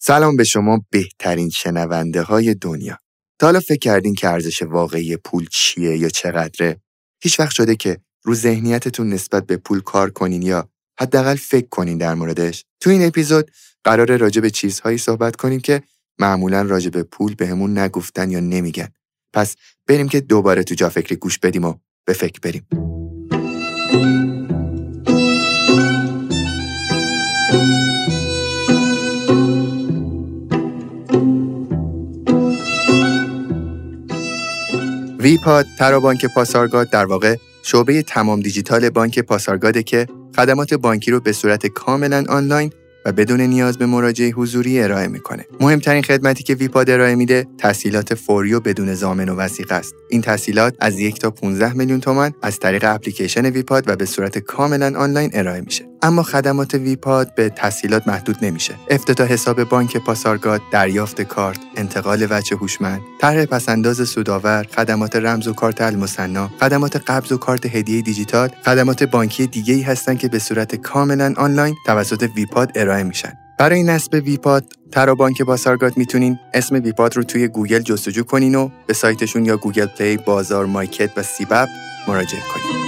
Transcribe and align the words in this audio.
سلام 0.00 0.36
به 0.36 0.44
شما 0.44 0.84
بهترین 0.90 1.50
شنونده 1.50 2.22
های 2.22 2.54
دنیا. 2.54 2.98
تا 3.38 3.46
حالا 3.46 3.60
فکر 3.60 3.78
کردین 3.78 4.14
که 4.14 4.28
ارزش 4.28 4.62
واقعی 4.62 5.16
پول 5.16 5.46
چیه 5.50 5.96
یا 5.96 6.08
چقدره؟ 6.08 6.80
هیچ 7.22 7.40
وقت 7.40 7.50
شده 7.50 7.76
که 7.76 7.98
رو 8.24 8.34
ذهنیتتون 8.34 9.08
نسبت 9.08 9.46
به 9.46 9.56
پول 9.56 9.80
کار 9.80 10.10
کنین 10.10 10.42
یا 10.42 10.68
حداقل 11.00 11.36
فکر 11.36 11.68
کنین 11.68 11.98
در 11.98 12.14
موردش؟ 12.14 12.64
تو 12.80 12.90
این 12.90 13.06
اپیزود 13.06 13.50
قرار 13.84 14.16
راجع 14.16 14.40
به 14.40 14.50
چیزهایی 14.50 14.98
صحبت 14.98 15.36
کنیم 15.36 15.60
که 15.60 15.82
معمولا 16.18 16.62
راجع 16.62 16.90
به 16.90 17.02
پول 17.02 17.34
بهمون 17.34 17.78
نگفتن 17.78 18.30
یا 18.30 18.40
نمیگن. 18.40 18.88
پس 19.32 19.56
بریم 19.86 20.08
که 20.08 20.20
دوباره 20.20 20.62
تو 20.62 20.74
جا 20.74 20.88
فکری 20.88 21.16
گوش 21.16 21.38
بدیم 21.38 21.64
و 21.64 21.74
به 22.06 22.12
فکر 22.12 22.40
بریم. 22.40 22.97
ویپاد 35.28 35.66
ترابانک 35.78 36.26
پاسارگاد 36.26 36.90
در 36.90 37.04
واقع 37.04 37.36
شعبه 37.62 38.02
تمام 38.02 38.40
دیجیتال 38.40 38.90
بانک 38.90 39.18
پاسارگاده 39.18 39.82
که 39.82 40.06
خدمات 40.36 40.74
بانکی 40.74 41.10
رو 41.10 41.20
به 41.20 41.32
صورت 41.32 41.66
کاملا 41.66 42.24
آنلاین 42.28 42.72
و 43.04 43.12
بدون 43.12 43.40
نیاز 43.40 43.78
به 43.78 43.86
مراجعه 43.86 44.30
حضوری 44.30 44.82
ارائه 44.82 45.08
می‌کنه. 45.08 45.44
مهمترین 45.60 46.02
خدمتی 46.02 46.42
که 46.42 46.54
ویپاد 46.54 46.90
ارائه 46.90 47.14
میده 47.14 47.46
تسهیلات 47.58 48.14
فوری 48.14 48.54
و 48.54 48.60
بدون 48.60 48.94
ضامن 48.94 49.28
و 49.28 49.34
وثیقه 49.36 49.74
است. 49.74 49.94
این 50.08 50.22
تسهیلات 50.22 50.74
از 50.80 50.98
یک 50.98 51.18
تا 51.18 51.30
15 51.30 51.72
میلیون 51.72 52.00
تومان 52.00 52.34
از 52.42 52.58
طریق 52.58 52.84
اپلیکیشن 52.84 53.46
ویپاد 53.46 53.88
و 53.88 53.96
به 53.96 54.04
صورت 54.04 54.38
کاملا 54.38 54.98
آنلاین 54.98 55.30
ارائه 55.34 55.60
میشه. 55.60 55.84
اما 56.02 56.22
خدمات 56.22 56.74
ویپاد 56.74 57.34
به 57.34 57.48
تسهیلات 57.48 58.08
محدود 58.08 58.36
نمیشه. 58.42 58.74
افتتاح 58.90 59.28
حساب 59.28 59.64
بانک 59.64 59.96
پاسارگاد، 59.96 60.60
دریافت 60.72 61.22
کارت، 61.22 61.58
انتقال 61.76 62.26
وجه 62.30 62.56
هوشمند، 62.56 63.00
طرح 63.20 63.44
پس‌انداز 63.44 64.08
سودآور، 64.08 64.66
خدمات 64.76 65.16
رمز 65.16 65.48
و 65.48 65.52
کارت 65.52 65.80
المثنی، 65.80 66.50
خدمات 66.60 66.96
قبض 66.96 67.32
و 67.32 67.36
کارت 67.36 67.66
هدیه 67.66 68.02
دیجیتال، 68.02 68.48
خدمات 68.64 69.02
بانکی 69.02 69.46
دیگه 69.46 69.74
ای 69.74 69.82
هستند 69.82 70.18
که 70.18 70.28
به 70.28 70.38
صورت 70.38 70.74
کاملا 70.74 71.34
آنلاین 71.36 71.74
توسط 71.86 72.30
ویپاد 72.36 72.72
ارائه 72.74 72.87
میشن. 73.02 73.32
برای 73.58 73.82
نصب 73.82 74.14
ویپاد 74.14 74.64
ترا 74.92 75.14
بانک 75.14 75.42
پاسارگاد 75.42 75.96
می‌تونین 75.96 76.38
اسم 76.54 76.74
ویپاد 76.74 77.16
رو 77.16 77.22
توی 77.22 77.48
گوگل 77.48 77.78
جستجو 77.78 78.22
کنین 78.22 78.54
و 78.54 78.68
به 78.86 78.94
سایتشون 78.94 79.44
یا 79.44 79.56
گوگل 79.56 79.86
پلی، 79.86 80.16
بازار، 80.16 80.66
مایکت 80.66 81.10
و 81.16 81.22
سیب‌اپ 81.22 81.68
مراجعه 82.08 82.40
کنین. 82.40 82.84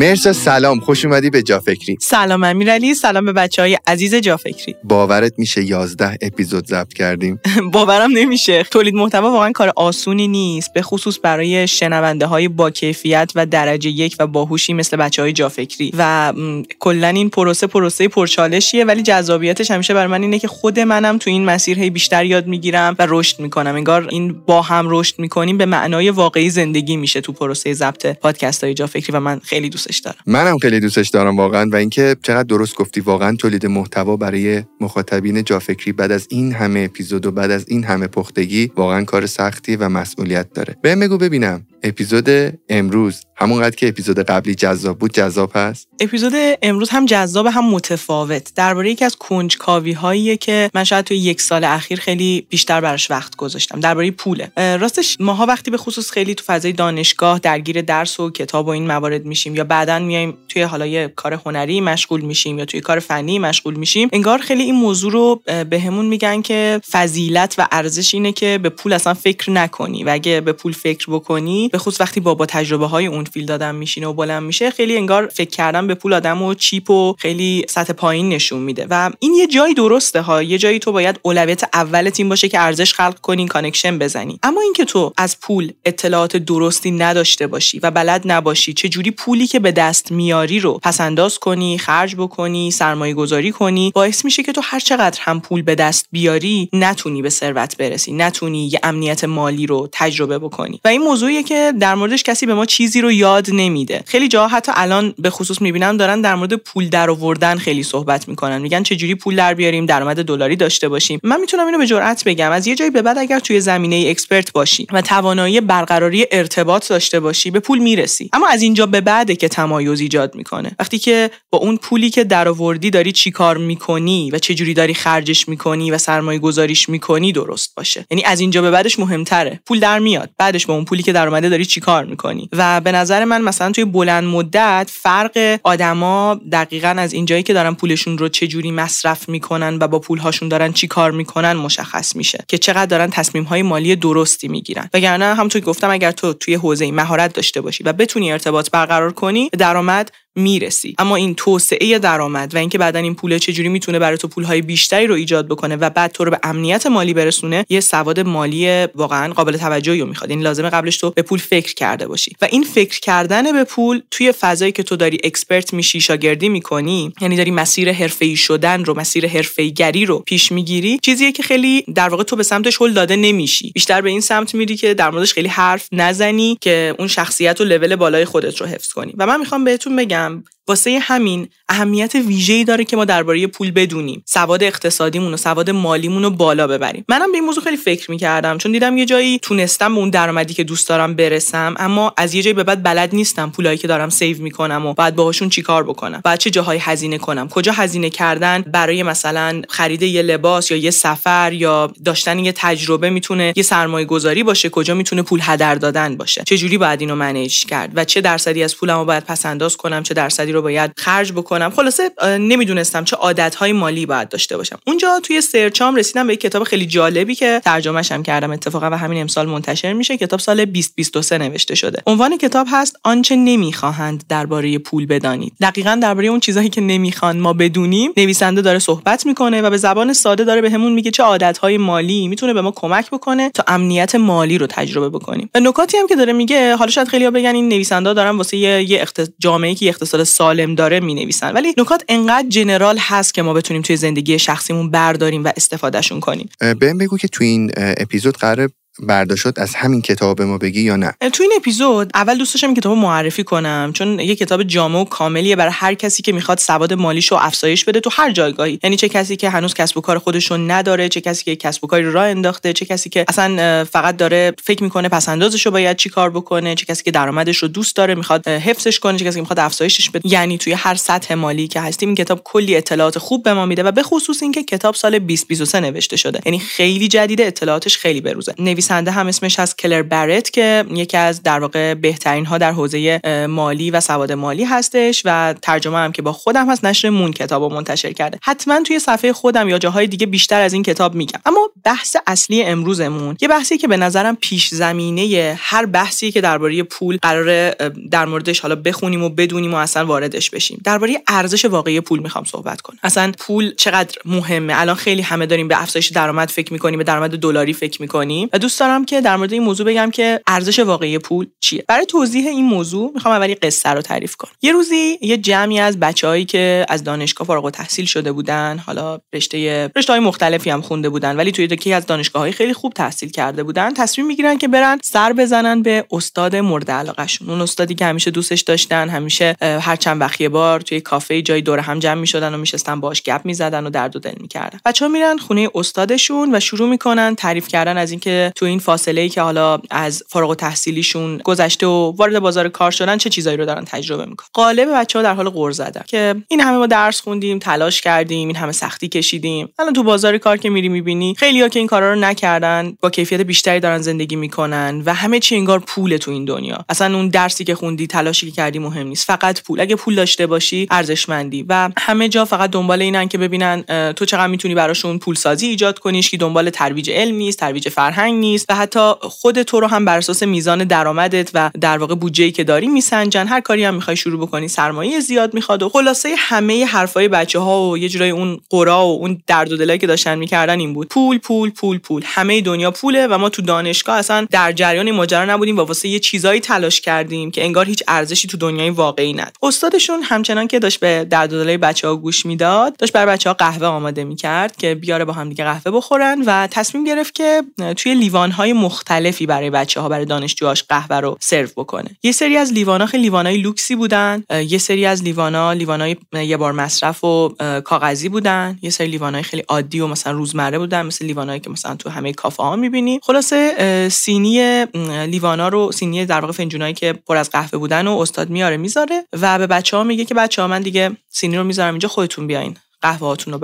مرسا 0.00 0.32
سلام. 0.32 0.80
خوش 0.80 1.04
اومدی 1.04 1.30
به 1.30 1.42
جافکری. 1.42 1.96
سلام 2.00 2.44
امیرعلی 2.44 2.94
سلام 2.94 3.24
به 3.24 3.32
بچه 3.32 3.62
های 3.62 3.78
عزیز 3.86 4.14
جافکری. 4.14 4.76
باورت 4.84 5.32
میشه 5.38 5.64
11 5.64 6.18
اپیزود 6.22 6.66
ضبط 6.66 6.92
کردیم. 6.92 7.40
باورم 7.72 8.10
نمیشه. 8.12 8.62
تولید 8.62 8.94
محتوا 8.94 9.32
واقعا 9.32 9.52
کار 9.52 9.72
آسونی 9.76 10.28
نیست 10.28 10.72
به 10.72 10.82
خصوص 10.82 11.18
برای 11.22 11.68
شنونده 11.68 12.26
های 12.26 12.48
با 12.48 12.70
کیفیت 12.70 13.32
و 13.34 13.46
درجه 13.46 13.90
یک 13.90 14.16
و 14.18 14.26
باهوشی 14.26 14.72
مثل 14.72 14.96
بچه 14.96 15.22
های 15.22 15.32
جافکری. 15.32 15.92
و 15.98 16.32
کلا 16.78 17.08
این 17.08 17.30
پروسه 17.30 17.66
پروسه 17.66 18.08
پرچالشیه 18.08 18.84
ولی 18.84 19.02
جذابیتش 19.02 19.70
همیشه 19.70 19.94
برای 19.94 20.06
من 20.06 20.22
اینه 20.22 20.38
که 20.38 20.48
خود 20.48 20.80
منم 20.80 21.18
تو 21.18 21.30
این 21.30 21.44
مسیر 21.44 21.78
هی 21.78 21.90
بیشتر 21.90 22.24
یاد 22.24 22.46
می‌گیرم 22.46 22.96
و 22.98 23.06
رشد 23.08 23.40
می‌کنم. 23.40 23.74
انگار 23.74 24.08
این 24.10 24.32
با 24.46 24.62
هم 24.62 24.86
رشد 24.88 25.18
می‌کنیم 25.18 25.58
به 25.58 25.66
معنای 25.66 26.10
واقعی 26.10 26.50
زندگی 26.50 26.96
میشه 26.96 27.20
تو 27.20 27.32
پروسه 27.32 27.72
ضبط 27.72 28.06
پادکست 28.06 28.64
های 28.64 28.74
جافکری 28.74 29.12
و 29.12 29.20
من 29.20 29.40
خیلی 29.44 29.68
دوست 29.68 29.89
دوستش 29.90 30.00
دارم. 30.00 30.18
منم 30.26 30.58
خیلی 30.58 30.80
دوستش 30.80 31.08
دارم 31.08 31.36
واقعا 31.36 31.70
و 31.72 31.76
اینکه 31.76 32.16
چقدر 32.22 32.42
درست 32.42 32.76
گفتی. 32.76 33.00
واقعا 33.00 33.36
تولید 33.36 33.66
محتوا 33.66 34.16
برای 34.16 34.62
مخاطبین 34.80 35.44
جافکری 35.44 35.92
بعد 35.92 36.12
از 36.12 36.26
این 36.30 36.52
همه 36.52 36.80
اپیزود 36.80 37.26
و 37.26 37.30
بعد 37.30 37.50
از 37.50 37.64
این 37.68 37.84
همه 37.84 38.06
پختگی 38.06 38.72
واقعا 38.76 39.04
کار 39.04 39.26
سختی 39.26 39.76
و 39.76 39.88
مسئولیت 39.88 40.52
داره. 40.52 40.76
بهم 40.82 41.00
بگو 41.00 41.18
ببینم. 41.18 41.66
اپیزود 41.82 42.28
امروز 42.68 43.24
همونقدر 43.40 43.76
که 43.76 43.88
اپیزود 43.88 44.18
قبلی 44.18 44.54
جذاب 44.54 44.98
بود 44.98 45.12
جذاب 45.12 45.50
هست؟ 45.54 45.88
اپیزود 46.00 46.32
امروز 46.62 46.90
هم 46.90 47.06
جذاب 47.06 47.46
هم 47.46 47.70
متفاوت. 47.70 48.52
درباره 48.54 48.90
یکی 48.90 49.04
از 49.04 49.16
کنجکاوی 49.16 49.92
هایی 49.92 50.36
که 50.36 50.70
من 50.74 50.84
شاید 50.84 51.04
توی 51.04 51.16
یک 51.16 51.40
سال 51.40 51.64
اخیر 51.64 52.00
خیلی 52.00 52.46
بیشتر 52.48 52.80
براش 52.80 53.10
وقت 53.10 53.36
گذاشتم. 53.36 53.80
درباره 53.80 54.10
پوله. 54.10 54.50
راستش 54.56 55.16
ماها 55.20 55.46
وقتی 55.46 55.70
به 55.70 55.76
خصوص 55.76 56.10
خیلی 56.10 56.34
تو 56.34 56.44
فضای 56.44 56.72
دانشگاه 56.72 57.38
درگیر 57.38 57.80
درس 57.80 58.20
و 58.20 58.30
کتاب 58.30 58.66
و 58.66 58.70
این 58.70 58.86
موارد 58.86 59.24
میشیم 59.24 59.54
یا 59.54 59.64
بعدا 59.64 59.98
میایم 59.98 60.38
توی 60.48 60.62
حالا 60.62 60.86
یه 60.86 61.12
کار 61.16 61.32
هنری 61.46 61.80
مشغول 61.80 62.20
میشیم 62.20 62.58
یا 62.58 62.64
توی 62.64 62.80
کار 62.80 62.98
فنی 62.98 63.38
مشغول 63.38 63.74
میشیم 63.74 64.08
انگار 64.12 64.38
خیلی 64.38 64.62
این 64.62 64.74
موضوع 64.74 65.12
رو 65.12 65.42
بهمون 65.70 66.06
میگن 66.06 66.42
که 66.42 66.80
فضیلت 66.90 67.54
و 67.58 67.68
ارزش 67.72 68.14
اینه 68.14 68.32
که 68.32 68.58
به 68.62 68.68
پول 68.68 68.92
اصلا 68.92 69.14
فکر 69.14 69.50
نکنی. 69.50 70.04
و 70.04 70.10
اگه 70.10 70.40
به 70.40 70.52
پول 70.52 70.72
فکر 70.72 71.06
بکنی 71.10 71.68
به 71.72 71.78
خصوص 71.78 72.00
وقتی 72.00 72.20
با 72.20 72.34
با 72.34 72.46
تجربه 72.46 72.86
های 72.86 73.06
اون 73.06 73.24
field 73.32 73.50
آدم 73.50 73.74
میشینه 73.74 74.06
و 74.06 74.12
بلند 74.12 74.42
میشه 74.42 74.70
خیلی 74.70 74.96
انگار 74.96 75.26
فکر 75.26 75.50
کردن 75.50 75.86
به 75.86 75.94
پول 75.94 76.12
آدم 76.12 76.42
و 76.42 76.54
cheap 76.54 76.90
و 76.90 77.14
خیلی 77.18 77.64
سطح 77.68 77.92
پایین 77.92 78.28
نشون 78.28 78.60
میده. 78.62 78.86
و 78.90 79.10
این 79.18 79.34
یه 79.34 79.46
جایی 79.46 79.74
درسته 79.74 80.20
ها 80.20 80.42
یه 80.42 80.58
جایی 80.58 80.78
تو 80.78 80.92
باید 80.92 81.20
اولویت 81.22 81.64
اولت 81.74 82.20
این 82.20 82.28
باشه 82.28 82.48
که 82.48 82.60
ارزش 82.60 82.94
خلق 82.94 83.18
کنی 83.20 83.46
connection 83.46 83.98
بزنی. 83.98 84.38
اما 84.42 84.60
اینکه 84.60 84.84
تو 84.84 85.12
از 85.16 85.40
پول 85.40 85.72
اطلاعات 85.84 86.36
درستی 86.36 86.90
نداشته 86.90 87.46
باشی 87.46 87.78
و 87.78 87.90
بلد 87.90 88.22
نباشی 88.24 88.72
چه 88.72 88.88
جوری 88.88 89.10
پولی 89.10 89.46
که 89.46 89.58
به 89.58 89.72
دست 89.72 90.12
میاری 90.12 90.60
رو 90.60 90.78
پس 90.82 91.00
انداز 91.00 91.38
کنی 91.38 91.78
خرج 91.78 92.16
بکنی 92.16 92.70
سرمایه 92.70 93.14
گذاری 93.14 93.52
کنی 93.52 93.90
باعث 93.94 94.24
میشه 94.24 94.42
که 94.42 94.52
تو 94.52 94.60
هر 94.64 94.80
چقدر 94.80 95.18
هم 95.22 95.40
پول 95.40 95.62
به 95.62 95.74
دست 95.74 96.06
بیاری 96.12 96.68
نتونی 96.72 97.22
به 97.22 97.30
ثروت 97.30 97.76
برسی 97.76 98.12
نتونی 98.12 98.66
یه 98.66 98.80
امنیت 98.82 99.24
مالی 99.24 99.66
رو 99.66 99.88
تجربه 99.92 100.38
بکنی. 100.38 100.80
و 100.84 100.88
این 100.88 101.02
موضوعیه 101.02 101.42
که 101.42 101.72
در 101.80 101.94
موردش 101.94 102.22
کسی 102.22 102.46
به 102.46 102.54
ما 102.54 102.66
چیزی 102.66 103.00
رو 103.00 103.12
یاد 103.20 103.46
نمیده. 103.52 104.02
خیلی 104.06 104.28
جاها 104.28 104.48
حتی 104.48 104.72
الان 104.74 105.14
به 105.18 105.30
خصوص 105.30 105.62
می‌بینم 105.62 105.96
دارن 105.96 106.20
در 106.20 106.34
مورد 106.34 106.54
پول 106.54 106.88
درآوردن 106.88 107.56
خیلی 107.56 107.82
صحبت 107.82 108.28
می‌کنن. 108.28 108.58
میگن 108.58 108.82
چه 108.82 108.96
جوری 108.96 109.14
پول 109.14 109.36
در 109.36 109.54
بیاریم 109.54 109.86
درآمد 109.86 110.24
دلاری 110.24 110.56
داشته 110.56 110.88
باشیم. 110.88 111.20
من 111.22 111.40
می‌تونم 111.40 111.66
اینو 111.66 111.78
به 111.78 111.86
جرئت 111.86 112.24
بگم. 112.24 112.50
از 112.50 112.66
یه 112.66 112.74
جایی 112.74 112.90
به 112.90 113.02
بعد 113.02 113.18
اگر 113.18 113.38
توی 113.38 113.60
زمینه 113.60 113.96
ای 113.96 114.10
expert 114.10 114.52
باشی 114.52 114.86
و 114.92 115.02
توانایی 115.02 115.60
برقراری 115.60 116.26
ارتباط 116.30 116.88
داشته 116.88 117.20
باشی 117.20 117.50
به 117.50 117.60
پول 117.60 117.78
می‌رسی. 117.78 118.30
اما 118.32 118.48
از 118.48 118.62
اینجا 118.62 118.86
به 118.86 119.00
بعده 119.00 119.36
که 119.36 119.48
تمایز 119.48 120.00
ایجاد 120.00 120.34
می‌کنه. 120.34 120.70
وقتی 120.78 120.98
که 120.98 121.30
با 121.50 121.58
اون 121.58 121.76
پولی 121.76 122.10
که 122.10 122.24
درآوردی 122.24 122.90
داری 122.90 123.12
چیکار 123.12 123.56
می‌کنی 123.56 124.30
و 124.30 124.38
چه 124.38 124.54
جوری 124.54 124.74
داری 124.74 124.94
خرجش 124.94 125.48
می‌کنی 125.48 125.90
و 125.90 125.98
سرمایه 125.98 126.38
گذاریش 126.38 126.88
می‌کنی 126.88 127.32
درست 127.32 127.74
باشه. 127.74 128.06
یعنی 128.10 128.24
از 128.24 128.40
اینجا 128.40 128.62
به 128.62 128.70
بعدش 128.70 128.98
مهمتره. 128.98 129.60
پول 129.66 129.80
در 129.80 129.98
میاد. 129.98 130.30
بعدش 130.38 130.66
با 130.66 130.74
اون 130.74 130.84
پولی 130.84 131.02
که 131.02 131.12
درآمده 131.12 131.48
داری 131.48 131.64
چیکار 131.64 132.04
می‌کنی؟ 132.04 132.48
و 132.52 132.80
به 132.80 132.92
من 133.12 133.42
مثلا 133.42 133.72
توی 133.72 133.84
بلند 133.84 134.24
مدت 134.24 134.90
فرق 134.92 135.58
آدما 135.64 136.40
دقیقا 136.52 136.88
از 136.88 137.12
اینجایی 137.12 137.42
که 137.42 137.52
دارن 137.52 137.74
پولشون 137.74 138.18
رو 138.18 138.28
چه 138.28 138.46
جوری 138.46 138.70
مصرف 138.70 139.28
می‌کنن 139.28 139.78
و 139.80 139.88
با 139.88 139.98
پولهاشون 139.98 140.48
دارن 140.48 140.72
چی 140.72 140.86
کار 140.86 141.10
می‌کنن 141.10 141.52
مشخص 141.52 142.16
میشه 142.16 142.44
که 142.48 142.58
چقدر 142.58 142.86
دارن 142.86 143.10
تصمیم 143.10 143.44
های 143.44 143.62
مالی 143.62 143.96
درستی 143.96 144.48
می‌گیرن. 144.48 144.90
وگرنه 144.94 145.34
همونطور 145.34 145.60
که 145.60 145.66
گفتم 145.66 145.90
اگر 145.90 146.10
تو 146.10 146.32
توی 146.32 146.54
حوزه 146.54 146.92
مهارت 146.92 147.32
داشته 147.32 147.60
باشی 147.60 147.84
و 147.84 147.92
بتونی 147.92 148.32
ارتباط 148.32 148.70
برقرار 148.70 149.12
کنی 149.12 149.48
درآمد 149.58 150.12
می‌رسی. 150.36 150.94
اما 150.98 151.16
این 151.16 151.34
توسعه 151.34 151.98
درآمد 151.98 152.54
و 152.54 152.58
اینکه 152.58 152.78
بعدا 152.78 152.98
این 152.98 153.14
پول 153.14 153.38
چجوری 153.38 153.68
می‌تونه 153.68 153.98
برای 153.98 154.18
تو 154.18 154.28
پولهای 154.28 154.62
بیشتری 154.62 155.06
رو 155.06 155.14
ایجاد 155.14 155.48
بکنه 155.48 155.76
و 155.76 155.90
بعد 155.90 156.12
تو 156.12 156.24
رو 156.24 156.30
به 156.30 156.40
امنیت 156.42 156.86
مالی 156.86 157.14
برسونه 157.14 157.64
یه 157.68 157.80
سواد 157.80 158.20
مالی 158.20 158.86
واقعا 158.94 159.32
قابل 159.32 159.56
توجهی 159.56 160.00
رو 160.00 160.06
می‌خواد. 160.06 160.30
این 160.30 160.42
لازمه 160.42 160.70
قبلش 160.70 160.96
تو 160.96 161.10
به 161.10 161.22
پول 161.22 161.38
فکر 161.38 161.74
کرده 161.74 162.06
باشی. 162.06 162.32
و 162.42 162.48
این 162.50 162.62
فکر 162.62 163.00
کردن 163.00 163.52
به 163.52 163.64
پول 163.64 164.02
توی 164.10 164.32
فضایی 164.32 164.72
که 164.72 164.82
تو 164.82 164.96
داری 164.96 165.18
expert 165.24 165.72
میشی 165.72 166.00
شاگردی 166.00 166.48
می‌کنی 166.48 167.12
یعنی 167.20 167.36
داری 167.36 167.50
مسیر 167.50 167.92
حرفه‌ای 167.92 168.36
شدن 168.36 168.84
رو 168.84 168.98
مسیر 168.98 169.28
حرفه‌ایگری 169.28 170.04
رو 170.04 170.18
پیش 170.18 170.52
می‌گیری 170.52 170.98
چیزیه 171.02 171.32
که 171.32 171.42
خیلی 171.42 171.82
در 171.94 172.08
واقع 172.08 172.22
تو 172.22 172.36
به 172.36 172.42
سمتش 172.42 172.82
هل 172.82 172.92
داده 172.92 173.16
نمیشی. 173.16 173.70
بیشتر 173.74 174.00
به 174.00 174.10
این 174.10 174.20
سمت 174.20 174.54
میری 174.54 174.76
که 174.76 174.94
در 174.94 175.10
موردش 175.10 175.32
خیلی 175.32 175.48
حرف 175.48 175.88
نزنی 175.92 176.58
که 176.60 176.94
اون 176.98 177.08
شخصیت 177.08 177.60
و 177.60 177.64
لول 177.64 177.96
بالای 177.96 178.24
خودت 178.24 178.60
رو 178.60 178.66
حفظ 178.66 178.92
کنی. 178.92 179.14
و 179.18 179.26
من 179.26 179.40
می‌خوام 179.40 179.64
بهتون 179.64 179.96
بگم 179.96 180.29
um, 180.30 180.44
واسه 180.70 180.98
همین 181.02 181.48
اهمیت 181.68 182.14
ویژه‌ای 182.14 182.64
داره 182.64 182.84
که 182.84 182.96
ما 182.96 183.04
درباره 183.04 183.46
پول 183.46 183.70
بدونیم. 183.70 184.22
سواد 184.26 184.62
اقتصادیمون 184.62 185.34
و 185.34 185.36
سواد 185.36 185.70
مالیمون 185.70 186.22
رو 186.22 186.30
بالا 186.30 186.66
ببریم. 186.66 187.04
منم 187.08 187.32
به 187.32 187.38
این 187.38 187.46
موضوع 187.46 187.64
خیلی 187.64 187.76
فکر 187.76 188.10
می‌کردم 188.10 188.58
چون 188.58 188.72
دیدم 188.72 188.98
یه 188.98 189.04
جایی 189.04 189.38
تونستم 189.38 189.94
به 189.94 190.00
اون 190.00 190.10
درآمدی 190.10 190.54
که 190.54 190.64
دوست 190.64 190.88
دارم 190.88 191.14
برسم 191.14 191.74
اما 191.78 192.12
از 192.16 192.34
یه 192.34 192.42
جایی 192.42 192.54
به 192.54 192.64
بعد 192.64 192.82
بلد 192.82 193.14
نیستم 193.14 193.50
پولایی 193.50 193.78
که 193.78 193.88
دارم 193.88 194.08
save 194.08 194.42
می‌کنم 194.42 194.86
و 194.86 194.94
بعد 194.94 195.16
باهاشون 195.16 195.48
چیکار 195.48 195.84
بکنم 195.84 196.20
بعد 196.24 196.38
چه 196.38 196.50
جاهایی 196.50 196.80
هزینه 196.80 197.18
کنم. 197.18 197.48
کجا 197.48 197.72
هزینه 197.72 198.10
کردن 198.10 198.62
برای 198.62 199.02
مثلا 199.02 199.62
خرید 199.68 200.02
یه 200.02 200.22
لباس 200.22 200.70
یا 200.70 200.76
یه 200.76 200.90
سفر 200.90 201.52
یا 201.52 201.92
داشتن 202.04 202.38
یه 202.38 202.52
تجربه 202.56 203.10
می‌تونه 203.10 203.52
یه 203.56 203.62
سرمایه 203.62 204.06
گذاری 204.06 204.42
باشه 204.42 204.68
کجا 204.68 204.94
می‌تونه 204.94 205.22
پول 205.22 205.40
هدر 205.42 205.74
دادن 205.74 206.16
باشه. 206.16 206.42
چه 206.46 206.56
جوری 206.56 206.78
باید 206.78 207.00
اینو 207.00 207.14
منیج 207.14 207.64
کرد 207.64 207.90
و 207.94 208.04
چه 208.04 208.20
درصدی 208.20 208.62
از 208.62 208.76
پولمو 208.76 209.04
باید 209.04 209.24
پس 209.24 209.46
انداز 209.46 209.76
کنم 209.76 210.02
چه 210.02 210.14
درصدی 210.14 210.52
باید 210.60 210.90
خرج 210.96 211.32
بکنم. 211.32 211.70
خلاصه 211.70 212.10
نمی‌دونستم 212.38 213.04
چه 213.04 213.16
عادتهای 213.16 213.72
مالی 213.72 214.06
باید 214.06 214.28
داشته 214.28 214.56
باشم. 214.56 214.78
اونجا 214.86 215.20
توی 215.22 215.40
سرچام 215.40 215.96
رسیدم 215.96 216.26
به 216.26 216.32
یک 216.32 216.40
کتاب 216.40 216.64
خیلی 216.64 216.86
جالبی 216.86 217.34
که 217.34 217.60
ترجمهش 217.64 218.12
هم 218.12 218.22
کردم 218.22 218.50
اتفاقا 218.50 218.90
و 218.90 218.94
همین 218.94 219.20
امسال 219.20 219.46
منتشر 219.46 219.92
میشه. 219.92 220.16
کتاب 220.16 220.40
سال 220.40 220.64
2023 220.64 221.38
نوشته 221.38 221.74
شده. 221.74 222.02
عنوان 222.06 222.36
کتاب 222.36 222.66
هست 222.70 222.96
آنچه 223.04 223.36
نمی‌خواهند 223.36 224.24
درباره 224.28 224.78
پول 224.78 225.06
بدانید. 225.06 225.52
دقیقا 225.60 225.98
درباره 226.02 226.28
اون 226.28 226.40
چیزهایی 226.40 226.68
که 226.68 226.80
نمی‌خوان 226.80 227.38
ما 227.38 227.52
بدونیم 227.52 228.12
نویسنده 228.16 228.62
داره 228.62 228.78
صحبت 228.78 229.26
می‌کنه 229.26 229.62
و 229.62 229.70
به 229.70 229.76
زبان 229.76 230.12
ساده 230.12 230.44
داره 230.44 230.60
بهمون 230.60 230.88
به 230.88 230.94
میگه 230.94 231.10
چه 231.10 231.22
عادتهای 231.22 231.78
مالی 231.78 232.28
می‌تونه 232.28 232.52
به 232.52 232.60
ما 232.60 232.70
کمک 232.70 233.10
بکنه 233.10 233.50
تا 233.50 233.64
امنیت 233.66 234.14
مالی 234.14 234.58
رو 234.58 234.66
تجربه 234.66 235.08
بکنیم. 235.08 235.50
نکاتی 235.54 235.96
هم 235.96 236.06
که 236.06 236.16
داره 236.16 236.32
میگه 236.32 236.76
حالا 236.76 236.90
شاید 236.90 237.08
خیلی 237.08 237.30
بگن 237.30 237.54
این 237.54 237.68
نویسنده 237.68 238.14
دارن 238.14 238.36
واسه 238.36 238.56
یه, 238.56 238.90
یه 238.90 239.06
جامعه 239.38 239.74
که 239.74 239.88
اقتصاد 239.88 240.24
سالم 240.40 240.74
داره 240.74 241.00
می‌نویسن. 241.00 241.52
ولی 241.52 241.74
نکات 241.78 242.04
انقدر 242.08 242.48
جنرال 242.48 242.98
هست 243.00 243.34
که 243.34 243.42
ما 243.42 243.52
بتونیم 243.52 243.82
توی 243.82 243.96
زندگی 243.96 244.38
شخصیمون 244.38 244.90
برداریم 244.90 245.44
و 245.44 245.52
استفادهشون 245.56 246.20
کنیم. 246.20 246.48
بهم 246.80 246.98
بگو 246.98 247.18
که 247.18 247.28
تو 247.28 247.44
این 247.44 247.70
اپیزود 247.76 248.36
قرار 248.36 248.70
برداشت 248.98 249.58
از 249.58 249.74
همین 249.74 250.02
کتاب 250.02 250.42
ما 250.42 250.58
بگی 250.58 250.80
یا 250.80 250.96
نه؟ 250.96 251.14
تو 251.32 251.42
این 251.42 251.52
اپیزود 251.56 252.10
اول 252.14 252.38
دوست 252.38 252.54
داشتم 252.54 252.74
کتاب 252.74 252.98
معرفی 252.98 253.44
کنم 253.44 253.90
چون 253.94 254.20
یه 254.20 254.36
کتاب 254.36 254.62
جامع 254.62 255.00
و 255.00 255.04
کاملیه 255.04 255.56
برای 255.56 255.72
هر 255.74 255.94
کسی 255.94 256.22
که 256.22 256.32
می‌خواد 256.32 256.58
سواد 256.58 256.92
مالیشو 256.92 257.34
افزایش 257.34 257.84
بده 257.84 258.00
تو 258.00 258.10
هر 258.12 258.30
جایگاهی. 258.32 258.78
یعنی 258.82 258.96
چه 258.96 259.08
کسی 259.08 259.36
که 259.36 259.50
هنوز 259.50 259.74
کسب 259.74 259.98
و 259.98 260.00
کار 260.00 260.18
خودشو 260.18 260.56
نداره 260.56 261.08
چه 261.08 261.20
کسی 261.20 261.44
که 261.44 261.56
کسب 261.56 261.84
و 261.84 261.86
کاری 261.86 262.12
راه 262.12 262.26
انداخته 262.26 262.72
چه 262.72 262.84
کسی 262.84 263.10
که 263.10 263.24
اصلا 263.28 263.84
فقط 263.84 264.16
داره 264.16 264.52
فکر 264.64 264.82
می‌کنه 264.82 265.08
پس 265.08 265.28
اندازشو 265.28 265.70
باید 265.70 265.96
چی 265.96 266.08
کار 266.08 266.30
بکنه 266.30 266.74
چه 266.74 266.86
کسی 266.86 267.02
که 267.02 267.10
درآمدش 267.10 267.56
رو 267.56 267.68
دوست 267.68 267.96
داره 267.96 268.14
می‌خواد 268.14 268.48
حفظش 268.48 268.98
کنه 268.98 269.18
چه 269.18 269.24
کسی 269.24 269.34
که 269.34 269.40
می‌خواد 269.40 269.58
افزایشش 269.58 270.10
بده. 270.10 270.28
یعنی 270.28 270.58
توی 270.58 270.72
هر 270.72 270.94
سطح 270.94 271.34
مالی 271.34 271.68
که 271.68 271.80
هستیم 271.80 272.08
این 272.08 272.16
کتاب 272.16 272.40
کلی 272.44 272.76
اطلاعات 272.76 273.18
خوب 273.18 273.42
به 273.42 273.54
ما 273.54 273.66
میده 273.66 273.82
و 273.82 273.90
به 273.90 274.02
خصوص 274.02 274.42
اینکه 274.42 274.62
کتاب 274.62 274.94
سال 274.94 275.18
2023 275.18 275.80
نوشته 275.80 276.16
شده. 276.16 276.40
یعنی 276.46 276.58
خیلی 276.58 277.08
جدیده 277.08 277.46
اطلاعاتش 277.46 277.96
خیلی 277.96 278.20
بروزه. 278.20 278.54
نویسنده 278.80 279.10
هم 279.10 279.26
اسمش 279.26 279.58
از 279.58 279.76
کلر 279.76 280.02
برت 280.02 280.50
که 280.50 280.84
یکی 280.90 281.16
از 281.16 281.42
در 281.42 281.60
واقع 281.60 281.94
بهترین 281.94 282.46
ها 282.46 282.58
در 282.58 282.72
حوزه 282.72 283.20
مالی 283.48 283.90
و 283.90 284.00
سواد 284.00 284.32
مالی 284.32 284.64
هستش 284.64 285.22
و 285.24 285.54
ترجمه 285.62 285.98
هم 285.98 286.12
که 286.12 286.22
با 286.22 286.32
خودم 286.32 286.70
هست 286.70 286.84
نشر 286.84 287.10
مون 287.10 287.32
کتاب 287.32 287.62
رو 287.62 287.68
منتشر 287.68 288.12
کرده. 288.12 288.38
حتما 288.42 288.82
توی 288.82 288.98
صفحه 288.98 289.32
خودم 289.32 289.68
یا 289.68 289.78
جاهای 289.78 290.06
دیگه 290.06 290.26
بیشتر 290.26 290.60
از 290.60 290.72
این 290.72 290.82
کتاب 290.82 291.14
میگم. 291.14 291.40
اما 291.46 291.70
بحث 291.84 292.16
اصلی 292.26 292.62
امروزمون 292.62 293.36
یه 293.40 293.48
بحثی 293.48 293.78
که 293.78 293.88
به 293.88 293.96
نظرم 293.96 294.36
پیش 294.36 294.68
زمینه 294.68 295.58
هر 295.60 295.86
بحثی 295.86 296.32
که 296.32 296.40
درباره 296.40 296.82
پول 296.82 297.18
قرار 297.22 297.70
در 297.88 298.24
موردش 298.24 298.60
حالا 298.60 298.74
بخونیم 298.74 299.22
و 299.22 299.28
بدونیم 299.28 299.74
و 299.74 299.76
اصلا 299.76 300.06
واردش 300.06 300.50
بشیم. 300.50 300.80
درباره 300.84 301.22
ارزش 301.28 301.64
واقعی 301.64 302.00
پول 302.00 302.18
می‌خوام 302.18 302.44
صحبت 302.44 302.80
کنم. 302.80 302.98
اصلا 303.02 303.32
پول 303.38 303.74
چقدر 303.74 304.18
مهمه؟ 304.24 304.72
الان 304.80 304.96
خیلی 304.96 305.22
همه 305.22 305.46
داریم 305.46 305.68
به 305.68 305.82
افزایش 305.82 306.08
درآمد 306.08 306.48
فکر 306.48 306.72
می‌کنیم 306.72 306.98
به 306.98 307.04
درآمد 307.04 307.38
دلاری 307.38 307.72
فکر 307.72 308.02
می‌کنیم 308.02 308.48
و 308.52 308.58
دوست 308.70 308.80
دارم 308.80 309.04
که 309.04 309.20
در 309.20 309.36
مورد 309.36 309.52
این 309.52 309.62
موضوع 309.62 309.86
بگم 309.86 310.10
که 310.10 310.40
ارزش 310.46 310.78
واقعی 310.78 311.18
پول 311.18 311.46
چیه. 311.60 311.84
برای 311.88 312.06
توضیح 312.06 312.48
این 312.48 312.64
موضوع 312.64 313.10
می‌خوام 313.14 313.34
اولی 313.34 313.54
قصه 313.54 313.88
رو 313.88 314.02
تعریف 314.02 314.36
کنم. 314.36 314.50
یه 314.62 314.72
روزی 314.72 315.18
یه 315.22 315.36
جمعی 315.36 315.78
از 315.78 316.00
بچههایی 316.00 316.44
که 316.44 316.86
از 316.88 317.04
دانشگاه 317.04 317.46
فارغ 317.46 317.64
التحصیل 317.64 318.04
شده 318.04 318.32
بودن 318.32 318.82
حالا 318.86 319.18
رشته 319.32 319.90
رشته 319.96 320.12
های 320.12 320.20
مختلفی 320.20 320.70
هم 320.70 320.80
خونده 320.80 321.08
بودن 321.08 321.36
ولی 321.36 321.52
توی 321.52 321.64
یکی 321.64 321.92
از 321.92 322.06
دانشگاه 322.06 322.42
های 322.42 322.52
خیلی 322.52 322.72
خوب 322.72 322.92
تحصیل 322.92 323.30
کرده 323.30 323.62
بودن 323.62 323.94
تصمیم 323.94 324.26
می‌گیرن 324.26 324.58
که 324.58 324.68
برن 324.68 324.98
سر 325.02 325.32
بزنن 325.32 325.82
به 325.82 326.04
استاد 326.12 326.56
مورد 326.56 326.90
علاقهشون. 326.90 327.50
اون 327.50 327.60
استادی 327.60 327.94
که 327.94 328.04
همیشه 328.04 328.30
دوستش 328.30 328.60
داشتن 328.60 329.08
همیشه 329.08 329.56
هر 329.60 329.96
چند 329.96 330.20
وقت 330.20 330.42
بار 330.42 330.80
توی 330.80 331.00
کافه 331.00 331.42
جای 331.42 331.60
دور 331.60 331.78
هم 331.78 331.98
جمع 331.98 332.20
می‌شدن 332.20 332.54
و 332.54 332.56
میشستن 332.56 333.00
باش 333.00 333.22
گپ 333.22 333.40
می‌زدن 333.44 333.86
و 333.86 333.90
درد 333.90 334.16
و 334.16 334.18
دل 334.18 334.34
می‌کردن. 334.40 334.80
بچه‌ها 334.84 335.10
میرن 335.10 335.38
خونه 335.38 335.68
استادشون 335.74 336.54
و 336.54 336.60
شروع 336.60 336.88
می‌کنن 336.88 337.34
تعریف 337.34 337.68
کردن 337.68 337.98
از 337.98 338.10
اینکه 338.10 338.52
تو 338.60 338.66
این 338.66 338.78
فاصله 338.78 339.20
ای 339.20 339.28
که 339.28 339.42
حالا 339.42 339.78
از 339.90 340.22
فارغ 340.28 340.54
تحصیلیشون 340.54 341.38
گذشته 341.38 341.86
و 341.86 342.12
وارد 342.16 342.38
بازار 342.38 342.68
کار 342.68 342.90
شدن 342.90 343.18
چه 343.18 343.30
چیزایی 343.30 343.56
رو 343.56 343.64
دارن 343.64 343.84
تجربه 343.84 344.26
می‌کنن؟ 344.26 344.48
غالب 344.54 344.88
بچه 344.94 345.18
ها 345.18 345.22
در 345.22 345.34
حال 345.34 345.48
غور 345.48 345.70
زدن. 345.70 346.02
که 346.06 346.34
این 346.48 346.60
همه 346.60 346.78
ما 346.78 346.86
درس 346.86 347.20
خوندیم 347.20 347.58
تلاش 347.58 348.00
کردیم 348.00 348.48
این 348.48 348.56
همه 348.56 348.72
سختی 348.72 349.08
کشیدیم. 349.08 349.68
الان 349.78 349.92
تو 349.92 350.02
بازار 350.02 350.38
کار 350.38 350.56
که 350.56 350.70
میری 350.70 350.88
می‌بینی 350.88 351.34
خیلی‌ها 351.38 351.68
که 351.68 351.78
این 351.78 351.88
کارا 351.88 352.12
رو 352.12 352.20
نکردن 352.20 352.96
با 353.00 353.10
کیفیت 353.10 353.40
بیشتری 353.40 353.80
دارن 353.80 353.98
زندگی 353.98 354.36
می‌کنن 354.36 355.02
و 355.06 355.14
همه 355.14 355.38
چی 355.38 355.56
انگار 355.56 355.78
پول 355.78 356.16
تو 356.16 356.30
این 356.30 356.44
دنیا. 356.44 356.84
اصلا 356.88 357.16
اون 357.16 357.28
درسی 357.28 357.64
که 357.64 357.74
خوندی 357.74 358.06
تلاشی 358.06 358.46
که 358.46 358.52
کردی 358.52 358.78
مهم 358.78 359.06
نیست. 359.06 359.26
فقط 359.26 359.62
پول. 359.62 359.80
اگه 359.80 359.96
پول 359.96 360.14
داشته 360.14 360.46
باشی 360.46 360.86
ارزشمندی. 360.90 361.64
و 361.68 361.90
همه 361.98 362.28
جا 362.28 362.44
فقط 362.44 362.70
دنبال 362.70 363.02
اینن 363.02 363.28
که 363.28 363.38
ببینن 363.38 363.82
تو 364.12 364.24
چقدر 364.24 364.46
می‌تونی 364.46 364.74
براشون 364.74 365.18
پول 365.18 365.34
سازی 365.34 365.66
ایجاد 365.66 365.98
کنی. 365.98 366.22
که 366.22 366.36
دنبال 366.36 366.70
ترویج 366.70 367.10
علم 367.10 367.36
نیست 367.36 367.58
ترویج 367.58 367.88
فرهنگ 367.88 368.34
نیست 368.50 368.66
و 368.68 368.74
حتی 368.74 369.12
خود 369.20 369.62
تو 369.62 369.80
رو 369.80 369.86
هم 369.86 370.04
بر 370.04 370.18
اساس 370.18 370.42
میزان 370.42 370.84
درآمدت 370.84 371.50
و 371.54 371.70
در 371.80 371.98
واقع 371.98 372.14
بودجه‌ای 372.14 372.52
که 372.52 372.64
داری 372.64 372.88
میسنجن 372.88 373.46
هر 373.46 373.60
کاری 373.60 373.84
هم 373.84 373.94
می‌خوای 373.94 374.16
شروع 374.16 374.40
بکنی. 374.40 374.68
سرمایه 374.68 375.20
زیاد 375.20 375.54
می‌خواد 375.54 375.82
و 375.82 375.88
خلاصه 375.88 376.34
همه 376.38 376.84
حرفای 376.84 377.28
بچه 377.28 377.58
ها 377.58 377.88
و 377.88 377.98
یه 377.98 378.08
جورای 378.08 378.30
اون 378.30 378.60
قرا 378.70 379.06
و 379.06 379.18
اون 379.20 379.42
درد 379.46 379.72
و 379.72 379.76
دلایی 379.76 379.98
که 379.98 380.06
داشتن 380.06 380.38
می‌کردن 380.38 380.80
این 380.80 380.92
بود. 380.92 381.08
پول 381.08 381.38
پول 381.38 381.70
پول 381.70 381.98
پول. 381.98 382.22
همه 382.26 382.60
دنیا 382.60 382.90
پوله 382.90 383.26
و 383.26 383.38
ما 383.38 383.48
تو 383.48 383.62
دانشگاه 383.62 384.16
اصلا 384.16 384.46
در 384.50 384.72
جریان 384.72 385.10
ماجرا 385.10 385.44
نبودیم. 385.44 385.78
و 385.78 385.80
واسه 385.80 386.08
یه 386.08 386.18
چیزایی 386.18 386.60
تلاش 386.60 387.00
کردیم 387.00 387.50
که 387.50 387.64
انگار 387.64 387.86
هیچ 387.86 388.02
ارزشی 388.08 388.48
تو 388.48 388.56
دنیای 388.56 388.90
واقعی 388.90 389.32
نداره. 389.32 389.52
استادشون 389.62 390.22
همچنان 390.22 390.66
که 390.66 390.78
داشت 390.78 391.00
به 391.00 391.26
درد 391.30 391.52
و 391.52 391.58
دلای 391.58 391.76
بچه 391.76 392.08
ها 392.08 392.16
گوش 392.16 392.46
می‌داد 392.46 392.96
داشت 392.96 393.12
بر 393.12 393.26
بچه 393.26 393.50
ها 393.50 393.54
قهوه 393.54 393.86
آماده 393.86 394.24
می‌کرد 394.24 394.76
که 394.76 394.94
بیاره 394.94 395.24
با 395.24 395.32
هم 395.32 395.48
دیگه 395.48 395.64
قهوه 395.64 395.90
بخورن 395.90 396.42
و 396.46 396.66
تصمیم 396.66 397.04
گرفت 397.04 397.34
که 397.34 397.62
توی 397.96 398.14
لیوان 398.14 398.39
های 398.40 398.72
مختلفی 398.72 399.46
برای 399.46 399.70
بچه 399.70 400.00
ها 400.00 400.08
برای 400.08 400.24
دانشجوهاش 400.24 400.84
قهوه 400.88 401.16
رو 401.16 401.38
سرو 401.40 401.68
بکنه. 401.76 402.10
یه 402.22 402.32
سری 402.32 402.56
از 402.56 402.72
لیوانا 402.72 403.06
خیلی 403.06 403.22
لیوانای 403.22 403.56
لوکسی 403.56 403.94
بودن 403.94 404.44
یه 404.50 404.78
سری 404.78 405.06
از 405.06 405.22
لیوانا 405.22 405.72
لیوانای 405.72 406.16
یه 406.32 406.56
بار 406.56 406.72
مصرف 406.72 407.24
و 407.24 407.54
کاغذی 407.84 408.28
بودن 408.28 408.78
یه 408.82 408.90
سری 408.90 409.06
لیوانای 409.06 409.42
خیلی 409.42 409.62
عادی 409.68 410.00
و 410.00 410.06
مثلا 410.06 410.32
روزمره 410.32 410.78
بودن 410.78 411.02
مثل 411.02 411.26
لیوانایی 411.26 411.60
که 411.60 411.70
مثلا 411.70 411.94
تو 411.94 412.10
همه 412.10 412.32
کافه 412.32 412.62
ها 412.62 412.76
می‌بینی. 412.76 413.20
خلاصه 413.22 414.08
سینی 414.08 414.84
لیوانا 415.26 415.68
رو 415.68 415.92
سینی 415.92 416.26
در 416.26 416.40
واقع 416.40 416.52
فنجونایی 416.52 416.94
که 416.94 417.12
پر 417.12 417.36
از 417.36 417.50
قهوه 417.50 417.78
بودن 417.78 418.06
و 418.06 418.18
استاد 418.18 418.50
میاره 418.50 418.76
می‌ذاره 418.76 419.24
و 419.32 419.58
به 419.58 419.66
بچه 419.66 419.96
ها 419.96 420.04
میگه 420.04 420.24
که 420.24 420.34
بچه 420.34 420.62
ها 420.62 420.68
من 420.68 420.82
دیگه 420.82 421.10
سینی 421.30 421.56
رو 421.56 421.64
می‌ذارم 421.64 421.94
اینجا 421.94 422.08
خودتون 422.08 422.46
بیاین. 422.46 422.76
قهوهاتون 423.02 423.54
رو 423.54 423.60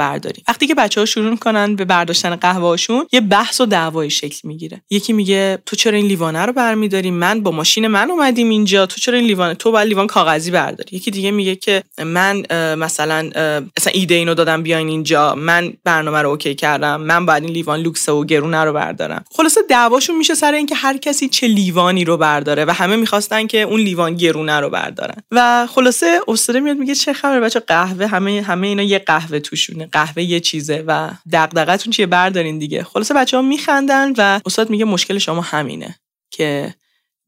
وقتی 0.49 0.67
که 0.67 0.75
بچه 0.75 1.01
ها 1.01 1.07
شروع 1.07 1.31
می‌کنن 1.31 1.77
به 1.77 1.85
برداشتن 1.85 2.37
قهوهاشون 2.37 3.07
یه 3.13 3.21
بحث 3.21 3.61
و 3.61 3.67
دعوای 3.67 4.11
شکل 4.11 4.49
می‌گیره. 4.49 4.83
یکی 4.91 5.13
میگه 5.13 5.59
تو 5.67 5.77
چرا 5.77 5.97
این 5.97 6.07
لیوانه 6.07 6.47
رو 6.47 6.53
برمیداری؟ 6.53 7.11
من 7.11 7.41
با 7.41 7.51
ماشین 7.51 7.87
من 7.87 8.11
اومدیم 8.11 8.49
اینجا. 8.49 8.87
تو 8.87 9.01
چرا 9.01 9.19
این 9.19 9.27
لیوانه 9.27 9.55
تو 9.55 9.73
باید 9.73 9.89
لیوان 9.89 10.07
کاغذی 10.07 10.51
برداری. 10.51 10.97
یکی 10.97 11.11
دیگه 11.11 11.31
میگه 11.31 11.57
که 11.57 11.83
من 11.99 12.43
مثلا 12.75 13.23
مثلا 13.79 13.93
ایده 13.95 14.15
اینو 14.15 14.35
دادم 14.35 14.63
بیاین 14.63 14.89
اینجا. 14.89 15.35
من 15.35 15.73
برنامه 15.85 16.23
رو 16.23 16.31
OK 16.31 16.55
کردم. 16.55 17.01
من 17.01 17.27
باید 17.27 17.43
این 17.43 17.53
لیوان 17.53 17.81
لوکس 17.81 18.09
و 18.09 18.25
گرونه 18.25 18.65
رو 18.65 18.73
بردارم. 18.73 19.25
خلاصه 19.31 19.61
دعواشون 19.69 20.17
میشه 20.17 20.35
سر 20.35 20.53
اینکه 20.53 20.75
هر 20.75 20.97
کسی 20.97 21.29
چه 21.29 21.47
لیوانی 21.47 22.05
رو 22.05 22.17
برداره 22.17 22.65
و 22.65 22.71
همه 22.71 22.97
می‌خواستن 22.97 23.47
که 23.47 23.63
اون 23.63 23.81
لیوان 23.81 24.15
گرونه 24.15 24.61
رو 24.61 24.71
بردارن. 24.71 25.23
و 25.31 25.67
خلاصه 25.71 26.21
استاد 26.29 26.57
میاد 26.57 26.77
میگه 26.77 26.95
چه 26.95 27.13
خبر 27.13 27.41
بچه 27.41 27.61
قهوه 27.61 28.07
همه 28.07 28.43
همه 28.43 28.67
اینا 28.67 28.83
یه 28.83 28.99
قهوه 28.99 29.26
قهوه 29.27 29.41
توشونه 29.41 29.87
قهوه 29.87 30.23
یه 30.23 30.41
چیزه 30.41 30.85
و 30.87 31.11
دغدغتون 31.33 31.93
چیه؟ 31.93 32.07
بردارین 32.07 32.59
دیگه. 32.59 32.83
خلاصه 32.83 33.15
بچه 33.15 33.37
ها 33.37 33.43
میخندن 33.43 34.13
و 34.19 34.41
استاد 34.47 34.71
میگه 34.71 34.85
مشکل 34.85 35.19
شما 35.19 35.41
همینه 35.41 35.99
که 36.31 36.75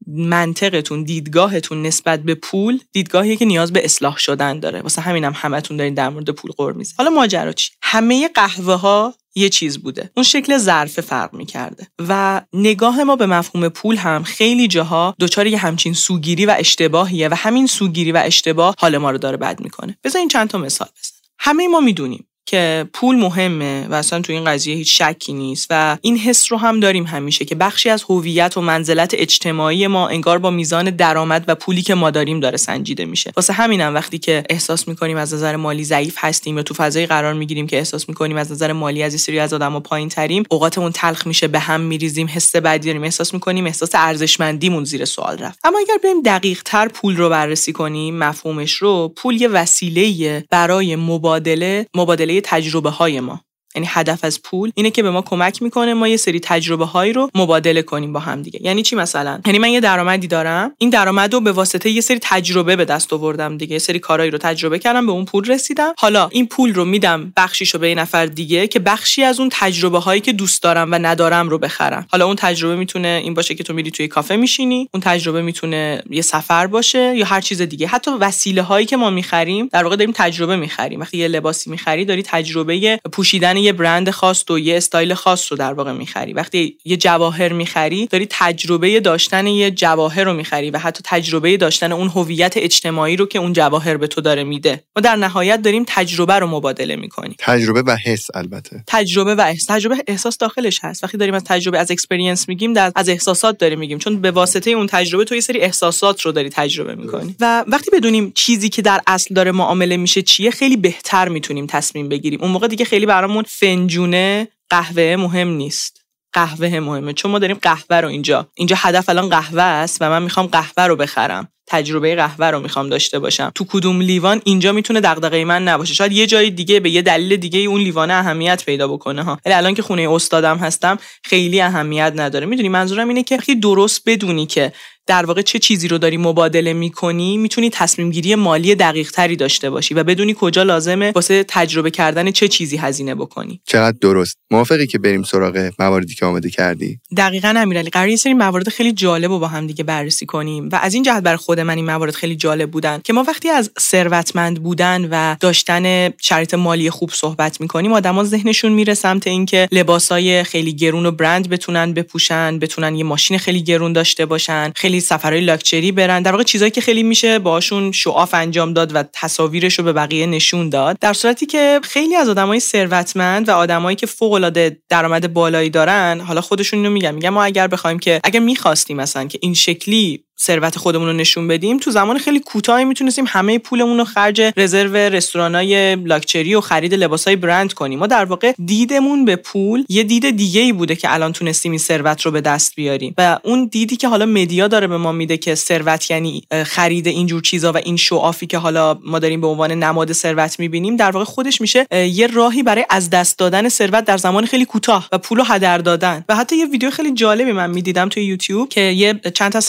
منطقتون 0.07 1.03
دیدگاهتون 1.03 1.81
نسبت 1.81 2.23
به 2.23 2.35
پول 2.35 2.79
دیدگاهی 2.91 3.37
که 3.37 3.45
نیاز 3.45 3.73
به 3.73 3.85
اصلاح 3.85 4.17
شدن 4.17 4.59
داره. 4.59 4.81
واسه 4.81 5.01
همینم 5.01 5.33
هم 5.35 5.51
همتون 5.51 5.77
دارین 5.77 5.93
در 5.93 6.09
مورد 6.09 6.29
پول 6.29 6.51
قور 6.51 6.73
می‌زنید. 6.73 6.97
حالا 6.97 7.09
ماجرا 7.09 7.51
چی؟ 7.51 7.71
همه 7.81 8.27
قهوه 8.27 8.73
ها 8.73 9.13
یه 9.35 9.49
چیز 9.49 9.77
بوده. 9.77 10.09
اون 10.17 10.23
شکل 10.23 10.57
ظرف 10.57 10.99
فرق 10.99 11.33
می‌کرده 11.33 11.87
و 12.07 12.41
نگاه 12.53 13.03
ما 13.03 13.15
به 13.15 13.25
مفهوم 13.25 13.69
پول 13.69 13.97
هم 13.97 14.23
خیلی 14.23 14.67
جاها 14.67 15.15
دچار 15.19 15.47
یه 15.47 15.57
همچین 15.57 15.93
سوگیری 15.93 16.45
و 16.45 16.55
اشتباهیه 16.59 17.29
و 17.29 17.33
همین 17.33 17.67
سوگیری 17.67 18.11
و 18.11 18.21
اشتباه 18.25 18.75
حال 18.77 18.97
ما 18.97 19.11
رو 19.11 19.17
داره 19.17 19.37
بد 19.37 19.59
می‌کنه. 19.59 19.97
بذارین 20.03 20.27
چند 20.27 20.49
تا 20.49 20.57
مثال 20.57 20.87
بزن 20.87 21.18
همه 21.39 21.67
ما 21.67 21.79
می‌دونیم. 21.79 22.28
که 22.49 22.87
پول 22.93 23.15
مهمه 23.15 23.87
و 23.89 23.93
اصلا 23.93 24.21
تو 24.21 24.33
این 24.33 24.43
قضیه 24.43 24.75
هیچ 24.75 25.01
شکی 25.01 25.33
نیست 25.33 25.67
و 25.69 25.97
این 26.01 26.17
حس 26.17 26.51
رو 26.51 26.57
هم 26.57 26.79
داریم 26.79 27.03
همیشه 27.03 27.45
که 27.45 27.55
بخشی 27.55 27.89
از 27.89 28.03
هویت 28.09 28.57
و 28.57 28.61
منزلت 28.61 29.13
اجتماعی 29.13 29.87
ما 29.87 30.07
انگار 30.07 30.37
با 30.37 30.49
میزان 30.49 30.89
درآمد 30.89 31.45
و 31.47 31.55
پولی 31.55 31.81
که 31.81 31.95
ما 31.95 32.11
داریم 32.11 32.39
داره 32.39 32.57
سنجیده 32.57 33.05
میشه. 33.05 33.31
واسه 33.35 33.53
همینم 33.53 33.95
وقتی 33.95 34.17
که 34.19 34.43
احساس 34.49 34.87
می‌کنیم 34.87 35.17
از 35.17 35.33
نظر 35.33 35.55
مالی 35.55 35.83
ضعیف 35.83 36.15
هستیم 36.17 36.57
یا 36.57 36.63
تو 36.63 36.73
فضای 36.73 37.05
قرار 37.05 37.33
می‌گیریم 37.33 37.67
که 37.67 37.77
احساس 37.77 38.09
می‌کنیم 38.09 38.37
از 38.37 38.51
نظر 38.51 38.73
مالی 38.73 39.03
از 39.03 39.21
سری 39.21 39.39
از 39.39 39.53
آدما 39.53 39.79
پایین 39.79 40.09
تریم 40.09 40.43
اوقاتمون 40.49 40.91
تلخ 40.91 41.27
میشه 41.27 41.47
به 41.47 41.59
هم 41.59 41.81
میریزیم 41.81 42.29
حس 42.33 42.55
بدی 42.55 42.87
داریم 42.87 43.03
احساس 43.03 43.33
می‌کنیم 43.33 43.65
احساس 43.65 43.89
ارزشمندیمون 43.93 44.83
زیر 44.83 45.05
سوال 45.05 45.37
رفت. 45.37 45.59
اما 45.63 45.77
اگر 45.79 45.97
بریم 46.03 46.21
دقیق 46.21 46.61
تر 46.65 46.87
پول 46.87 47.17
رو 47.17 47.29
بررسی 47.29 47.73
کنیم 47.73 48.17
مفهومش 48.17 48.73
رو 48.73 49.13
پول 49.15 49.41
یه 49.41 49.47
وسیله 49.47 50.43
برای 50.49 50.95
مبادله 50.95 51.85
مبادله 51.95 52.38
تجربه 52.41 52.89
های 52.89 53.19
ما. 53.19 53.48
یعنی 53.75 53.87
هدف 53.89 54.23
از 54.23 54.41
پول 54.41 54.71
اینه 54.75 54.91
که 54.91 55.03
به 55.03 55.09
ما 55.09 55.21
کمک 55.21 55.61
می‌کنه 55.61 55.93
ما 55.93 56.07
یه 56.07 56.17
سری 56.17 56.39
تجربه 56.39 56.85
هایی 56.85 57.13
رو 57.13 57.29
مبادله 57.35 57.81
کنیم 57.81 58.13
با 58.13 58.19
هم 58.19 58.41
دیگه. 58.41 58.59
یعنی 58.63 58.83
چی 58.83 58.95
مثلا؟ 58.95 59.41
یعنی 59.45 59.59
من 59.59 59.69
یه 59.69 59.79
درآمدی 59.79 60.27
دارم 60.27 60.71
این 60.77 60.89
درآمد 60.89 61.33
رو 61.33 61.39
به 61.39 61.51
واسطه 61.51 61.89
یه 61.89 62.01
سری 62.01 62.19
تجربه 62.21 62.75
به 62.75 62.85
دست 62.85 63.13
آوردم 63.13 63.57
دیگه. 63.57 63.73
یه 63.73 63.79
سری 63.79 63.99
کارهایی 63.99 64.31
رو 64.31 64.37
تجربه 64.37 64.79
کردم 64.79 65.05
به 65.05 65.11
اون 65.11 65.25
پول 65.25 65.45
رسیدم. 65.45 65.93
حالا 65.97 66.29
این 66.31 66.47
پول 66.47 66.73
رو 66.73 66.85
میدم 66.85 67.33
بخشیشو 67.37 67.77
به 67.77 67.89
یه 67.89 67.95
نفر 67.95 68.25
دیگه 68.25 68.67
که 68.67 68.79
بخشی 68.79 69.23
از 69.23 69.39
اون 69.39 69.49
تجربه 69.51 69.99
هایی 69.99 70.21
که 70.21 70.33
دوست 70.33 70.63
دارم 70.63 70.91
و 70.91 70.95
ندارم 70.95 71.49
رو 71.49 71.57
بخرم. 71.57 72.05
حالا 72.11 72.25
اون 72.25 72.35
تجربه 72.35 72.75
می‌تونه 72.75 73.21
این 73.23 73.33
باشه 73.33 73.55
که 73.55 73.63
تو 73.63 73.73
میری 73.73 73.91
توی 73.91 74.07
کافه 74.07 74.35
میشینی 74.35 74.89
اون 74.93 75.01
تجربه 75.01 75.41
می‌تونه 75.41 76.03
یه 76.09 76.21
سفر 76.21 76.67
باشه 76.67 77.15
یا 77.15 77.25
هر 77.25 77.41
چیز 77.41 77.61
دیگه. 77.61 77.87
حتی 77.87 78.11
وسیله 78.11 78.61
هایی 78.61 78.85
که 78.85 78.97
ما 78.97 79.09
می‌خریم 79.09 79.69
در 79.71 79.83
واقع 79.83 79.95
داریم 79.95 80.13
تجربه 80.15 80.55
می‌خریم. 80.55 80.99
وقتی 80.99 81.17
یه 81.17 81.27
لباسی 81.27 81.69
می‌خری 81.69 82.05
داری 82.05 82.23
تجربه 82.23 82.99
پوشیدن 83.11 83.58
یه 83.59 83.71
برند 83.71 84.09
خاص 84.09 84.51
و 84.51 84.59
یه 84.59 84.77
استایل 84.77 85.13
خاص 85.13 85.51
رو 85.51 85.57
در 85.57 85.73
واقع 85.73 85.91
می‌خری. 85.91 86.33
وقتی 86.33 86.77
یه 86.85 86.97
جواهر 86.97 87.53
می‌خری 87.53 88.05
داری 88.05 88.27
تجربه 88.29 88.99
داشتن 88.99 89.47
یه 89.47 89.71
جواهر 89.71 90.23
رو 90.23 90.33
می‌خری 90.33 90.71
و 90.71 90.77
حتی 90.77 91.01
تجربه 91.05 91.57
داشتن 91.57 91.91
اون 91.91 92.07
هویت 92.07 92.53
اجتماعی 92.57 93.15
رو 93.15 93.25
که 93.25 93.39
اون 93.39 93.53
جواهر 93.53 93.97
به 93.97 94.07
تو 94.07 94.21
داره 94.21 94.43
میده. 94.43 94.83
ما 94.95 95.01
در 95.01 95.15
نهایت 95.15 95.61
داریم 95.61 95.83
تجربه 95.87 96.39
رو 96.39 96.47
مبادله 96.47 96.95
می‌کنیم. 96.95 97.35
تجربه 97.39 97.81
و 97.81 97.97
حس 98.05 98.27
البته. 98.33 98.83
تجربه 98.87 99.35
و 99.35 99.41
احساس 99.41 99.65
تجربه 99.65 99.95
احساس 100.07 100.37
داخلش 100.37 100.79
هست. 100.83 101.03
وقتی 101.03 101.17
داریم 101.17 101.33
از 101.33 101.43
تجربه 101.43 101.79
از 101.79 101.91
experience 101.91 102.49
میگیم 102.49 102.73
در 102.73 102.91
از 102.95 103.09
احساسات 103.09 103.57
داریم 103.57 103.79
میگیم. 103.79 103.99
چون 103.99 104.21
به 104.21 104.31
واسطه 104.31 104.71
اون 104.71 104.87
تجربه 104.87 105.25
تو 105.25 105.35
یه 105.35 105.41
سری 105.41 105.59
احساسات 105.59 106.21
رو 106.21 106.31
داری 106.31 106.49
تجربه 106.49 106.95
می‌کنی. 106.95 107.35
و 107.39 107.63
وقتی 107.67 107.91
بدونیم 107.91 108.31
چیزی 108.35 108.69
که 108.69 108.81
در 108.81 109.01
اصل 109.07 109.33
داره 109.33 109.51
معامله 109.51 109.97
میشه 109.97 110.21
چیه 110.21 110.51
خیلی 110.51 110.77
بهتر 110.77 111.29
می‌تونیم 111.29 111.65
تصمیم 111.65 112.09
بگیریم. 112.09 112.41
اون 112.41 112.51
موقع 112.51 112.67
دیگه 112.67 112.85
خیلی 112.85 113.05
برامون 113.05 113.43
فنجونه 113.49 114.47
قهوه 114.69 115.15
مهم 115.19 115.47
نیست. 115.47 116.01
قهوه 116.33 116.79
مهمه. 116.79 117.13
چون 117.13 117.31
ما 117.31 117.39
داریم 117.39 117.57
قهوه 117.61 117.97
رو 117.97 118.07
اینجا. 118.07 118.47
اینجا 118.55 118.75
هدف 118.79 119.09
الان 119.09 119.29
قهوه 119.29 119.61
است 119.61 119.97
و 120.01 120.09
من 120.09 120.23
می‌خوام 120.23 120.45
قهوه 120.45 120.83
رو 120.83 120.95
بخرم. 120.95 121.47
تجربه 121.67 122.15
قهوه 122.15 122.45
رو 122.45 122.59
می‌خوام 122.59 122.89
داشته 122.89 123.19
باشم. 123.19 123.51
تو 123.55 123.65
کدوم 123.69 124.01
لیوان 124.01 124.41
اینجا 124.45 124.71
می‌تونه 124.71 125.01
دغدغه 125.01 125.45
من 125.45 125.63
نباشه. 125.63 125.93
شاید 125.93 126.11
یه 126.11 126.27
جای 126.27 126.49
دیگه 126.49 126.79
به 126.79 126.89
یه 126.89 127.01
دلیل 127.01 127.35
دیگه 127.35 127.59
اون 127.59 127.81
لیوان 127.81 128.11
اهمیت 128.11 128.65
پیدا 128.65 128.87
بکنه 128.87 129.23
ها. 129.23 129.39
ولی 129.45 129.53
الان 129.53 129.73
که 129.73 129.81
خونه 129.81 130.09
استادم 130.11 130.57
هستم 130.57 130.97
خیلی 131.23 131.61
اهمیت 131.61 132.13
نداره. 132.15 132.45
می‌دونی 132.45 132.69
منظورم 132.69 133.07
اینه 133.07 133.23
که 133.23 133.35
وقتی 133.35 133.55
درست 133.55 134.01
بدونی 134.05 134.45
که 134.45 134.73
در 135.07 135.25
واقع 135.25 135.41
چه 135.41 135.59
چیزی 135.59 135.87
رو 135.87 135.97
داری 135.97 136.17
مبادله 136.17 136.73
می‌کنی 136.73 137.37
می‌تونی 137.37 137.69
تصمیم 137.69 138.11
گیری 138.11 138.35
مالی 138.35 138.75
دقیق 138.75 139.11
تری 139.11 139.35
داشته 139.35 139.69
باشی 139.69 139.93
و 139.93 140.03
بدونی 140.03 140.35
کجا 140.39 140.63
لازمه 140.63 141.11
واسه 141.15 141.45
تجربه 141.47 141.91
کردن 141.91 142.31
چه 142.31 142.47
چیزی 142.47 142.77
هزینه 142.77 143.15
بکنی. 143.15 143.61
چقدر 143.65 143.97
درست. 144.01 144.37
موافقی 144.51 144.87
که 144.87 144.99
بریم 144.99 145.23
سراغ 145.23 145.71
مواردی 145.79 146.15
که 146.15 146.25
آماده 146.25 146.49
کردی؟ 146.49 146.99
دقیقا 147.17 147.53
امیرعلی 147.57 147.89
قرار 147.89 148.09
یه 148.09 148.15
سری 148.15 148.33
موارد 148.33 148.69
خیلی 148.69 148.91
جالب 148.91 149.31
رو 149.31 149.39
با 149.39 149.47
هم 149.47 149.67
دیگه 149.67 149.83
بررسی 149.83 150.25
کنیم 150.25 150.69
و 150.71 150.79
از 150.81 150.93
این 150.93 151.03
جهت 151.03 151.23
برای 151.23 151.37
خود 151.37 151.59
من 151.59 151.75
این 151.75 151.85
موارد 151.85 152.13
خیلی 152.13 152.35
جالب 152.35 152.71
بودن 152.71 153.01
که 153.03 153.13
ما 153.13 153.23
وقتی 153.27 153.49
از 153.49 153.71
ثروتمند 153.79 154.63
بودن 154.63 155.07
و 155.11 155.35
داشتن 155.39 156.09
شرایط 156.09 156.53
مالی 156.53 156.89
خوب 156.89 157.11
صحبت 157.13 157.61
می‌کنیم 157.61 157.93
آدما 157.93 158.23
ذهنشون 158.23 158.71
میره 158.71 158.93
سمت 158.93 159.27
اینکه 159.27 159.67
لباسای 159.71 160.43
خیلی 160.43 160.73
گرون 160.73 161.05
و 161.05 161.11
برند 161.11 161.49
بتونن 161.49 161.93
بپوشن 161.93 162.59
بتونن 162.59 162.95
یه 162.95 163.03
ماشین 163.03 163.37
خیلی 163.37 163.63
گرون 163.63 163.93
داشته 163.93 164.25
باشن 164.25 164.71
خیلی 164.75 164.98
سفرهای 164.99 165.41
لاکچری 165.41 165.91
برن. 165.91 166.21
در 166.21 166.31
واقع 166.31 166.43
چیزایی 166.43 166.71
که 166.71 166.81
خیلی 166.81 167.03
میشه 167.03 167.39
باشون 167.39 167.91
شعاف 167.91 168.33
انجام 168.33 168.73
داد 168.73 168.95
و 168.95 169.03
تصاویرش 169.13 169.79
رو 169.79 169.85
به 169.85 169.93
بقیه 169.93 170.25
نشون 170.25 170.69
داد. 170.69 170.97
در 171.01 171.13
صورتی 171.13 171.45
که 171.45 171.79
خیلی 171.83 172.15
از 172.15 172.29
آدمای 172.29 172.59
ثروتمند 172.59 173.49
و 173.49 173.51
آدمایی 173.51 173.95
که 173.95 174.05
فوق 174.05 174.31
العاده 174.33 174.81
درآمد 174.89 175.33
بالایی 175.33 175.69
دارن 175.69 176.21
حالا 176.27 176.41
خودشون 176.41 176.79
اینو 176.79 176.91
میگن. 176.91 177.11
میگن 177.11 177.29
ما 177.29 177.43
اگر 177.43 177.67
بخوایم 177.67 177.99
که 177.99 178.19
اگر 178.23 178.39
می‌خواستیم 178.39 178.97
مثلا 178.97 179.25
که 179.25 179.39
این 179.41 179.53
شکلی 179.53 180.23
ثروت 180.41 180.77
خودمون 180.77 181.07
رو 181.07 181.13
نشون 181.13 181.47
بدیم 181.47 181.77
تو 181.77 181.91
زمان 181.91 182.17
خیلی 182.17 182.39
کوتاهی 182.39 182.85
می‌تونستیم 182.85 183.25
همه 183.27 183.59
پولمون 183.59 183.97
رو 183.97 184.03
خرج 184.03 184.41
رزرو 184.57 184.95
رستورانای 184.95 185.95
لاکچری 185.95 186.55
و 186.55 186.61
خرید 186.61 186.93
لباسای 186.93 187.35
برند 187.35 187.73
کنیم. 187.73 187.99
ما 187.99 188.07
در 188.07 188.25
واقع 188.25 188.53
دیدمون 188.65 189.25
به 189.25 189.35
پول 189.35 189.85
یه 189.89 190.03
دید 190.03 190.29
دیگه 190.29 190.61
ای 190.61 190.73
بوده 190.73 190.95
که 190.95 191.13
الان 191.13 191.33
تونستیم 191.33 191.71
این 191.71 191.79
ثروت 191.79 192.21
رو 192.21 192.31
به 192.31 192.41
دست 192.41 192.75
بیاریم. 192.75 193.13
و 193.17 193.39
اون 193.43 193.65
دیدی 193.71 193.95
که 193.95 194.07
حالا 194.07 194.25
مدیا 194.25 194.67
داره 194.67 194.87
به 194.87 194.97
ما 194.97 195.11
میده 195.11 195.37
که 195.37 195.55
ثروت 195.55 196.11
یعنی 196.11 196.43
خرید 196.65 197.07
اینجور 197.07 197.41
چیزا 197.41 197.71
و 197.71 197.77
این 197.77 197.97
شوافی 197.97 198.47
که 198.47 198.57
حالا 198.57 198.99
ما 199.05 199.19
داریم 199.19 199.41
به 199.41 199.47
عنوان 199.47 199.71
نماد 199.71 200.13
ثروت 200.13 200.59
می‌بینیم 200.59 200.95
در 200.95 201.11
واقع 201.11 201.25
خودش 201.25 201.61
میشه 201.61 201.85
یه 201.91 202.27
راهی 202.27 202.63
برای 202.63 202.85
از 202.89 203.09
دست 203.09 203.39
دادن 203.39 203.69
ثروت 203.69 204.05
در 204.05 204.17
زمان 204.17 204.45
خیلی 204.45 204.65
کوتاه 204.65 205.07
و 205.11 205.17
پولو 205.17 205.43
هدر 205.43 205.77
دادن. 205.77 206.25
و 206.29 206.35
حتی 206.35 206.55
یه 206.55 206.65
ویدیو 206.65 206.89
خیلی 206.89 207.13
جالبی 207.13 207.51
من 207.51 207.69
می‌دیدم 207.69 208.09
توی 208.09 208.23
یوتیوب 208.23 208.69
که 208.69 208.81
یه 208.81 209.21
چند 209.33 209.51
تا 209.51 209.59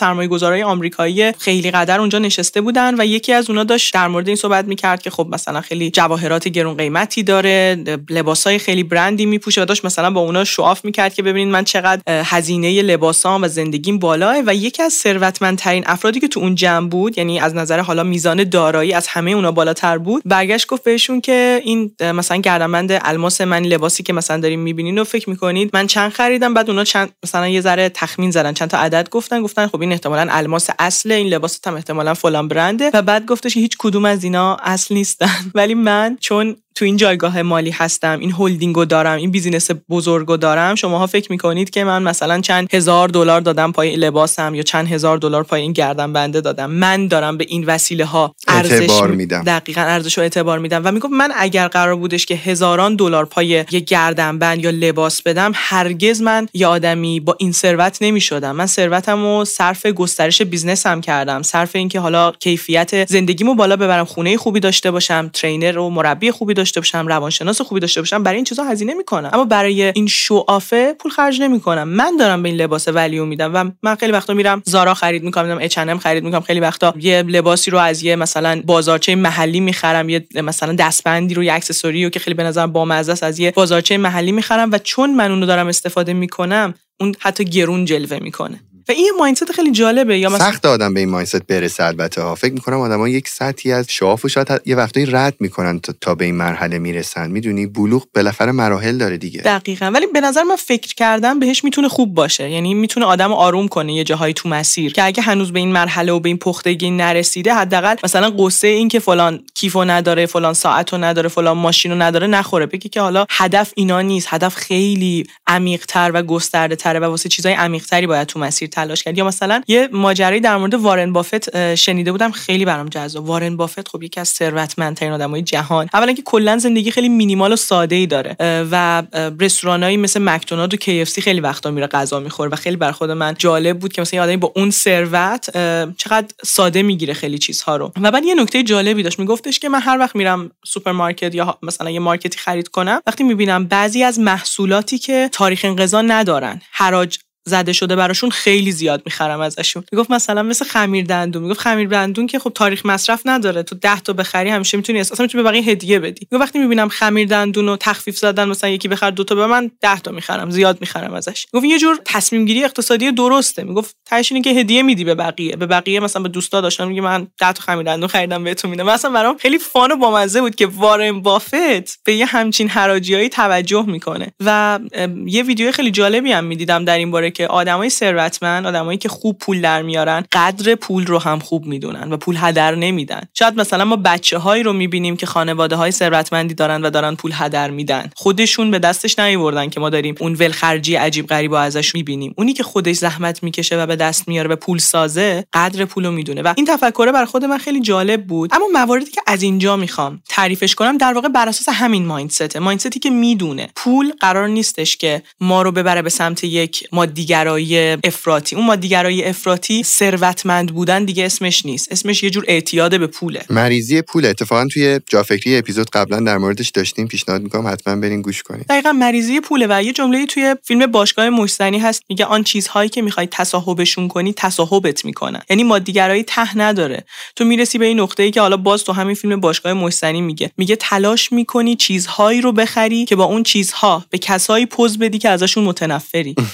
آمریکایی 0.63 1.33
خیلی 1.33 1.71
قدر 1.71 2.01
اونجا 2.01 2.19
نشسته 2.19 2.61
بودن 2.61 3.01
و 3.01 3.07
یکی 3.07 3.33
از 3.33 3.51
اونا 3.51 3.65
داشت 3.65 3.95
در 3.95 4.09
مورد 4.09 4.27
این 4.27 4.37
صحبت 4.37 4.65
می‌کرد 4.65 5.03
که 5.03 5.11
خب 5.11 5.27
مثلا 5.31 5.61
خیلی 5.61 5.91
جواهرات 5.91 6.49
گرون 6.49 6.77
قیمتی 6.77 7.23
داره 7.23 7.85
لباسای 8.11 8.59
خیلی 8.59 8.83
برندی 8.83 9.27
میپوشه 9.27 9.63
و 9.63 9.65
داشت 9.65 9.85
مثلا 9.85 10.11
با 10.11 10.21
اونا 10.21 10.45
show 10.45 10.68
off 10.68 10.85
می‌کرد 10.85 11.15
که 11.15 11.23
ببینید 11.23 11.53
من 11.53 11.65
چقدر 11.65 12.03
هزینه 12.07 12.83
لباسام 12.83 13.43
و 13.43 13.49
زندگیم 13.49 13.99
بالاه 13.99 14.37
و 14.47 14.55
یکی 14.55 14.83
از 14.83 14.93
ثروتمندترین 14.93 15.85
افرادی 15.87 16.21
که 16.21 16.29
تو 16.29 16.41
اون 16.41 16.55
جمع 16.55 16.89
بود 16.89 17.19
یعنی 17.19 17.41
از 17.41 17.55
نظر 17.55 17.81
حالا 17.81 18.03
میزان 18.03 18.45
دارایی 18.45 18.93
از 18.93 19.07
همه 19.07 19.31
اونا 19.31 19.53
بالاتر 19.53 19.99
بود 19.99 20.23
برگشت 20.25 20.67
گفت 20.67 20.85
بهشون 20.85 21.21
که 21.21 21.61
این 21.65 21.93
مثلا 22.01 22.37
گردنبند 22.37 23.01
الماس 23.05 23.41
من 23.41 23.63
لباسی 23.63 24.03
که 24.03 24.13
مثلا 24.13 24.41
داریم 24.41 24.61
می‌بینین 24.61 24.99
و 24.99 25.05
فکر 25.05 25.31
می‌کنید. 25.31 25.71
من 25.73 25.87
چند 25.87 26.13
خریدم 26.13 26.55
بعد 26.55 26.71
اونا 26.71 26.85
چند 26.85 27.11
مثلا 27.25 27.49
یه 27.49 27.61
ذره 27.61 27.89
تخمین 27.89 28.31
زدن 28.31 28.53
چند 28.53 28.71
تا 28.71 28.79
عدد 28.79 29.09
گفتن 29.11 29.43
گفتن 29.43 29.67
خب 29.67 29.81
این 29.81 29.93
احتمالا 29.93 30.33
الماس 30.51 30.71
اصل 30.79 31.13
این 31.13 31.27
لباس 31.27 31.61
هم 31.67 31.75
احتمالا 31.75 32.15
فلان 32.15 32.49
برنده. 32.49 32.91
و 32.95 33.03
بعد 33.03 33.27
گفتش 33.27 33.57
هیچ 33.57 33.77
کدوم 33.79 34.05
از 34.05 34.25
اینا 34.25 34.57
اصل 34.57 34.95
نیستن. 34.95 35.51
ولی 35.55 35.75
من 35.75 36.17
چون 36.21 36.57
تو 36.75 36.85
این 36.85 36.97
جایگاه 36.97 37.43
مالی 37.43 37.71
هستم 37.71 38.19
این 38.21 38.33
هلدینگو 38.39 38.85
دارم 38.85 39.17
این 39.19 39.31
business 39.31 39.71
بزرگو 39.91 40.37
دارم 40.37 40.75
شماها 40.75 41.07
فکر 41.07 41.33
می‌کنید 41.33 41.71
که 41.71 41.85
من 41.85 42.03
مثلا 42.03 42.41
چند 42.41 42.75
هزار 42.75 43.09
دلار 43.09 43.41
دادم 43.41 43.73
پای 43.73 43.97
لباسم 43.97 44.55
یا 44.55 44.63
چند 44.63 44.89
هزار 44.89 45.19
دلار 45.19 45.45
پای 45.45 45.63
این 45.63 45.73
گردن 45.73 46.13
بنده 46.13 46.41
دادم. 46.41 46.71
من 46.71 47.07
دارم 47.07 47.37
به 47.37 47.47
این 47.49 47.65
وسیله 47.65 48.05
ها 48.05 48.35
ارزش 48.49 49.03
میدم. 49.03 49.43
دقیقا 49.43 49.81
ارزش 49.81 50.19
رو 50.19 50.23
اعتبار 50.23 50.59
میدم. 50.59 50.83
و 50.85 50.93
می‌گفت 50.93 51.13
من 51.13 51.33
اگر 51.37 51.69
قرار 51.69 51.97
بودش 51.97 52.27
که 52.27 52.35
هزاران 52.35 52.97
دلار 52.97 53.25
پای 53.25 53.47
یه 53.47 53.65
گردن 53.65 54.39
بند 54.39 54.65
یا 54.65 54.71
لباس 54.71 55.23
بدم 55.23 55.53
هرگز 55.55 56.23
من 56.23 56.49
یه 56.55 56.67
آدمی 56.67 57.21
با 57.21 57.37
این 57.39 57.53
ثروت 57.53 57.99
نمی‌شدم. 58.01 58.57
من 58.57 58.67
ثروتمو 58.67 59.45
صرف 59.45 59.87
گسترش 59.87 60.43
بیزنسم 60.43 61.01
کردم. 61.01 61.43
صرف 61.43 61.77
اینکه 61.77 62.01
حالا 62.01 62.33
کیفیت 62.33 63.09
زندگیمو 63.09 63.55
بالا 63.55 63.77
ببرم 63.77 64.05
خونه 64.05 64.37
خوبی 64.37 64.61
داشته 64.61 64.91
باشم 64.91 65.31
ترینر 65.33 65.79
و 65.79 65.91
مربی 65.91 66.31
خوبی 66.31 66.55
داشته 66.61 66.81
باشم 66.81 67.07
روانشناس 67.07 67.61
خوبی 67.61 67.81
داشته 67.81 68.01
باشم 68.01 68.23
برای 68.23 68.37
این 68.37 68.45
چیزا 68.45 68.65
هزینه 68.65 68.95
می‌کنم. 68.95 69.31
اما 69.33 69.45
برای 69.45 69.83
این 69.83 70.07
شوافه 70.07 70.93
پول 70.93 71.13
خرج 71.13 71.41
نمی‌کنم. 71.41 71.89
من 71.89 72.17
دارم 72.17 72.43
به 72.43 72.49
این 72.49 72.59
لباس 72.59 72.89
ولیو 72.89 73.25
میدم 73.25 73.51
و 73.55 73.71
من 73.83 73.95
خیلی 73.95 74.13
وقتا 74.13 74.35
میرم 74.35 74.63
زارا 74.65 74.95
خرید 74.95 75.23
می‌کنم 75.23 75.59
اچ 75.61 75.79
ام 75.79 75.99
خرید 75.99 76.25
می‌کنم. 76.25 76.41
خیلی 76.41 76.61
وقتا 76.61 76.95
یه 76.99 77.23
لباسی 77.23 77.71
رو 77.71 77.79
از 77.79 78.03
یه 78.03 78.17
مثلا 78.17 78.63
بازارچه 78.67 79.15
محلی 79.15 79.61
می‌خرم 79.61 80.09
یه 80.09 80.27
مثلا 80.35 80.73
دستبندی 80.73 81.35
رو 81.35 81.45
یه 81.45 81.53
اکسسوری 81.53 82.05
رو 82.05 82.11
که 82.11 82.21
خیلی 82.21 82.35
به 82.35 82.43
نظر 82.43 82.67
بامزه 82.67 83.13
است 83.13 83.23
از 83.23 83.39
یه 83.39 83.51
بازارچه 83.51 83.97
محلی 83.97 84.33
می‌خرم 84.33 84.73
و 84.73 84.79
چون 84.79 85.15
من 85.15 85.31
اونو 85.31 85.47
دارم 85.47 85.67
استفاده 85.67 86.13
می‌کنم 86.13 86.75
اون 87.01 87.15
حتی 87.19 87.45
گرون 87.45 87.85
جلوه 87.85 88.19
می‌کنه. 88.19 88.61
و 88.89 88.93
این 88.93 89.13
مایندست 89.19 89.53
خیلی 89.53 89.71
جالبه. 89.71 90.19
یا 90.19 90.29
مثلا 90.29 90.51
سخت 90.51 90.67
آدم 90.67 90.95
به 90.95 91.01
این 91.01 91.09
مایندست 91.09 91.47
برسه 91.47 91.85
البته 91.85 92.23
ها. 92.23 92.35
فکر 92.35 92.53
می‌کنم 92.53 92.81
آدما 92.81 93.09
یک 93.09 93.29
سطحی 93.29 93.73
از 93.73 93.87
شعاف 93.89 94.25
و 94.25 94.29
شاید 94.29 94.49
یه 94.67 94.77
وقتایی 94.77 95.07
رد 95.07 95.37
می‌کنن 95.41 95.81
تا, 95.81 95.95
تا 96.01 96.15
به 96.15 96.25
این 96.25 96.35
مرحله 96.35 96.79
می‌رسن. 96.79 97.31
می‌دونی؟ 97.31 97.67
بلوغ 97.67 98.07
بالاخره 98.15 98.53
مراحل 98.53 98.99
داره 98.99 99.17
دیگه. 99.17 99.41
دقیقا. 99.41 99.87
ولی 99.87 100.07
به 100.07 100.21
نظر 100.21 100.43
من 100.43 100.57
فکر 100.57 100.95
کردم 100.95 101.39
بهش 101.39 101.65
می‌تونه 101.65 101.89
خوب 101.89 102.15
باشه. 102.15 102.51
یعنی 102.51 102.75
می‌تونه 102.75 103.07
آدم 103.07 103.33
آروم 103.33 103.69
کنه 103.69 103.93
یه 103.95 104.05
جاهایی 104.05 104.35
تو 104.35 104.49
مسیر. 104.49 104.93
که 104.93 105.05
اگه 105.05 105.23
هنوز 105.23 105.53
به 105.53 105.59
این 105.59 105.73
مرحله 105.73 106.13
و 106.13 106.21
به 106.21 106.29
این 106.29 106.39
پختگی 106.39 106.91
نرسیده 106.91 107.55
حداقل 107.55 107.95
مثلا 108.05 108.31
قصه 108.31 108.69
این 108.69 108.89
که 108.89 108.99
فلان 108.99 109.41
کیفو 109.55 109.85
نداره 109.85 110.27
فلان 110.27 110.55
ساعتو 110.55 110.99
نداره 110.99 111.29
فلان 111.29 111.57
ماشینو 111.57 111.95
نداره 111.95 112.27
نخوره. 112.27 112.67
بگی 112.67 112.89
که 112.89 113.01
حالا 113.01 113.27
هدف 113.31 113.73
اینا 113.77 114.01
نیست. 114.01 114.27
هدف 114.31 114.55
خیلی 114.55 115.27
عمیق‌تر 115.47 116.11
و 116.15 116.23
گسترده 116.23 116.77
تره 116.77 117.01
و 117.01 117.05
واسه 117.05 117.29
چیزای 117.29 117.53
عمیق‌تری 117.53 118.07
باید 118.07 118.27
تو 118.27 118.39
مسیر 118.39 118.69
تلاش 118.71 119.03
کرد. 119.03 119.19
یا 119.19 119.27
مثلا 119.27 119.63
یه 119.69 119.89
ماجرایی 119.93 120.41
در 120.41 120.57
مورد 120.57 120.75
وارن 120.75 121.13
بافت 121.13 121.75
شنیده 121.75 122.13
بودم 122.13 122.31
خیلی 122.31 122.65
برام 122.65 122.89
جذاب. 122.89 123.27
وارن 123.27 123.57
بافت 123.57 123.89
خب 123.89 124.03
یکی 124.03 124.21
از 124.21 124.29
ثروتمندترین 124.29 125.13
آدمای 125.13 125.43
جهان. 125.43 125.89
اولا 125.95 126.13
که 126.13 126.23
کلا 126.23 126.59
زندگی 126.59 126.91
خیلی 126.91 127.09
مینیمال 127.09 127.53
و 127.53 127.57
ساده 127.57 127.97
ای 127.97 128.07
داره 128.07 128.37
و 128.71 129.03
رستورانایی 129.41 129.97
مثل 129.97 130.23
مکدونالد 130.23 130.75
و 130.75 130.77
KFC 130.77 131.21
خیلی 131.21 131.41
وقتا 131.41 131.71
میره 131.71 131.87
غذا 131.87 132.21
می‌خوره 132.21 132.51
و 132.51 132.57
خیلی 132.57 132.77
بر 132.77 132.93
خود 132.93 133.11
من 133.11 133.35
جالب 133.39 133.79
بود 133.79 133.93
که 133.93 134.01
مثلا 134.01 134.17
یه 134.17 134.23
آدمی 134.23 134.37
با 134.37 134.53
اون 134.57 134.71
ثروت 134.71 135.51
چقدر 135.97 136.27
ساده 136.45 136.83
می‌گیره 136.83 137.15
خیلی 137.15 137.39
چیزها 137.39 137.77
رو. 137.77 137.93
و 138.03 138.11
بعد 138.11 138.25
یه 138.25 138.35
نکته 138.35 138.63
جالبی 138.63 139.03
داشت. 139.03 139.19
میگفتش 139.19 139.59
که 139.59 139.69
من 139.69 139.81
هر 139.81 139.99
وقت 139.99 140.17
میرم 140.17 140.51
سوپرمارکت 140.65 141.35
یا 141.35 141.59
مثلا 141.63 141.91
یه 141.91 142.01
مارکتی 142.01 142.39
خرید 142.39 142.69
کنم 142.69 143.01
وقتی 143.07 143.25
می‌بینم 143.25 143.65
بعضی 143.65 144.03
از 144.03 144.19
محصولاتی 144.19 144.99
که 144.99 145.29
تاریخ 145.33 145.65
انقضا 145.65 146.03
ندارن 146.03 146.61
حراج 146.73 147.19
زده 147.45 147.73
شده 147.73 147.97
براشون 147.97 148.31
خیلی 148.31 148.73
زیاد 148.73 149.03
می‌خرم 149.05 149.41
ازشون. 149.41 149.85
می‌گفت 149.93 150.11
مثلا 150.11 150.43
مثل 150.43 150.65
خمیر 150.65 151.05
دندون. 151.05 151.43
می‌گفت 151.43 151.61
خمیر 151.61 151.89
دندون 151.89 152.27
که 152.27 152.39
خب 152.39 152.53
تاریخ 152.55 152.87
مصرف 152.87 153.23
نداره. 153.25 153.63
تو 153.63 153.75
10 153.75 154.01
تا 154.01 154.13
بخری 154.13 154.51
همیشه 154.51 154.77
می‌تونی 154.77 155.01
اصلا 155.01 155.25
می‌تونی 155.25 155.45
به 155.45 155.51
بقیه 155.51 155.63
هدیه 155.63 155.99
بدی. 155.99 156.27
می‌گفت 156.31 156.49
وقتی 156.49 156.59
می‌بینم 156.59 156.89
خمیر 156.89 157.29
دندون 157.29 157.67
رو 157.67 157.77
تخفیف 157.77 158.19
زدن 158.19 158.49
مثلا 158.49 158.71
یکی 158.71 158.89
بخر 158.89 159.11
دو 159.11 159.25
تا 159.25 159.35
به 159.35 159.47
من 159.47 159.71
10 159.81 160.01
تا 160.01 160.11
می‌خرم. 160.11 160.51
زیاد 160.51 160.81
می‌خرم 160.81 161.15
ازش. 161.15 161.47
می‌گفت 161.53 161.71
یه 161.71 161.79
جور 161.79 161.99
تصمیم 162.05 162.45
گیری 162.45 162.65
اقتصادی 162.65 163.13
درسته. 163.13 163.65
می‌گفت 163.65 163.97
تهش 164.07 164.33
که 164.33 164.51
هدیه 164.51 164.83
میدی 164.83 165.05
به 165.05 165.15
بقیه. 165.15 165.57
به 165.57 165.67
بقیه 165.67 166.01
مثلا 166.01 166.23
به 166.23 166.29
دوستا 166.29 166.61
داشتم 166.61 166.89
میگه 166.89 167.01
من 167.01 167.29
10 167.41 167.53
تا 167.53 167.63
خمیر 167.63 167.83
دندون 167.83 168.09
خریدم 168.09 168.45
بهتون 168.45 168.71
میدم. 168.71 168.87
مثلا 168.87 169.11
برام 169.11 169.37
خیلی 169.37 169.59
فان 169.59 169.93
و 169.93 169.97
بامزه 169.97 170.41
بود 170.41 170.55
که 170.55 170.67
وارن 170.67 171.21
بافت 171.21 172.05
به 172.05 172.15
یه 172.15 172.27
همچین 172.27 172.69
حراجیایی 172.69 173.29
توجه 173.29 173.85
می‌کنه. 173.87 174.33
و 174.41 174.79
یه 175.27 175.43
ویدیو 175.43 175.73
خیلی 175.73 175.91
جالبی 175.91 176.33
هم 176.33 176.45
می‌دیدم 176.45 176.85
در 176.85 176.99
این 176.99 177.11
باره 177.11 177.30
که 177.31 177.47
آدمای 177.47 177.91
ثروتمند 177.91 178.67
آدمایی 178.67 178.99
که 178.99 179.09
خوب 179.09 179.39
پول 179.39 179.61
در 179.61 179.83
میارن 179.83 180.25
قدر 180.33 180.75
پول 180.75 181.07
رو 181.07 181.19
هم 181.19 181.39
خوب 181.39 181.67
می‌دونن 181.67 182.13
و 182.13 182.17
پول 182.17 182.37
هدر 182.39 182.75
نمیدن. 182.75 183.21
شاید 183.35 183.61
مثلا 183.61 183.85
ما 183.85 183.97
بچه 183.97 184.39
هایی 184.39 184.63
رو 184.63 184.73
می‌بینیم 184.73 185.17
که 185.17 185.27
خانواده 185.27 185.77
های 185.77 185.91
ثروتمندی 185.91 186.55
دارن 186.55 186.83
و 186.85 186.91
دارن 186.91 187.15
پول 187.15 187.31
هدر 187.35 187.71
میدن. 187.71 188.11
خودشون 188.17 188.71
به 188.71 188.79
دستش 188.79 189.19
نیوردن 189.19 189.69
که 189.69 189.81
ما 189.81 189.91
داریم 189.91 190.15
اون 190.21 190.35
ولخرجی 190.35 190.95
عجیب 190.95 191.27
غریب 191.27 191.53
ازش 191.53 191.95
می‌بینیم. 191.95 192.35
اونی 192.39 192.53
که 192.53 192.63
خودش 192.63 192.97
زحمت 192.97 193.43
می‌کشه 193.43 193.83
و 193.83 193.87
به 193.87 193.97
دست 193.97 194.29
میاره 194.29 194.49
به 194.49 194.57
پول 194.57 194.79
سازه 194.79 195.45
قدر 195.53 195.85
پول 195.85 196.07
رو 196.07 196.13
می‌دونه. 196.13 196.43
و 196.43 196.55
این 196.57 196.67
تفکر 196.67 197.13
بر 197.13 197.25
خود 197.25 197.45
من 197.45 197.59
خیلی 197.59 197.81
جالب 197.81 198.27
بود. 198.27 198.55
اما 198.55 198.67
مواردی 198.73 199.11
که 199.11 199.21
از 199.27 199.43
اینجا 199.43 199.77
می‌خوام 199.77 200.23
تعریفش 200.29 200.75
کنم 200.75 200.99
در 200.99 201.13
واقع 201.13 201.29
بر 201.29 201.49
اساس 201.49 201.69
همین 201.69 202.07
مایندست 202.07 202.57
مایندستی 202.57 203.01
که 203.01 203.11
می‌دونه. 203.11 203.69
پول 203.77 204.13
قرار 204.21 204.49
نیستش 204.49 204.97
که 204.97 205.23
ما 205.41 205.63
رو 205.63 205.73
ببره 205.73 206.03
به 206.03 206.11
سمت 206.11 206.45
یک 206.45 206.89
مادیگرایی 207.21 207.79
افراطی. 208.05 208.57
اون 208.57 208.67
مادیگرایی 208.67 209.25
افراطی 209.25 209.83
ثروتمند 209.83 210.75
بودن 210.75 211.05
دیگه 211.05 211.25
اسمش 211.25 211.67
نیست. 211.67 211.93
اسمش 211.93 212.23
یه 212.23 212.31
جور 212.31 212.45
اعتیاد 212.49 213.01
به 213.01 213.07
پوله. 213.07 213.45
مریضی 213.51 214.03
پول 214.03 214.27
اتفاقا 214.27 214.67
توی 214.67 215.01
جافکری 215.07 215.57
اپیزود 215.57 215.91
قبلا 215.91 216.21
در 216.21 216.39
موردش 216.39 216.71
داشتیم. 216.71 217.07
پیشنهاد 217.07 217.43
می‌کنم 217.43 217.69
حتما 217.69 217.97
برین 217.97 218.23
گوش 218.23 218.43
کنید 218.43 218.67
دقیقا 218.67 218.93
مریضی 218.93 219.41
پوله 219.41 219.67
و 219.71 219.83
یه 219.83 219.93
جمله 219.93 220.27
توی 220.27 220.57
فیلم 220.65 220.87
باشگاه 220.87 221.29
مشتنی 221.31 221.79
هست. 221.79 222.03
میگه 222.09 222.25
آن 222.25 222.45
چیزهایی 222.45 222.89
که 222.89 223.03
می‌خوای 223.03 223.29
تصاحبشون 223.31 224.09
کنی 224.09 224.33
تصاحبت 224.33 225.05
می‌کنن. 225.05 225.43
یعنی 225.51 225.65
مادیگرایی 225.65 226.23
ته 226.23 226.59
نداره. 226.59 227.05
تو 227.37 227.45
می‌رسی 227.45 227.79
به 227.79 227.85
این 227.85 228.01
نقطه‌ای 228.01 228.31
که 228.31 228.41
حالا 228.41 228.57
باز 228.57 228.85
تو 228.85 228.93
همین 228.93 229.15
فیلم 229.15 229.41
باشگاه 229.41 229.73
مشتنی 229.73 230.21
میگه. 230.21 230.51
میگه 230.57 230.77
تلاش 230.77 231.33
می‌کنی 231.33 231.77
چیزهایی 231.77 232.41
رو 232.41 232.53
بخری 232.53 233.05
که 233.05 233.17
با 233.17 233.25
اون 233.25 233.43
چیزها 233.43 234.05
به 234.11 234.19
کسایی 234.19 234.67
پوز 234.67 234.99
بدی 234.99 235.19
که 235.19 235.29
ازشون 235.29 235.65
متنفری. 235.65 236.35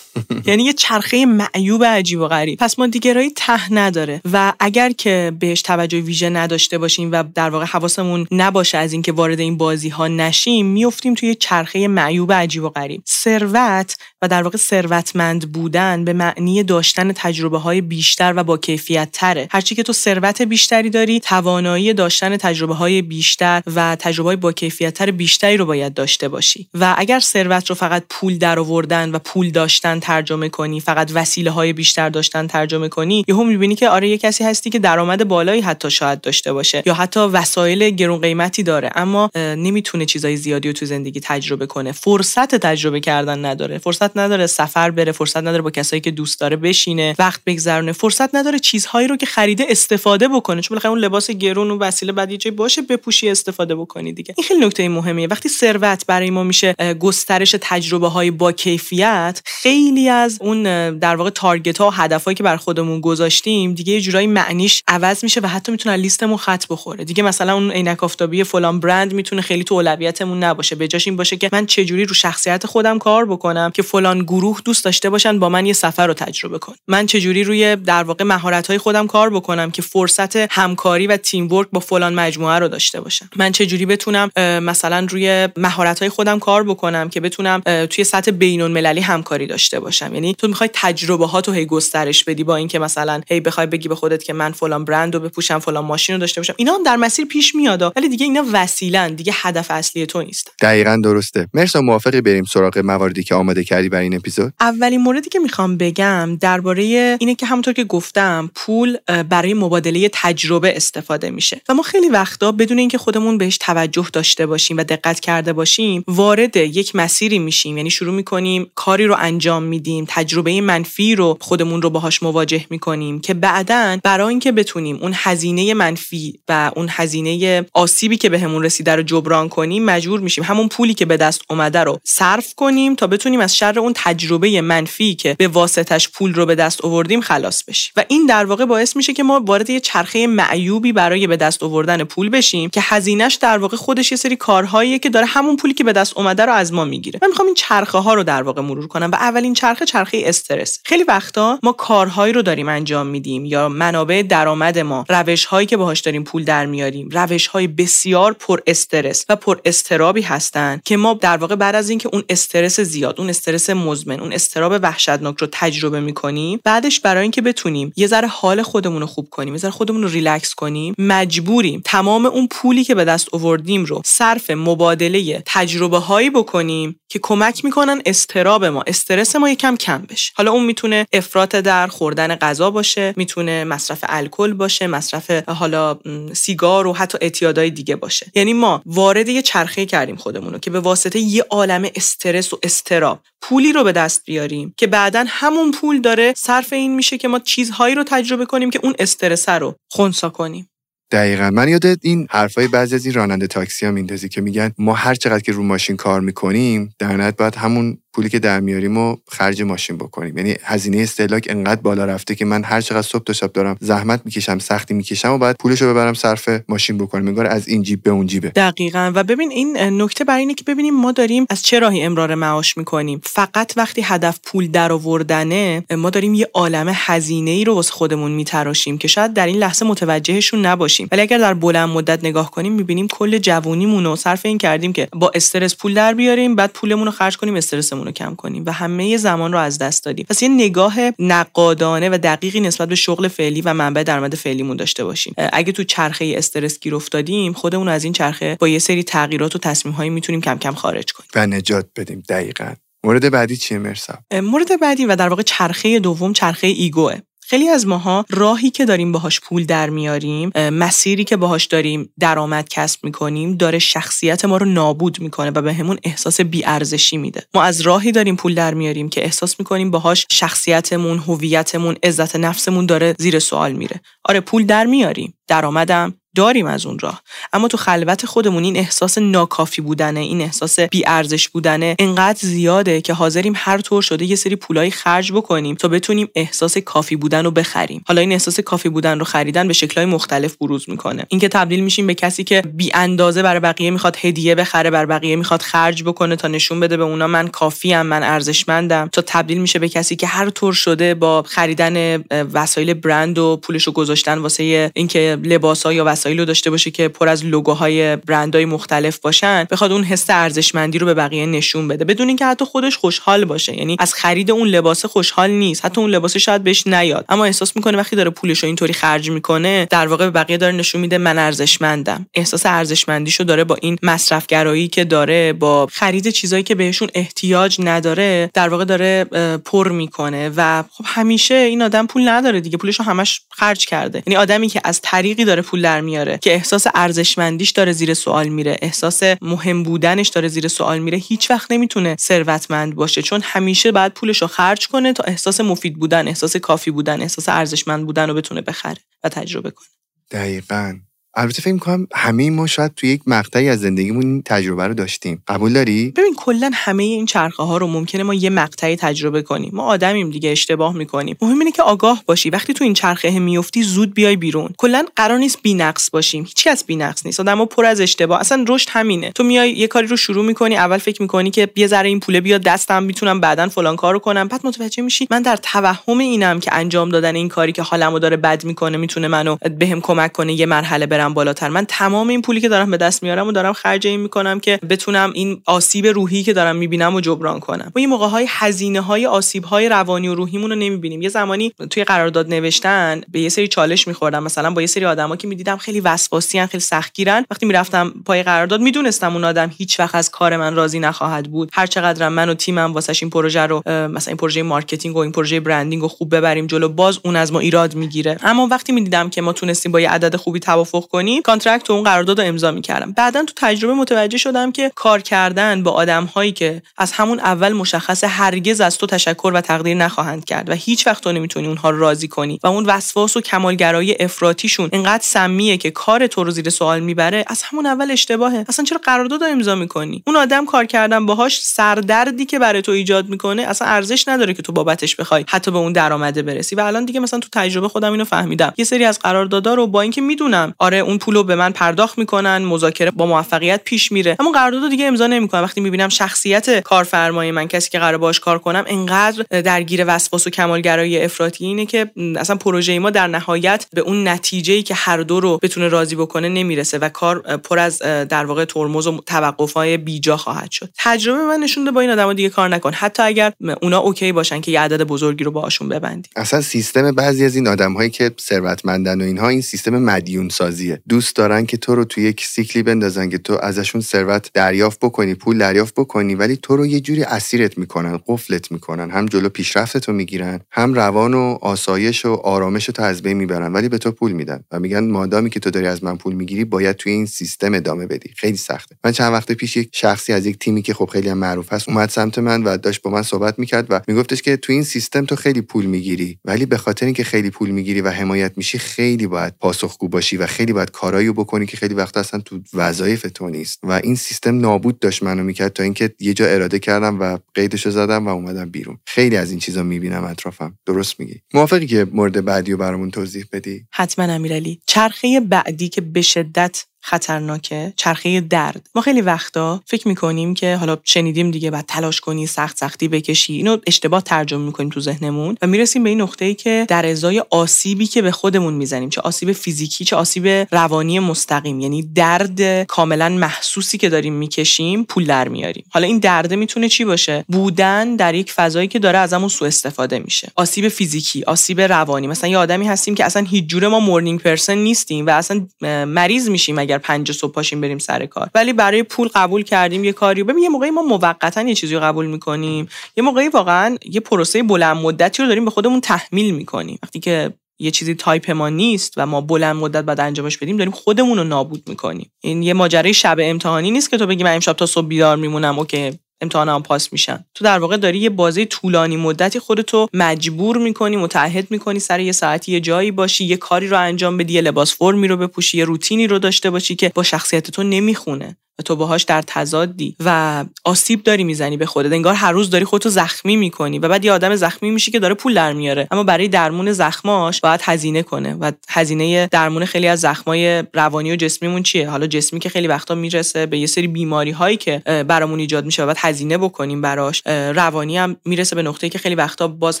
یعنی 0.46 0.62
یه 0.62 0.72
چرخه 0.72 1.26
معیوب 1.26 1.84
عجیب 1.84 2.20
و 2.20 2.28
غریب. 2.28 2.58
پس 2.58 2.78
ما 2.78 2.86
دیگرایی 2.86 3.30
ته 3.30 3.72
نداره. 3.72 4.20
و 4.32 4.52
اگر 4.60 4.90
که 4.90 5.32
بهش 5.40 5.62
توجه 5.62 6.00
ویژه 6.00 6.28
نداشته 6.28 6.78
باشیم 6.78 7.12
و 7.12 7.24
در 7.34 7.50
واقع 7.50 7.64
حواسمون 7.64 8.26
نباشه 8.30 8.78
از 8.78 8.92
اینکه 8.92 9.12
وارد 9.12 9.40
این 9.40 9.56
بازی 9.56 9.88
ها 9.88 10.08
نشیم 10.08 10.66
میفتیم 10.66 11.14
توی 11.14 11.34
چرخه 11.34 11.88
معیوب 11.88 12.32
عجیب 12.32 12.64
و 12.64 12.68
غریب. 12.68 13.02
ثروت 13.08 13.96
و 14.22 14.28
در 14.28 14.42
واقع 14.42 14.58
ثروتمند 14.58 15.52
بودن 15.52 16.04
به 16.04 16.12
معنی 16.12 16.62
داشتن 16.62 17.12
تجربه 17.12 17.58
های 17.58 17.80
بیشتر 17.80 18.32
و 18.36 18.44
با 18.44 18.56
کیفیت 18.56 19.08
تره. 19.12 19.48
هرچی 19.50 19.74
که 19.74 19.82
تو 19.82 19.92
ثروت 19.92 20.42
بیشتری 20.42 20.90
داری 20.90 21.20
توانایی 21.20 21.92
داشتن 21.92 22.36
تجربه 22.36 22.74
های 22.74 23.02
بیشتر 23.02 23.62
و 23.74 23.96
تجربه 23.96 24.28
های 24.28 24.36
با 24.36 24.52
کیفیت 24.52 24.94
تر 24.94 25.10
بیشتری 25.10 25.56
رو 25.56 25.66
باید 25.66 25.94
داشته 25.94 26.28
باشی. 26.28 26.68
و 26.74 26.94
اگر 26.98 27.20
ثروت 27.20 27.70
رو 27.70 27.74
فقط 27.74 28.04
پول 28.10 28.38
درآوردن 28.38 29.10
و 29.10 29.18
پول 29.18 29.50
داشتن 29.50 30.00
ترجمه 30.04 30.48
کنی 30.48 30.80
فقط 30.80 31.10
وسیله 31.14 31.50
های 31.50 31.72
بیشتر 31.72 32.08
داشتن 32.08 32.46
ترجمه 32.46 32.88
کنی 32.88 33.24
یهو 33.28 33.44
می‌بینی 33.44 33.74
که 33.74 33.88
آره 33.88 34.08
یه 34.08 34.18
کسی 34.18 34.44
هستی 34.44 34.70
که 34.70 34.78
درآمد 34.78 35.28
بالایی 35.28 35.60
حتی 35.60 35.90
شاید 35.90 36.20
داشته 36.20 36.52
باشه 36.52 36.82
یا 36.86 36.94
حتی 36.94 37.20
وسایل 37.20 37.90
گرون 37.90 38.20
قیمتی 38.20 38.62
داره 38.62 38.90
اما 38.94 39.30
نمی‌تونه 39.34 40.04
چیزای 40.04 40.36
زیادی 40.36 40.68
رو 40.68 40.74
تو 40.74 40.86
زندگی 40.86 41.20
تجربه 41.20 41.66
کنه. 41.66 41.92
فرصت 41.92 42.54
تجربه 42.54 43.00
کردن 43.00 43.44
نداره. 43.44 43.78
فرصت 43.78 44.16
نداره 44.16 44.46
سفر 44.46 44.90
بره 44.90 45.12
فرصت 45.12 45.36
نداره 45.36 45.62
با 45.62 45.70
کسایی 45.70 46.00
که 46.00 46.10
دوست 46.10 46.40
داره 46.40 46.56
بشینه 46.56 47.14
وقت 47.18 47.40
بگذرونه. 47.46 47.92
فرصت 47.92 48.34
نداره 48.34 48.58
چیزهایی 48.58 49.08
رو 49.08 49.16
که 49.16 49.26
خریده 49.26 49.66
استفاده 49.68 50.28
بکنه. 50.28 50.60
چون 50.60 50.74
بالاخره 50.74 50.90
اون 50.90 50.98
لباس 50.98 51.30
گرون 51.30 51.70
و 51.70 51.78
وسیله 51.78 52.12
بعد 52.12 52.30
یه 52.30 52.50
باشه 52.50 52.82
بپوشی 52.82 53.30
استفاده 53.30 53.74
بکنی 53.74 54.12
دیگه. 54.12 54.34
این 54.38 54.46
خیلی 54.46 54.66
نکته 54.66 54.88
مهمه 54.88 55.26
وقتی 55.26 55.48
ثروت 55.48 56.06
برای 56.06 56.30
ما 56.30 56.42
میشه 56.44 56.74
گسترش 57.00 57.54
تجربه 57.60 58.08
های 58.08 58.30
با 58.30 58.52
کیفیت 58.52 59.40
خیلی 59.44 59.93
خیلی 59.94 60.08
از 60.08 60.38
اون 60.40 60.62
در 60.98 61.16
واقع 61.16 61.30
تارگت 61.30 61.78
ها 61.78 61.88
و 61.88 61.90
هدفهایی 61.90 62.34
که 62.34 62.42
بر 62.42 62.56
خودمون 62.56 63.00
گذاشتیم 63.00 63.74
دیگه 63.74 63.92
یه 63.92 64.00
جورایی 64.00 64.26
معنیش 64.26 64.82
عوض 64.88 65.24
میشه 65.24 65.40
و 65.40 65.46
حتی 65.46 65.72
می‌تونه 65.72 65.96
لیستمون 65.96 66.36
خط 66.36 66.64
بخوره. 66.70 67.04
دیگه 67.04 67.22
مثلا 67.22 67.54
اون 67.54 67.70
عینک 67.70 68.04
آفتابی 68.04 68.44
فلان 68.44 68.80
برند 68.80 69.14
می‌تونه 69.14 69.42
خیلی 69.42 69.64
تو 69.64 69.74
اولویتمون 69.74 70.44
نباشه. 70.44 70.76
به 70.76 70.88
جاش 70.88 71.06
این 71.06 71.16
باشه 71.16 71.36
که 71.36 71.48
من 71.52 71.66
چجوری 71.66 72.04
رو 72.04 72.14
شخصیت 72.14 72.66
خودم 72.66 72.98
کار 72.98 73.26
بکنم 73.26 73.70
که 73.74 73.82
فلان 73.82 74.22
گروه 74.22 74.60
دوست 74.64 74.84
داشته 74.84 75.10
باشن 75.10 75.38
با 75.38 75.48
من 75.48 75.66
یه 75.66 75.72
سفر 75.72 76.06
رو 76.06 76.14
تجربه 76.14 76.58
کن 76.58 76.74
من 76.88 77.06
چجوری 77.06 77.44
روی 77.44 77.76
در 77.76 78.02
واقع 78.02 78.24
مهارت 78.24 78.66
های 78.66 78.78
خودم 78.78 79.06
کار 79.06 79.30
بکنم 79.30 79.70
که 79.70 79.82
فرصت 79.82 80.36
همکاری 80.36 81.06
و 81.06 81.16
تیم 81.16 81.52
ورک 81.52 81.68
با 81.72 81.80
فلان 81.80 82.14
مجموعه 82.14 82.58
رو 82.58 82.68
داشته 82.68 83.00
باشم. 83.00 83.28
من 83.36 83.52
چجوری 83.52 83.86
بتونم 83.86 84.30
مثلا 84.62 85.06
روی 85.10 85.48
مهارت 85.56 85.98
های 85.98 86.08
خودم 86.08 86.38
کار 86.38 86.62
بکنم 86.62 87.08
که 87.08 87.20
بتونم 87.20 87.60
توی 87.90 88.04
سطح 88.04 88.30
بین 88.30 88.62
المللی 88.62 89.00
همکاری 89.00 89.46
داشته 89.46 89.80
یعنی 90.00 90.34
تو 90.34 90.48
می‌خوای 90.48 90.70
تجربه 90.72 91.26
ها 91.26 91.40
تو 91.40 91.52
هی 91.52 91.66
گسترش 91.66 92.24
بدی 92.24 92.44
با 92.44 92.56
اینکه 92.56 92.78
مثلا 92.78 93.20
هی 93.28 93.40
بخوای 93.40 93.66
بگی 93.66 93.88
به 93.88 93.94
خودت 93.94 94.22
که 94.22 94.32
من 94.32 94.52
فلان 94.52 94.84
برند 94.84 95.14
رو 95.14 95.20
بپوشم 95.20 95.58
فلان 95.58 95.84
ماشین 95.84 96.14
رو 96.14 96.20
داشته 96.20 96.40
باشم. 96.40 96.54
اینا 96.56 96.72
هم 96.72 96.82
در 96.82 96.96
مسیر 96.96 97.24
پیش 97.24 97.54
میاد 97.54 97.92
ولی 97.96 98.08
دیگه 98.08 98.24
اینا 98.24 98.44
وسیلن. 98.52 99.14
دیگه 99.14 99.32
هدف 99.34 99.66
اصلی 99.70 100.06
تو 100.06 100.22
نیست. 100.22 100.52
دقیقا 100.60 101.00
درسته. 101.04 101.48
مرسا 101.54 101.80
موافقی 101.80 102.20
بریم 102.20 102.44
سراغ 102.44 102.78
مواردی 102.78 103.22
که 103.22 103.34
آماده 103.34 103.64
کردی 103.64 103.88
برای 103.88 104.04
این 104.04 104.16
اپیزود؟ 104.16 104.52
اولین 104.60 105.00
موردی 105.00 105.28
که 105.28 105.38
می‌خوام 105.38 105.76
بگم 105.76 106.36
درباره 106.40 106.82
اینه 107.20 107.34
که 107.34 107.46
همونطور 107.46 107.74
که 107.74 107.84
گفتم 107.84 108.50
پول 108.54 108.96
برای 109.28 109.54
مبادله 109.54 110.10
تجربه 110.12 110.76
استفاده 110.76 111.30
میشه. 111.30 111.60
و 111.68 111.74
ما 111.74 111.82
خیلی 111.82 112.08
وقتا 112.08 112.52
بدون 112.52 112.78
اینکه 112.78 112.98
خودمون 112.98 113.38
بهش 113.38 113.58
توجه 113.58 114.06
داشته 114.12 114.46
باشیم 114.46 114.76
و 114.76 114.84
دقت 114.84 115.20
کرده 115.20 115.52
باشیم 115.52 116.04
وارد 116.08 116.56
یک 116.56 116.96
مسیری 116.96 117.38
میشیم. 117.38 117.76
یعنی 117.76 117.90
شروع 117.90 118.14
می‌کنیم 118.14 118.70
کاری 118.74 119.06
رو 119.06 119.16
انجام 119.18 119.62
میدیم 119.74 120.04
تجربه 120.08 120.60
منفی 120.60 121.14
رو 121.14 121.38
خودمون 121.40 121.82
رو 121.82 121.90
باهاش 121.90 122.22
مواجه 122.22 122.66
می‌کنیم 122.70 123.20
که 123.20 123.34
بعدا 123.34 123.98
برای 124.04 124.28
اینکه 124.28 124.52
بتونیم 124.52 124.98
اون 125.02 125.12
هزینه 125.14 125.74
منفی 125.74 126.40
و 126.48 126.70
اون 126.76 126.86
هزینه 126.90 127.64
آسیبی 127.74 128.16
که 128.16 128.28
بهمون 128.28 128.60
به 128.60 128.66
رسیده 128.66 128.96
رو 128.96 129.02
جبران 129.02 129.48
کنیم 129.48 129.84
مجبور 129.84 130.20
میشیم 130.20 130.44
همون 130.44 130.68
پولی 130.68 130.94
که 130.94 131.04
به 131.04 131.16
دست 131.16 131.42
اومده 131.50 131.80
رو 131.84 132.00
صرف 132.04 132.54
کنیم 132.54 132.94
تا 132.94 133.06
بتونیم 133.06 133.40
از 133.40 133.56
شر 133.56 133.78
اون 133.78 133.92
تجربه 133.96 134.60
منفی 134.60 135.14
که 135.14 135.34
به 135.38 135.48
واسطش 135.48 136.08
پول 136.08 136.34
رو 136.34 136.46
به 136.46 136.54
دست 136.54 136.84
آوردیم 136.84 137.20
خلاص 137.20 137.64
بشیم. 137.64 137.92
و 137.96 138.04
این 138.08 138.26
در 138.26 138.44
واقع 138.44 138.64
باعث 138.64 138.96
میشه 138.96 139.12
که 139.12 139.22
ما 139.22 139.40
وارد 139.46 139.70
یه 139.70 139.80
چرخه 139.80 140.26
معیوبی 140.26 140.92
برای 140.92 141.26
به 141.26 141.36
دست 141.36 141.62
آوردن 141.62 142.04
پول 142.04 142.28
بشیم 142.28 142.70
که 142.70 142.80
هزینهش 142.84 143.34
در 143.34 143.58
واقع 143.58 143.76
خودش 143.76 144.12
یه 144.12 144.18
سری 144.18 144.36
کارهاییه 144.36 144.98
که 144.98 145.10
داره 145.10 145.26
همون 145.26 145.56
پولی 145.56 145.74
که 145.74 145.84
به 145.84 145.92
دست 145.92 146.16
اومده 146.16 146.44
رو 146.46 146.52
از 146.52 146.72
ما 146.72 146.84
می‌گیره. 146.84 147.18
من 147.22 147.28
می‌خوام 147.28 147.46
این 147.46 147.54
چرخه 147.54 147.98
ها 147.98 148.14
رو 148.14 148.22
در 148.22 148.42
واقع 148.42 148.62
مرور 148.62 148.86
کنم 148.86 149.10
و 149.12 149.14
اولین 149.14 149.54
چرخه 149.64 149.84
چرخه 149.84 150.22
استرس. 150.24 150.80
خیلی 150.84 151.02
وقتا 151.02 151.58
ما 151.62 151.72
کارهایی 151.72 152.32
رو 152.32 152.42
داریم 152.42 152.68
انجام 152.68 153.06
میدیم 153.06 153.44
یا 153.44 153.68
منابع 153.68 154.22
درآمد 154.28 154.78
ما 154.78 155.04
روش 155.08 155.44
هایی 155.44 155.66
که 155.66 155.76
باهاش 155.76 156.00
داریم 156.00 156.24
پول 156.24 156.44
در 156.44 156.66
میاریم 156.66 157.08
روش 157.12 157.46
های 157.46 157.66
بسیار 157.66 158.32
پر 158.32 158.60
استرس 158.66 159.24
و 159.28 159.36
پر 159.36 159.60
استرابی 159.64 160.22
هستن 160.22 160.80
که 160.84 160.96
ما 160.96 161.14
در 161.14 161.36
واقع 161.36 161.54
بعد 161.54 161.74
از 161.74 161.90
اینکه 161.90 162.08
اون 162.12 162.22
استرس 162.28 162.80
زیاد 162.80 163.20
اون 163.20 163.30
استرس 163.30 163.70
مزمن 163.70 164.20
اون 164.20 164.32
استراب 164.32 164.78
وحشتناک 164.82 165.36
رو 165.38 165.48
تجربه 165.52 166.00
می‌کنیم 166.00 166.60
بعدش 166.64 167.00
برای 167.00 167.22
اینکه 167.22 167.42
بتونیم 167.42 167.92
یه 167.96 168.06
ذره 168.06 168.28
حال 168.28 168.62
خودمون 168.62 169.00
رو 169.00 169.06
خوب 169.06 169.28
کنیم 169.30 169.54
یه 169.54 169.60
ذره 169.60 169.70
خودمون 169.70 170.02
رو 170.02 170.08
ریلکس 170.08 170.54
کنیم 170.54 170.94
مجبوریم 170.98 171.82
تمام 171.84 172.26
اون 172.26 172.48
پولی 172.50 172.84
که 172.84 172.94
به 172.94 173.04
دست 173.04 173.28
آوردیم 173.32 173.84
رو 173.84 174.02
صرف 174.04 174.50
مبادله 174.50 175.42
تجربه 175.46 175.98
هایی 175.98 176.30
بکنیم 176.30 176.96
که 177.08 177.18
کمک 177.22 177.64
می‌کنن 177.64 178.02
استراب 178.06 178.64
ما 178.64 178.84
استرس 178.86 179.36
ما 179.36 179.43
یکم 179.48 179.76
کم 179.76 180.02
بشه. 180.08 180.32
حالا 180.36 180.52
اون 180.52 180.64
می‌تونه 180.64 181.06
افراط 181.12 181.56
در 181.56 181.86
خوردن 181.86 182.34
غذا 182.34 182.70
باشه 182.70 183.14
می‌تونه 183.16 183.64
مصرف 183.64 184.04
الکل 184.08 184.52
باشه 184.52 184.86
مصرف 184.86 185.30
حالا 185.30 185.98
سیگار 186.34 186.86
و 186.86 186.92
حتی 186.92 187.18
اعتیادهای 187.20 187.70
دیگه 187.70 187.96
باشه. 187.96 188.32
یعنی 188.34 188.52
ما 188.52 188.82
وارد 188.86 189.28
یه 189.28 189.42
چرخه 189.42 189.86
کردیم 189.86 190.16
خودمون 190.16 190.58
که 190.58 190.70
به 190.70 190.80
واسطه 190.80 191.18
یه 191.18 191.44
عالم 191.50 191.88
استرس 191.94 192.52
و 192.52 192.58
استراب 192.62 193.20
پولی 193.42 193.72
رو 193.72 193.84
به 193.84 193.92
دست 193.92 194.22
بیاریم 194.24 194.74
که 194.76 194.86
بعدا 194.86 195.24
همون 195.28 195.70
پول 195.70 196.00
داره 196.00 196.32
صرف 196.36 196.72
این 196.72 196.94
میشه 196.94 197.18
که 197.18 197.28
ما 197.28 197.38
چیزهایی 197.38 197.94
رو 197.94 198.04
تجربه 198.06 198.46
کنیم 198.46 198.70
که 198.70 198.80
اون 198.82 198.94
استرس 198.98 199.48
رو 199.48 199.74
خونسا 199.90 200.28
کنیم. 200.28 200.70
دقیقا. 201.10 201.50
من 201.50 201.68
یاد 201.68 201.84
این 202.02 202.26
حرفای 202.30 202.68
بعضی 202.68 202.94
از 202.94 203.06
این 203.06 203.14
راننده 203.14 203.46
تاکسی 203.46 203.86
ها 203.86 203.92
میندازی 203.92 204.28
که 204.28 204.40
میگن 204.40 204.72
ما 204.78 204.94
هر 204.94 205.14
چقدر 205.14 205.40
که 205.40 205.52
رو 205.52 205.62
ماشین 205.62 205.96
کار 205.96 206.20
می‌کنیم 206.20 206.94
در 206.98 207.16
نهایت 207.16 207.36
باید 207.36 207.54
همون 207.54 207.98
پولی 208.14 208.28
که 208.28 208.38
در 208.38 208.60
میاریم 208.60 208.98
و 208.98 209.16
خرج 209.28 209.62
ماشین 209.62 209.96
بکنیم. 209.96 210.38
یعنی 210.38 210.56
هزینه 210.64 210.98
استهلاک 210.98 211.46
انقدر 211.50 211.80
بالا 211.80 212.04
رفته 212.04 212.34
که 212.34 212.44
من 212.44 212.64
هر 212.64 212.80
چقدر 212.80 213.02
صبح 213.02 213.24
تا 213.24 213.32
شب 213.32 213.52
دارم 213.52 213.76
زحمت 213.80 214.20
می‌کشم 214.24 214.58
سختی 214.58 214.94
می‌کشم 214.94 215.30
و 215.30 215.38
بعد 215.38 215.56
پولش 215.60 215.82
رو 215.82 215.90
ببرم 215.90 216.14
صرف 216.14 216.48
ماشین 216.68 216.98
بکنم. 216.98 217.28
انگار 217.28 217.46
از 217.46 217.68
این 217.68 217.82
جیب 217.82 218.02
به 218.02 218.10
اون 218.10 218.26
جیبه. 218.26 218.48
دقیقا. 218.48 219.12
و 219.14 219.24
ببین 219.24 219.50
این 219.50 219.76
نکته 219.76 220.24
برای 220.24 220.40
اینه 220.40 220.54
که 220.54 220.64
ببینیم 220.64 220.94
ما 220.94 221.12
داریم 221.12 221.46
از 221.50 221.62
چه 221.62 221.78
راهی 221.78 222.02
امرار 222.02 222.34
معاش 222.34 222.76
می‌کنیم. 222.76 223.20
فقط 223.24 223.72
وقتی 223.76 224.02
هدف 224.02 224.38
پول 224.44 224.68
در 224.68 224.92
آوردنه 224.92 225.84
ما 225.90 226.10
داریم 226.10 226.34
یه 226.34 226.50
عالم 226.54 226.92
هزینه 226.94 227.50
ای 227.50 227.64
رو 227.64 227.74
واسه 227.74 227.92
خودمون 227.92 228.30
میتراشیم 228.30 228.98
که 228.98 229.08
شاید 229.08 229.32
در 229.32 229.46
این 229.46 229.56
لحظه 229.56 229.86
متوجهشون 229.86 230.66
نباشیم. 230.66 231.08
ولی 231.12 231.22
اگر 231.22 231.38
در 231.38 231.54
بلند 231.54 231.88
مدت 231.88 232.24
نگاه 232.24 232.50
کنیم 232.50 232.72
می‌بینیم 232.72 233.08
کل 233.08 233.38
جوونیمون 233.38 234.16
صرف 234.16 234.46
این 234.46 234.58
کردیم 234.58 234.92
که 234.92 235.08
با 235.12 235.30
استرس 235.34 235.76
پول 235.76 235.94
در 235.94 236.14
بیاریم 236.14 236.54
بعد 236.54 236.70
پولمون 236.72 237.06
رو 237.06 237.12
خرج 237.12 237.36
کنیم 237.36 237.54
استرسمون 237.54 238.03
رو 238.06 238.12
کم 238.12 238.34
کنیم 238.34 238.62
و 238.66 238.72
همه 238.72 239.16
زمان 239.16 239.52
رو 239.52 239.58
از 239.58 239.78
دست 239.78 240.04
دادیم. 240.04 240.26
پس 240.28 240.42
یه 240.42 240.48
نگاه 240.48 240.94
نقادانه 241.18 242.08
و 242.08 242.18
دقیقی 242.22 242.60
نسبت 242.60 242.88
به 242.88 242.94
شغل 242.94 243.28
فعلی 243.28 243.60
و 243.60 243.74
منبع 243.74 244.02
درآمد 244.02 244.34
فعلیمون 244.34 244.76
داشته 244.76 245.04
باشیم. 245.04 245.34
اگه 245.52 245.72
تو 245.72 245.84
چرخه 245.84 246.34
استرس 246.36 246.80
گیر 246.80 246.94
افتادیم 246.94 247.52
خودمون 247.52 247.88
از 247.88 248.04
این 248.04 248.12
چرخه 248.12 248.56
با 248.60 248.68
یه 248.68 248.78
سری 248.78 249.02
تغییرات 249.02 249.56
و 249.56 249.58
تصمیم 249.58 249.94
هایی 249.94 250.10
می‌تونیم 250.10 250.40
کم 250.40 250.58
کم 250.58 250.74
خارج 250.74 251.12
کنیم. 251.12 251.28
و 251.34 251.46
نجات 251.46 251.86
بدیم 251.96 252.22
دقیقا. 252.28 252.74
مورد 253.04 253.30
بعدی 253.30 253.56
چیه 253.56 253.78
مرسا؟ 253.78 254.18
مورد 254.42 254.80
بعدی 254.80 255.06
و 255.06 255.16
در 255.16 255.28
واقع 255.28 255.42
چرخه 255.42 255.98
دوم 255.98 256.32
چرخه 256.32 256.66
ایگوه. 256.66 257.14
خیلی 257.46 257.68
از 257.68 257.86
ماها 257.86 258.24
راهی 258.30 258.70
که 258.70 258.84
داریم 258.84 259.12
باهاش 259.12 259.40
پول 259.40 259.64
در 259.64 259.90
میاریم 259.90 260.50
مسیری 260.56 261.24
که 261.24 261.36
باهاش 261.36 261.66
داریم 261.66 262.12
درآمد 262.20 262.68
کسب 262.68 263.04
می‌کنیم 263.04 263.56
داره 263.56 263.78
شخصیت 263.78 264.44
ما 264.44 264.56
رو 264.56 264.66
نابود 264.66 265.20
می‌کنه 265.20 265.50
و 265.50 265.62
به 265.62 265.72
همون 265.72 265.98
احساس 266.02 266.40
بیارزشی 266.40 267.16
میده. 267.16 267.42
ما 267.54 267.62
از 267.62 267.80
راهی 267.80 268.12
داریم 268.12 268.36
پول 268.36 268.54
در 268.54 268.74
میاریم 268.74 269.08
که 269.08 269.24
احساس 269.24 269.60
می‌کنیم 269.60 269.90
باهاش 269.90 270.26
شخصیتمون 270.30 271.18
هویتمون 271.18 271.96
عزت 272.02 272.36
نفسمون 272.36 272.86
داره 272.86 273.14
زیر 273.18 273.38
سوال 273.38 273.72
میره. 273.72 274.00
آره 274.24 274.40
پول 274.40 274.66
در 274.66 274.86
میاریم. 274.86 275.34
درآمدم 275.48 276.14
داریم 276.34 276.66
از 276.66 276.86
اون 276.86 276.98
راه 276.98 277.22
اما 277.52 277.68
تو 277.68 277.76
خلوت 277.76 278.26
خودمون 278.26 278.64
این 278.64 278.76
احساس 278.76 279.18
ناکافی 279.18 279.82
بودنه 279.82 280.20
این 280.20 280.40
احساس 280.40 280.78
ارزش 281.06 281.48
بودنه 281.48 281.96
انقدر 281.98 282.38
زیاده 282.40 283.00
که 283.00 283.12
حاضریم 283.12 283.52
هر 283.56 283.78
طور 283.78 284.02
شده 284.02 284.24
یه 284.24 284.36
سری 284.36 284.56
پولایی 284.56 284.90
خرج 284.90 285.32
بکنیم 285.32 285.74
تا 285.74 285.88
بتونیم 285.88 286.28
احساس 286.34 286.78
کافی 286.78 287.16
بودن 287.16 287.44
رو 287.44 287.50
بخریم. 287.50 288.04
حالا 288.06 288.20
این 288.20 288.32
احساس 288.32 288.60
کافی 288.60 288.88
بودن 288.88 289.18
رو 289.18 289.24
خریدن 289.24 289.68
به 289.68 289.74
شکلهای 289.74 290.06
مختلف 290.06 290.56
بروز 290.56 290.90
می‌کنه. 290.90 291.24
اینکه 291.28 291.48
تبدیل 291.48 291.80
میشیم 291.80 292.06
به 292.06 292.14
کسی 292.14 292.44
که 292.44 292.62
بی 292.62 292.90
اندازه 292.94 293.42
برای 293.42 293.60
بقیه 293.60 293.90
می‌خواد 293.90 294.16
هدیه 294.20 294.54
بخره 294.54 294.90
بر 294.90 295.06
بقیه 295.06 295.36
می‌خواد 295.36 295.62
خرج 295.62 296.02
بکنه 296.02 296.36
تا 296.36 296.48
نشون 296.48 296.80
بده 296.80 296.96
به 296.96 297.04
اونا 297.04 297.26
من 297.26 297.48
کافی 297.48 297.94
ام 297.94 298.06
من 298.06 298.22
ارزشمندم. 298.22 299.08
تا 299.12 299.22
تبدیل 299.26 299.58
میشه 299.58 299.78
به 299.78 299.88
کسی 299.88 300.16
که 300.16 300.26
هر 300.26 300.50
طور 300.50 300.72
شده 300.72 301.14
با 301.14 301.42
خریدن 301.46 302.24
وسایل 302.30 302.94
برند 302.94 303.38
و 303.38 303.56
پولش 303.62 303.82
رو 303.82 303.92
گذاشتن 303.92 304.38
واسه 304.38 304.90
اینکه 304.94 305.38
لباسا 305.42 305.92
یا 305.92 306.04
رو 306.32 306.44
داشته 306.44 306.70
باشه 306.70 306.90
که 306.90 307.08
پر 307.08 307.28
از 307.28 307.44
لوگوهای 307.44 308.16
برندهای 308.16 308.64
مختلف 308.64 309.18
باشن 309.18 309.66
بخواد 309.70 309.92
اون 309.92 310.04
حس 310.04 310.30
ارزشمندی 310.30 310.98
رو 310.98 311.06
به 311.06 311.14
بقیه 311.14 311.46
نشون 311.46 311.88
بده. 311.88 312.04
بدون 312.04 312.28
اینکه 312.28 312.46
حتی 312.46 312.64
خودش 312.64 312.96
خوشحال 312.96 313.44
باشه. 313.44 313.78
یعنی 313.78 313.96
از 313.98 314.14
خرید 314.14 314.50
اون 314.50 314.68
لباس 314.68 315.04
خوشحال 315.04 315.50
نیست. 315.50 315.84
حتی 315.84 316.00
اون 316.00 316.10
لباس 316.10 316.36
شاید 316.36 316.64
بهش 316.64 316.86
نیاد. 316.86 317.24
اما 317.28 317.44
احساس 317.44 317.76
می‌کنه 317.76 317.98
وقتی 317.98 318.16
داره 318.16 318.30
پولش 318.30 318.58
رو 318.58 318.66
اینطوری 318.66 318.92
خرج 318.92 319.30
می‌کنه 319.30 319.86
در 319.90 320.06
واقع 320.06 320.24
به 320.24 320.30
بقیه 320.30 320.56
داره 320.56 320.72
نشون 320.72 321.00
میده 321.00 321.18
من 321.18 321.38
ارزشمندم. 321.38 322.26
احساس 322.34 322.66
ارزشمندیشو 322.66 323.44
داره 323.44 323.64
با 323.64 323.76
این 323.80 323.98
مصرفگرایی 324.02 324.88
که 324.88 325.04
داره 325.04 325.52
با 325.52 325.86
خرید 325.92 326.30
چیزایی 326.30 326.62
که 326.62 326.74
بهشون 326.74 327.08
احتیاج 327.14 327.76
نداره 327.78 328.50
در 328.54 328.68
واقع 328.68 328.84
داره 328.84 329.24
پر 329.64 329.92
می‌کنه. 329.92 330.50
و 330.56 330.84
خب 330.90 331.04
همیشه 331.06 331.54
این 331.54 331.82
آدم 331.82 332.06
پول 332.06 332.28
نداره 332.28 332.60
دیگه. 332.60 332.76
پولش 332.76 332.98
رو 332.98 333.04
همش 333.04 333.40
خرج 333.50 333.86
کرده. 333.86 334.22
یعنی 334.26 334.36
آدمی 334.36 334.68
که 334.68 334.80
از 334.84 335.00
طریقی 335.00 335.44
داره 335.44 335.62
پول 335.62 335.82
در 335.82 336.00
میاره. 336.14 336.38
که 336.38 336.54
احساس 336.54 336.86
ارزشمندیش 336.94 337.70
داره 337.70 337.92
زیر 337.92 338.14
سوال 338.14 338.48
میره. 338.48 338.76
احساس 338.82 339.22
مهم 339.42 339.82
بودنش 339.82 340.28
داره 340.28 340.48
زیر 340.48 340.68
سوال 340.68 340.98
میره. 340.98 341.18
هیچ 341.18 341.50
وقت 341.50 341.72
نمی‌تونه 341.72 342.16
ثروتمند 342.20 342.94
باشه 342.94 343.22
چون 343.22 343.40
همیشه 343.44 343.92
باید 343.92 344.12
پولش 344.14 344.42
رو 344.42 344.48
خرج 344.48 344.88
کنه 344.88 345.12
تا 345.12 345.24
احساس 345.24 345.60
مفید 345.60 345.98
بودن 345.98 346.28
احساس 346.28 346.56
کافی 346.56 346.90
بودن 346.90 347.20
احساس 347.20 347.48
ارزشمند 347.48 348.06
بودن 348.06 348.28
رو 348.28 348.34
بتونه 348.34 348.60
بخره 348.60 349.00
و 349.24 349.28
تجربه 349.28 349.70
کنه. 349.70 349.86
دقیقاً. 350.30 350.92
البته 351.36 351.62
فکر 351.62 351.72
می‌کنم 351.72 352.06
همه 352.14 352.50
ما 352.50 352.66
شاید 352.66 352.94
تو 352.94 353.06
یک 353.06 353.20
مقطعی 353.26 353.68
از 353.68 353.80
زندگیمون 353.80 354.22
این 354.22 354.42
تجربه 354.42 354.86
رو 354.86 354.94
داشتیم. 354.94 355.42
قبول 355.48 355.72
داری؟ 355.72 356.12
ببین 356.16 356.34
کلا 356.36 356.70
همه 356.74 357.02
این 357.02 357.26
چرخه 357.26 357.62
ها 357.62 357.76
رو 357.76 357.86
ممکنه 357.86 358.22
ما 358.22 358.34
یه 358.34 358.50
مقطعی 358.50 358.96
تجربه 358.96 359.42
کنیم. 359.42 359.70
ما 359.74 359.82
آدمیم 359.82 360.30
دیگه 360.30 360.50
اشتباه 360.50 360.94
می‌کنیم. 360.94 361.36
مهم 361.42 361.58
اینه 361.58 361.72
که 361.72 361.82
آگاه 361.82 362.22
باشی. 362.26 362.50
وقتی 362.50 362.74
تو 362.74 362.84
این 362.84 362.94
چرخه 362.94 363.38
میفتی 363.38 363.82
زود 363.82 364.14
بیای 364.14 364.36
بیرون. 364.36 364.68
کلا 364.78 365.04
قرار 365.16 365.38
نیست 365.38 365.58
بی‌نقص 365.62 366.10
باشیم. 366.10 366.44
هیچکس 366.44 366.84
بی‌نقص 366.84 367.26
نیست. 367.26 367.40
آدمو 367.40 367.66
پر 367.66 367.84
از 367.84 368.00
اشتباه. 368.00 368.40
اصلا 368.40 368.64
رشد 368.68 368.88
همینه. 368.90 369.32
تو 369.32 369.44
میای 369.44 369.72
یه 369.72 369.86
کاری 369.86 370.06
رو 370.06 370.16
شروع 370.16 370.44
می‌کنی 370.44 370.76
اول 370.76 370.98
فکر 370.98 371.22
می‌کنی 371.22 371.50
که 371.50 371.68
یه 371.76 371.86
ذره 371.86 372.08
این 372.08 372.20
پوله 372.20 372.40
بیاد 372.40 372.62
دستم 372.62 373.02
می‌تونم 373.02 373.40
بعدا 373.40 373.68
فلان 373.68 373.96
کارو 373.96 374.18
کنم. 374.18 374.48
بعد 374.48 374.66
متوجه 374.66 375.02
میشی 375.02 375.26
من 375.30 375.42
در 375.42 375.56
توهم 375.56 376.18
اینم 376.18 376.60
که 376.60 376.74
انجام 376.74 377.08
دادن 377.08 377.34
این 377.34 377.48
کاری 377.48 377.72
که 377.72 377.82
حالمو 377.82 378.18
داره 378.18 378.36
بد 378.36 378.64
می‌کنه 378.64 378.96
می‌تونه 378.96 379.28
منو 379.28 379.56
بهم 379.78 380.00
کمک 380.00 380.32
کنه 380.32 380.52
یه 380.52 380.66
مرحله 380.66 381.06
برم 381.06 381.23
بالاتر. 381.32 381.68
من 381.68 381.84
تمام 381.84 382.28
این 382.28 382.42
پولی 382.42 382.60
که 382.60 382.68
دارم 382.68 382.90
به 382.90 382.96
دست 382.96 383.22
میارم 383.22 383.48
و 383.48 383.52
دارم 383.52 383.72
خرج 383.72 384.06
این 384.06 384.20
می‌کنم 384.20 384.60
که 384.60 384.78
بتونم 384.90 385.32
این 385.34 385.62
آسیب 385.66 386.06
روحی 386.06 386.42
که 386.42 386.52
دارم 386.52 386.76
می‌بینم 386.76 387.14
و 387.14 387.20
جبران 387.20 387.60
کنم. 387.60 387.92
ما 387.96 388.00
این 388.00 388.08
موقع 388.08 388.26
های 388.26 388.46
هزینه 388.48 389.00
های 389.00 389.26
آسیب 389.26 389.64
های 389.64 389.88
روانی 389.88 390.28
و 390.28 390.34
روحیمون 390.34 390.70
رو 390.70 390.76
نمی‌بینیم. 390.76 391.22
یه 391.22 391.28
زمانی 391.28 391.72
توی 391.90 392.04
قرارداد 392.04 392.54
نوشتن 392.54 393.20
به 393.32 393.40
یه 393.40 393.48
سری 393.48 393.68
چالش 393.68 394.08
میخوردم. 394.08 394.42
مثلا 394.42 394.70
با 394.70 394.80
یه 394.80 394.86
سری 394.86 395.04
آدما 395.04 395.36
که 395.36 395.48
می‌دیدم 395.48 395.76
خیلی 395.76 396.00
وسواسی 396.00 396.66
خیلی 396.66 396.80
سختگیرن. 396.80 397.44
وقتی 397.50 397.66
می‌رفتم 397.66 398.12
پای 398.26 398.42
قرارداد 398.42 398.80
می‌دونستم 398.80 399.32
اون 399.32 399.44
آدم 399.44 399.70
هیچ 399.78 400.00
وقت 400.00 400.14
از 400.14 400.30
کار 400.30 400.56
من 400.56 400.74
راضی 400.74 400.98
نخواهد 400.98 401.50
بود. 401.50 401.70
هر 401.72 401.86
چقدرم 401.86 402.32
من 402.32 402.48
و 402.48 402.54
تیمم 402.54 402.92
واسش 402.92 403.22
این 403.22 403.30
پروژه 403.30 403.60
رو 403.60 403.82
مثلا 403.86 404.30
این 404.30 404.36
پروژه 404.36 404.62
marketing 404.62 405.16
و 405.16 405.18
این 405.18 405.32
پروژه 405.32 405.60
branding 405.60 406.02
رو 406.02 406.08
خوب 406.08 406.36
ببریم 406.36 406.66
جلو 406.66 406.88
باز 406.88 407.18
اون 407.24 407.36
از 407.36 407.52
ما 407.52 407.58
ایراد 407.58 407.94
می‌گیره. 407.94 408.36
اما 408.42 408.68
وقتی 408.70 408.92
می‌دیدم 408.92 409.30
که 409.30 409.42
ما 409.42 409.52
تونستیم 409.52 409.92
با 409.92 410.00
یه 410.00 410.10
عدد 410.10 410.36
خوبی 410.36 410.60
توافق 410.60 411.08
کنیم 411.14 411.42
contract 411.42 411.90
اون 411.90 412.02
قرارداد 412.02 412.40
رو 412.40 412.46
امضا 412.46 412.70
می‌کردم. 412.70 413.12
بعدا 413.12 413.44
تو 413.44 413.52
تجربه 413.56 413.94
متوجه 413.94 414.38
شدم 414.38 414.72
که 414.72 414.92
کار 414.94 415.20
کردن 415.20 415.82
با 415.82 415.90
آدم 415.90 416.24
هایی 416.24 416.52
که 416.52 416.82
از 416.98 417.12
همون 417.12 417.40
اول 417.40 417.72
مشخص 417.72 418.24
هرگز 418.24 418.80
از 418.80 418.98
تو 418.98 419.06
تشکر 419.06 419.50
و 419.54 419.60
تقدیر 419.60 419.96
نخواهند 419.96 420.44
کرد 420.44 420.70
و 420.70 420.72
هیچ 420.72 421.06
وقت 421.06 421.22
تو 421.22 421.32
نمی‌تونی 421.32 421.66
اونها 421.66 421.90
رو 421.90 421.98
راضی 421.98 422.28
کنی 422.28 422.60
و 422.62 422.66
اون 422.66 422.86
وسواس 422.86 423.36
و 423.36 423.40
کمالگرایی 423.40 424.16
افراطیشون 424.20 424.88
انقدر 424.92 425.22
سمیه 425.22 425.76
که 425.76 425.90
کار 425.90 426.26
تو 426.26 426.44
رو 426.44 426.50
زیر 426.50 426.70
سوال 426.70 427.00
می‌بره 427.00 427.44
از 427.46 427.62
همون 427.62 427.86
اول 427.86 428.10
اشتباهه. 428.10 428.64
اصلا 428.68 428.84
چرا 428.84 429.00
قرارداد 429.02 429.42
امضا 429.42 429.74
می‌کنی؟ 429.74 430.22
اون 430.26 430.36
آدم 430.36 430.66
کار 430.66 430.84
کردن 430.84 431.26
باهاش 431.26 431.60
سردردی 431.62 432.44
که 432.44 432.58
برای 432.58 432.82
تو 432.82 432.92
ایجاد 432.92 433.28
می‌کنه 433.28 433.62
اصلا 433.62 433.88
ارزش 433.88 434.28
نداره 434.28 434.54
که 434.54 434.62
تو 434.62 434.72
بابتش 434.72 435.16
بخوای 435.16 435.44
حتی 435.48 435.70
به 435.70 435.78
اون 435.78 435.92
درآمده 435.92 436.42
برسی. 436.42 436.74
و 436.74 436.80
الان 436.80 437.04
دیگه 437.04 437.20
مثلا 437.20 437.40
تو 437.40 437.48
تجربه 437.52 437.88
خودم 437.88 438.12
اینو 438.12 438.24
فهمیدم. 438.24 438.72
یه 438.76 438.84
سری 438.84 439.04
از 439.04 439.18
قراردادها 439.18 439.74
رو 439.74 439.86
با 439.86 440.00
اینکه 440.00 440.20
می‌دونم 440.20 440.74
آره 440.78 441.03
اون 441.04 441.18
پولو 441.18 441.42
به 441.42 441.54
من 441.54 441.72
پرداخت 441.72 442.18
می‌کنن 442.18 442.58
مذاکره 442.58 443.10
با 443.10 443.26
موفقیت 443.26 443.80
پیش 443.84 444.12
میره. 444.12 444.36
اما 444.38 444.52
قرارداد 444.52 444.90
دیگه 444.90 445.04
امضا 445.04 445.26
نمی‌کنم. 445.26 445.62
وقتی 445.62 445.80
می‌بینم 445.80 446.08
شخصیت 446.08 446.80
کارفرمای 446.80 447.50
من 447.50 447.68
کسی 447.68 447.90
که 447.90 447.98
قرار 447.98 448.18
باش 448.18 448.40
کار 448.40 448.58
کنم 448.58 448.84
انقدر 448.86 449.60
درگیر 449.60 450.04
وسواس 450.06 450.46
و 450.46 450.50
کمالگرایی 450.50 451.20
افراطی 451.20 451.64
اینه 451.64 451.86
که 451.86 452.10
اصلا 452.36 452.56
پروژه 452.56 452.98
ما 452.98 453.10
در 453.10 453.26
نهایت 453.26 453.86
به 453.92 454.00
اون 454.00 454.28
نتیجه 454.28 454.74
ای 454.74 454.82
که 454.82 454.94
هر 454.94 455.16
دو 455.16 455.40
رو 455.40 455.58
بتونه 455.62 455.88
راضی 455.88 456.16
بکنه 456.16 456.48
نمی‌رسه 456.48 456.98
و 456.98 457.08
کار 457.08 457.40
پر 457.40 457.78
از 457.78 457.98
در 458.28 458.44
واقع 458.44 458.64
ترمز 458.64 459.06
و 459.06 459.20
توقف‌های 459.26 459.96
بیجا 459.96 460.36
خواهد 460.36 460.70
شد. 460.70 460.88
تجربه 460.98 461.44
من 461.44 461.60
نشونده 461.60 461.90
با 461.90 462.00
این 462.00 462.10
آدما 462.10 462.32
دیگه 462.32 462.48
کار 462.48 462.68
نکن. 462.68 462.92
حتی 462.92 463.22
اگر 463.22 463.52
اونا 463.82 463.98
اوکی 463.98 464.32
باشن 464.32 464.60
که 464.60 464.72
یه 464.72 464.80
عدد 464.80 465.02
بزرگی 465.02 465.44
رو 465.44 465.50
باهاشون 465.50 465.88
ببندی 465.88 466.30
اصلا 466.36 466.60
سیستم 466.60 467.12
بعضی 467.12 467.44
از 467.44 467.56
این 467.56 467.68
آدمهایی 467.68 468.10
که 468.10 468.30
ثروتمندن 468.40 469.20
و 469.20 469.24
اینها 469.24 469.48
این 469.48 469.60
سیستم 469.60 469.98
مدیون 469.98 470.48
سازیه 470.48 470.93
دوست 471.08 471.36
دارن 471.36 471.66
که 471.66 471.76
تو 471.76 471.94
رو 471.94 472.04
توی 472.04 472.24
یک 472.24 472.46
سیکلی 472.46 472.82
بندازن 472.82 473.30
که 473.30 473.38
تو 473.38 473.58
ازشون 473.62 474.00
ثروت 474.00 474.50
دریافت 474.54 475.00
بکنی 475.00 475.34
پول 475.34 475.58
دریافت 475.58 475.94
بکنی 475.94 476.34
ولی 476.34 476.56
تو 476.56 476.76
رو 476.76 476.86
یه 476.86 477.00
جوری 477.00 477.22
اسیرت 477.22 477.78
می‌کنن 477.78 478.20
قفلت 478.26 478.72
می‌کنن. 478.72 479.10
هم 479.10 479.26
جلو 479.26 479.48
پیشرفت 479.48 480.08
رو 480.08 480.14
می‌گیرن 480.14 480.60
هم 480.70 480.94
روان 480.94 481.34
و 481.34 481.58
آسایش 481.60 482.26
و 482.26 482.32
آرامش 482.32 482.86
تو 482.86 483.02
از 483.02 483.22
بین 483.22 483.36
می‌برن 483.36 483.72
ولی 483.72 483.88
به 483.88 483.98
تو 483.98 484.12
پول 484.12 484.32
میدن. 484.32 484.64
و 484.70 484.80
میگن 484.80 485.04
مادامی 485.10 485.50
که 485.50 485.60
تو 485.60 485.70
داری 485.70 485.86
از 485.86 486.04
من 486.04 486.16
پول 486.16 486.34
می‌گیری 486.34 486.64
باید 486.64 486.96
توی 486.96 487.12
این 487.12 487.26
سیستم 487.26 487.74
ادامه 487.74 488.06
بدی. 488.06 488.30
خیلی 488.36 488.56
سخته. 488.56 488.96
من 489.04 489.12
چند 489.12 489.32
وقت 489.32 489.52
پیش 489.52 489.76
یک 489.76 489.88
شخصی 489.92 490.32
از 490.32 490.46
یک 490.46 490.58
تیمی 490.58 490.82
که 490.82 490.94
خب 490.94 491.10
خیلی 491.12 491.28
هم 491.28 491.38
معروف 491.38 491.72
هست 491.72 491.88
اومد 491.88 492.08
سمت 492.08 492.38
من 492.38 492.62
و 492.62 492.76
داشت 492.76 493.02
با 493.02 493.10
من 493.10 493.22
صحبت 493.22 493.58
می‌کرد 493.58 493.86
و 493.90 494.00
میگفتش 494.08 494.42
که 494.42 494.56
تو 494.56 494.72
این 494.72 494.82
سیستم 494.82 495.24
تو 495.24 495.36
خیلی 495.36 495.60
پول 495.60 495.86
می‌گیری 495.86 496.38
ولی 496.44 496.66
به 496.66 496.76
خاطر 496.76 497.06
اینکه 497.06 497.24
خیلی 497.24 497.50
پول 497.50 497.70
می‌گیری 497.70 498.00
و 498.00 498.10
حمایت 498.10 498.52
میشی 498.56 498.78
خیلی 498.78 499.26
باید 499.26 499.54
پاسخگو 499.60 500.08
باشی 500.08 500.36
و 500.36 500.46
خیلی 500.46 500.72
کارایی 500.90 501.32
بکنی 501.32 501.66
که 501.66 501.76
خیلی 501.76 501.94
وقت 501.94 502.16
اصلا 502.16 502.40
تو 502.40 502.60
وظایف 502.74 503.26
تو 503.34 503.48
نیست. 503.48 503.78
و 503.82 503.92
این 503.92 504.14
سیستم 504.14 504.60
نابود 504.60 504.98
داشت 504.98 505.22
منو 505.22 505.44
می‌کرد 505.44 505.72
تا 505.72 505.82
اینکه 505.82 506.14
یه 506.20 506.34
جا 506.34 506.46
اراده 506.46 506.78
کردم 506.78 507.20
و 507.20 507.38
قیدشو 507.54 507.90
زدم 507.90 508.26
و 508.26 508.30
اومدم 508.30 508.70
بیرون. 508.70 508.98
خیلی 509.06 509.36
از 509.36 509.50
این 509.50 509.60
چیزا 509.60 509.82
می‌بینم 509.82 510.24
اطرافم. 510.24 510.78
درست 510.86 511.20
میگی. 511.20 511.40
موافقی 511.54 511.86
که 511.86 512.06
مورد 512.12 512.44
بعدی 512.44 512.72
رو 512.72 512.78
برامون 512.78 513.10
توضیح 513.10 513.44
بدی؟ 513.52 513.86
حتما 513.90 514.24
امیرعلی. 514.24 514.80
چرخه 514.86 515.40
بعدی 515.40 515.88
که 515.88 516.00
به 516.00 516.22
شدت 516.22 516.84
خطرناکه 517.06 517.92
چرخه 517.96 518.40
درد. 518.40 518.88
ما 518.94 519.02
خیلی 519.02 519.20
وقتا 519.20 519.82
فکر 519.86 520.08
می‌کنیم 520.08 520.54
که 520.54 520.76
حالا 520.76 520.96
شنیدیم 521.04 521.50
دیگه 521.50 521.70
بعد 521.70 521.84
تلاش 521.88 522.20
کنی 522.20 522.46
سخت 522.46 522.78
سختی 522.78 523.08
بکشی 523.08 523.52
اینو 523.52 523.76
اشتباه 523.86 524.22
ترجمه 524.22 524.64
می‌کنیم 524.64 524.90
تو 524.90 525.00
ذهنمون 525.00 525.56
و 525.62 525.66
می‌رسیم 525.66 526.02
به 526.02 526.08
این 526.08 526.20
نقطه 526.20 526.44
ای 526.44 526.54
که 526.54 526.84
در 526.88 527.06
ازای 527.06 527.44
آسیبی 527.50 528.06
که 528.06 528.22
به 528.22 528.30
خودمون 528.30 528.74
می‌زنیم 528.74 529.08
چه 529.08 529.20
آسیب 529.20 529.52
فیزیکی 529.52 530.04
چه 530.04 530.16
آسیب 530.16 530.46
روانی 530.72 531.18
مستقیم 531.18 531.80
یعنی 531.80 532.02
درد 532.02 532.82
کاملا 532.82 533.28
محسوسی 533.28 533.98
که 533.98 534.08
داریم 534.08 534.32
می‌کشیم 534.32 535.04
پول 535.04 535.26
در 535.26 535.48
میاریم. 535.48 535.84
حالا 535.90 536.06
این 536.06 536.18
درد 536.18 536.54
می‌تونه 536.54 536.88
چی 536.88 537.04
باشه؟ 537.04 537.44
بودن 537.48 538.16
در 538.16 538.34
یک 538.34 538.52
فضایی 538.52 538.88
که 538.88 538.98
داره 538.98 539.18
ازمون 539.18 539.48
سوء 539.48 539.68
استفاده 539.68 540.18
میشه. 540.18 540.52
آسیب 540.56 540.88
فیزیکی 540.88 541.42
آسیب 541.42 541.80
روانی. 541.80 542.26
مثلا 542.26 542.50
یه 542.50 542.58
آدمی 542.58 542.86
هستیم 542.86 543.14
که 543.14 543.24
اصلا 543.24 543.42
هیچ 543.42 543.66
جوره 543.66 543.88
ما 543.88 544.00
مورنینگ 544.00 544.40
پرسن 544.40 544.78
نیستیم 544.78 545.26
و 545.26 545.30
اصلا 545.30 545.66
مریض 546.06 546.48
میشیم 546.48 546.78
پنج 546.98 547.32
صبح 547.32 547.52
پاشیم 547.52 547.80
بریم 547.80 547.98
سر 547.98 548.26
کار. 548.26 548.50
ولی 548.54 548.72
برای 548.72 549.02
پول 549.02 549.28
قبول 549.34 549.62
کردیم 549.62 550.04
یه 550.04 550.12
کاری 550.12 550.42
ببین 550.42 550.62
یه 550.62 550.68
موقعی 550.68 550.90
ما 550.90 551.02
موقتا 551.02 551.62
یه 551.62 551.74
چیزی 551.74 551.94
رو 551.94 552.00
قبول 552.00 552.26
می‌کنیم. 552.26 552.88
یه 553.16 553.22
موقعی 553.22 553.48
واقعا 553.48 553.96
یه 554.10 554.20
پروسه 554.20 554.62
بلند 554.62 554.96
مدتی 554.96 555.42
رو 555.42 555.48
داریم 555.48 555.64
به 555.64 555.70
خودمون 555.70 556.00
تحمیل 556.00 556.54
می‌کنیم. 556.54 556.98
وقتی 557.02 557.20
که 557.20 557.52
یه 557.78 557.90
چیزی 557.90 558.14
تایپ 558.14 558.50
ما 558.50 558.68
نیست 558.68 559.14
و 559.16 559.26
ما 559.26 559.40
بلند 559.40 559.76
مدت 559.76 560.04
باید 560.04 560.20
انجامش 560.20 560.58
بدیم 560.58 560.76
داریم 560.76 560.92
خودمون 560.92 561.38
رو 561.38 561.44
نابود 561.44 561.88
می‌کنیم. 561.88 562.32
این 562.40 562.62
یه 562.62 562.72
ماجرای 562.72 563.14
شب 563.14 563.36
امتحانی 563.40 563.90
نیست 563.90 564.10
که 564.10 564.18
تو 564.18 564.26
بگی 564.26 564.44
من 564.44 564.54
امشب 564.54 564.72
تا 564.72 564.86
صبح 564.86 565.06
بیدار 565.06 565.36
میمونم 565.36 565.78
okay. 565.78 566.18
امتحانم 566.40 566.82
پاس 566.82 567.12
میشم. 567.12 567.44
تو 567.54 567.64
در 567.64 567.78
واقع 567.78 567.96
داری 567.96 568.18
یه 568.18 568.30
بازی 568.30 568.66
طولانی 568.66 569.16
مدتی 569.16 569.58
خودتو 569.58 570.06
مجبور 570.14 570.78
می‌کنی 570.78 571.16
متعهد 571.16 571.70
می‌کنی 571.70 572.00
سر 572.00 572.20
یه 572.20 572.32
ساعتی 572.32 572.72
یه 572.72 572.80
جایی 572.80 573.10
باشی 573.10 573.44
یه 573.44 573.56
کاری 573.56 573.88
رو 573.88 573.98
انجام 574.00 574.36
بدی 574.36 574.52
یه 574.54 574.60
لباس 574.60 574.94
فرمی 574.94 575.28
رو 575.28 575.36
بپوشی 575.36 575.78
یه 575.78 575.84
روتینی 575.84 576.26
رو 576.26 576.38
داشته 576.38 576.70
باشی 576.70 576.94
که 576.94 577.12
با 577.14 577.22
شخصیت 577.22 577.70
تو 577.70 577.82
نمی‌خونه. 577.82 578.56
تو 578.84 578.96
باهاش 578.96 579.22
در 579.22 579.42
تضادی 579.46 580.16
و 580.24 580.64
آسیب 580.84 581.22
داری 581.22 581.44
می‌زنی 581.44 581.76
به 581.76 581.86
خودت. 581.86 582.12
انگار 582.12 582.34
هر 582.34 582.52
روز 582.52 582.70
داری 582.70 582.84
خودتو 582.84 583.08
زخمی 583.08 583.56
می‌کنی 583.56 583.98
و 583.98 584.08
بعد 584.08 584.24
یه 584.24 584.32
آدم 584.32 584.56
زخمی 584.56 584.90
میشی 584.90 585.10
که 585.10 585.18
داره 585.18 585.34
پول 585.34 585.54
در 585.54 585.72
میاره. 585.72 586.08
اما 586.10 586.22
برای 586.22 586.48
درمون 586.48 586.92
زخماش 586.92 587.60
باید 587.60 587.80
هزینه 587.84 588.22
کنه 588.22 588.54
و 588.54 588.72
هزینه 588.88 589.46
درمون 589.46 589.84
خیلی 589.84 590.08
از 590.08 590.20
زخمای 590.20 590.84
روانی 590.94 591.32
و 591.32 591.36
جسمیمون 591.36 591.82
چیه؟ 591.82 592.10
حالا 592.10 592.26
جسمی 592.26 592.60
که 592.60 592.68
خیلی 592.68 592.86
وقتا 592.86 593.14
می‌رسه 593.14 593.66
به 593.66 593.78
یه 593.78 593.86
سری 593.86 594.06
بیماری 594.06 594.50
هایی 594.50 594.76
که 594.76 595.02
برامون 595.28 595.58
ایجاد 595.58 595.84
میشه 595.84 596.02
و 596.02 596.06
بعد 596.06 596.16
هزینه 596.20 596.58
بکنیم 596.58 597.00
براش 597.00 597.42
روانی 597.46 598.18
هم 598.18 598.36
می‌رسه 598.44 598.76
به 598.76 598.82
نقطه‌ای 598.82 599.10
که 599.10 599.18
خیلی 599.18 599.34
وقتا 599.34 599.68
باز 599.68 600.00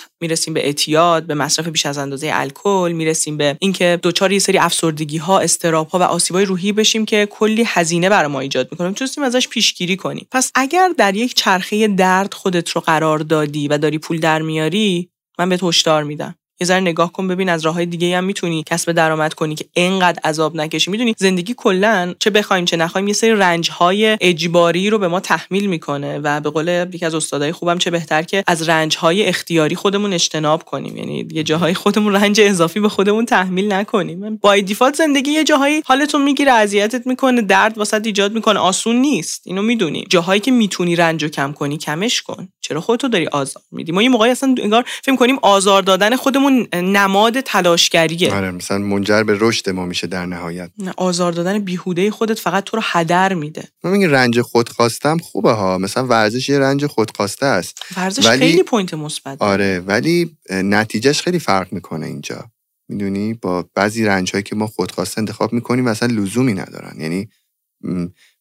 می‌رسیم 0.20 0.54
به 0.54 0.66
اعتیاد 0.66 1.22
به 1.22 1.34
مصرف 1.34 1.68
بیش 1.68 1.86
از 1.86 1.98
اندازه 1.98 2.30
الکل 2.32 2.92
می‌رسیم 2.96 3.36
به 3.36 3.56
اینکه 3.60 3.98
دوچار 4.02 4.32
یه 4.32 4.38
سری 4.38 4.58
افسردگی 4.58 5.18
ها 5.18 5.38
استراب 5.38 5.88
ها 5.88 5.98
و 5.98 6.02
آسیبای 6.02 6.44
روحی 6.44 6.72
بشیم 6.72 7.04
که 7.04 7.28
کلی 7.30 7.64
هزینه 7.66 8.08
برای 8.08 8.36
ایجاد 8.36 8.63
ایجاد 8.64 8.72
می‌کنه 8.72 8.88
می‌تونستیم 8.88 9.24
ازش 9.24 9.48
پیشگیری 9.48 9.96
کنیم 9.96 10.26
پس 10.30 10.50
اگر 10.54 10.90
در 10.98 11.16
یک 11.16 11.34
چرخه 11.34 11.88
درد 11.88 12.34
خودت 12.34 12.70
رو 12.70 12.80
قرار 12.80 13.18
دادی 13.18 13.68
و 13.68 13.78
داری 13.78 13.98
پول 13.98 14.20
در 14.20 14.42
میاری 14.42 15.10
من 15.38 15.48
به 15.48 15.58
هشدار 15.62 16.04
میدم. 16.04 16.34
یه 16.60 16.66
ذره 16.66 16.80
نگاه 16.80 17.12
کن 17.12 17.28
ببین 17.28 17.48
از 17.48 17.64
راه 17.64 17.74
های 17.74 17.86
دیگه 17.86 18.16
هم 18.16 18.24
می‌تونی 18.24 18.62
کسب 18.66 18.92
درآمد 18.92 19.34
کنی 19.34 19.54
که 19.54 19.64
انقدر 19.76 20.20
عذاب 20.24 20.56
نکشی. 20.56 20.90
می‌دونی 20.90 21.14
زندگی 21.18 21.54
کلا 21.56 22.14
چه 22.18 22.30
بخوایم 22.30 22.64
چه 22.64 22.76
نخوایم 22.76 23.08
یه 23.08 23.14
سری 23.14 23.30
رنج 23.30 23.70
های 23.70 24.18
اجباری 24.20 24.90
رو 24.90 24.98
به 24.98 25.08
ما 25.08 25.20
تحمیل 25.20 25.66
می‌کنه 25.66 26.18
و 26.18 26.40
به 26.40 26.50
قول 26.50 26.86
یکی 26.92 27.06
از 27.06 27.14
استادای 27.14 27.52
خوبم 27.52 27.78
چه 27.78 27.90
بهتر 27.90 28.22
که 28.22 28.44
از 28.46 28.68
رنج 28.68 28.96
های 28.96 29.24
اختیاری 29.24 29.76
خودمون 29.76 30.12
اجتناب 30.12 30.64
کنیم. 30.64 30.96
یعنی 30.96 31.28
یه 31.32 31.42
جاهای 31.42 31.74
خودمون 31.74 32.16
رنج 32.16 32.40
اضافی 32.40 32.80
به 32.80 32.88
خودمون 32.88 33.26
تحمیل 33.26 33.72
نکنیم. 33.72 34.36
با 34.36 34.56
دیفالت 34.56 34.96
زندگی 34.96 35.30
یه 35.30 35.44
جاهایی 35.44 35.82
حالتو 35.86 36.22
می‌گیره 36.22 36.52
اذیتت 36.52 37.06
می‌کنه 37.06 37.42
درد 37.42 37.78
واست 37.78 38.00
ایجاد 38.04 38.32
می‌کنه. 38.32 38.58
آسون 38.58 38.96
نیست. 38.96 39.42
اینو 39.46 39.62
می‌دونی. 39.62 40.06
جاهایی 40.08 40.40
که 40.40 40.50
می‌تونی 40.50 40.96
رنج 40.96 41.24
کم 41.24 41.52
کنی 41.52 41.78
کمش 41.78 42.22
کن. 42.22 42.48
چرا 42.60 42.80
خودتو 42.80 43.08
داری 43.08 43.26
آزار 43.26 43.62
میدی؟ 43.72 43.92
ما 43.92 44.02
یه 44.02 44.08
موقعی 44.08 44.30
اصلا 44.30 44.54
انگار 44.62 44.84
فکر 45.04 45.16
کنیم 45.16 45.38
آزار 45.42 45.82
دادن 45.82 46.16
خودمون 46.16 46.53
نماد 46.74 47.40
تلاشگریه. 47.40 48.34
آره 48.34 48.50
مثلا 48.50 48.78
منجر 48.78 49.22
به 49.22 49.36
رشد 49.40 49.70
ما 49.70 49.86
میشه 49.86 50.06
در 50.06 50.26
نهایت. 50.26 50.70
نه 50.78 50.94
آزار 50.96 51.32
دادن 51.32 51.58
بیهوده 51.58 52.10
خودت 52.10 52.38
فقط 52.38 52.64
تو 52.64 52.76
رو 52.76 52.82
هدر 52.86 53.34
میده. 53.34 53.68
من 53.84 53.90
میگم 53.90 54.10
رنج 54.10 54.40
خودخواستم 54.40 55.18
خوبه 55.18 55.52
ها. 55.52 55.78
مثلا 55.78 56.06
ورزش 56.06 56.48
یه 56.48 56.58
رنج 56.58 56.86
خودخواسته 56.86 57.46
است. 57.46 57.78
ورزش 57.96 58.26
ولی... 58.26 58.38
خیلی 58.38 58.62
point 58.62 58.94
مثبت 58.94 59.42
آره 59.42 59.80
ولی 59.80 60.36
نتیجهش 60.50 61.22
خیلی 61.22 61.38
فرق 61.38 61.72
می‌کنه 61.72 62.06
اینجا. 62.06 62.50
می‌دونی؟ 62.88 63.34
با 63.34 63.68
بعضی 63.74 64.04
رنج 64.04 64.32
هایی 64.32 64.42
که 64.42 64.56
ما 64.56 64.66
خودخواسته 64.66 65.18
انتخاب 65.18 65.52
می‌کنیم 65.52 65.84
مثلا 65.84 66.14
لزومی 66.14 66.54
ندارن. 66.54 67.00
یعنی 67.00 67.28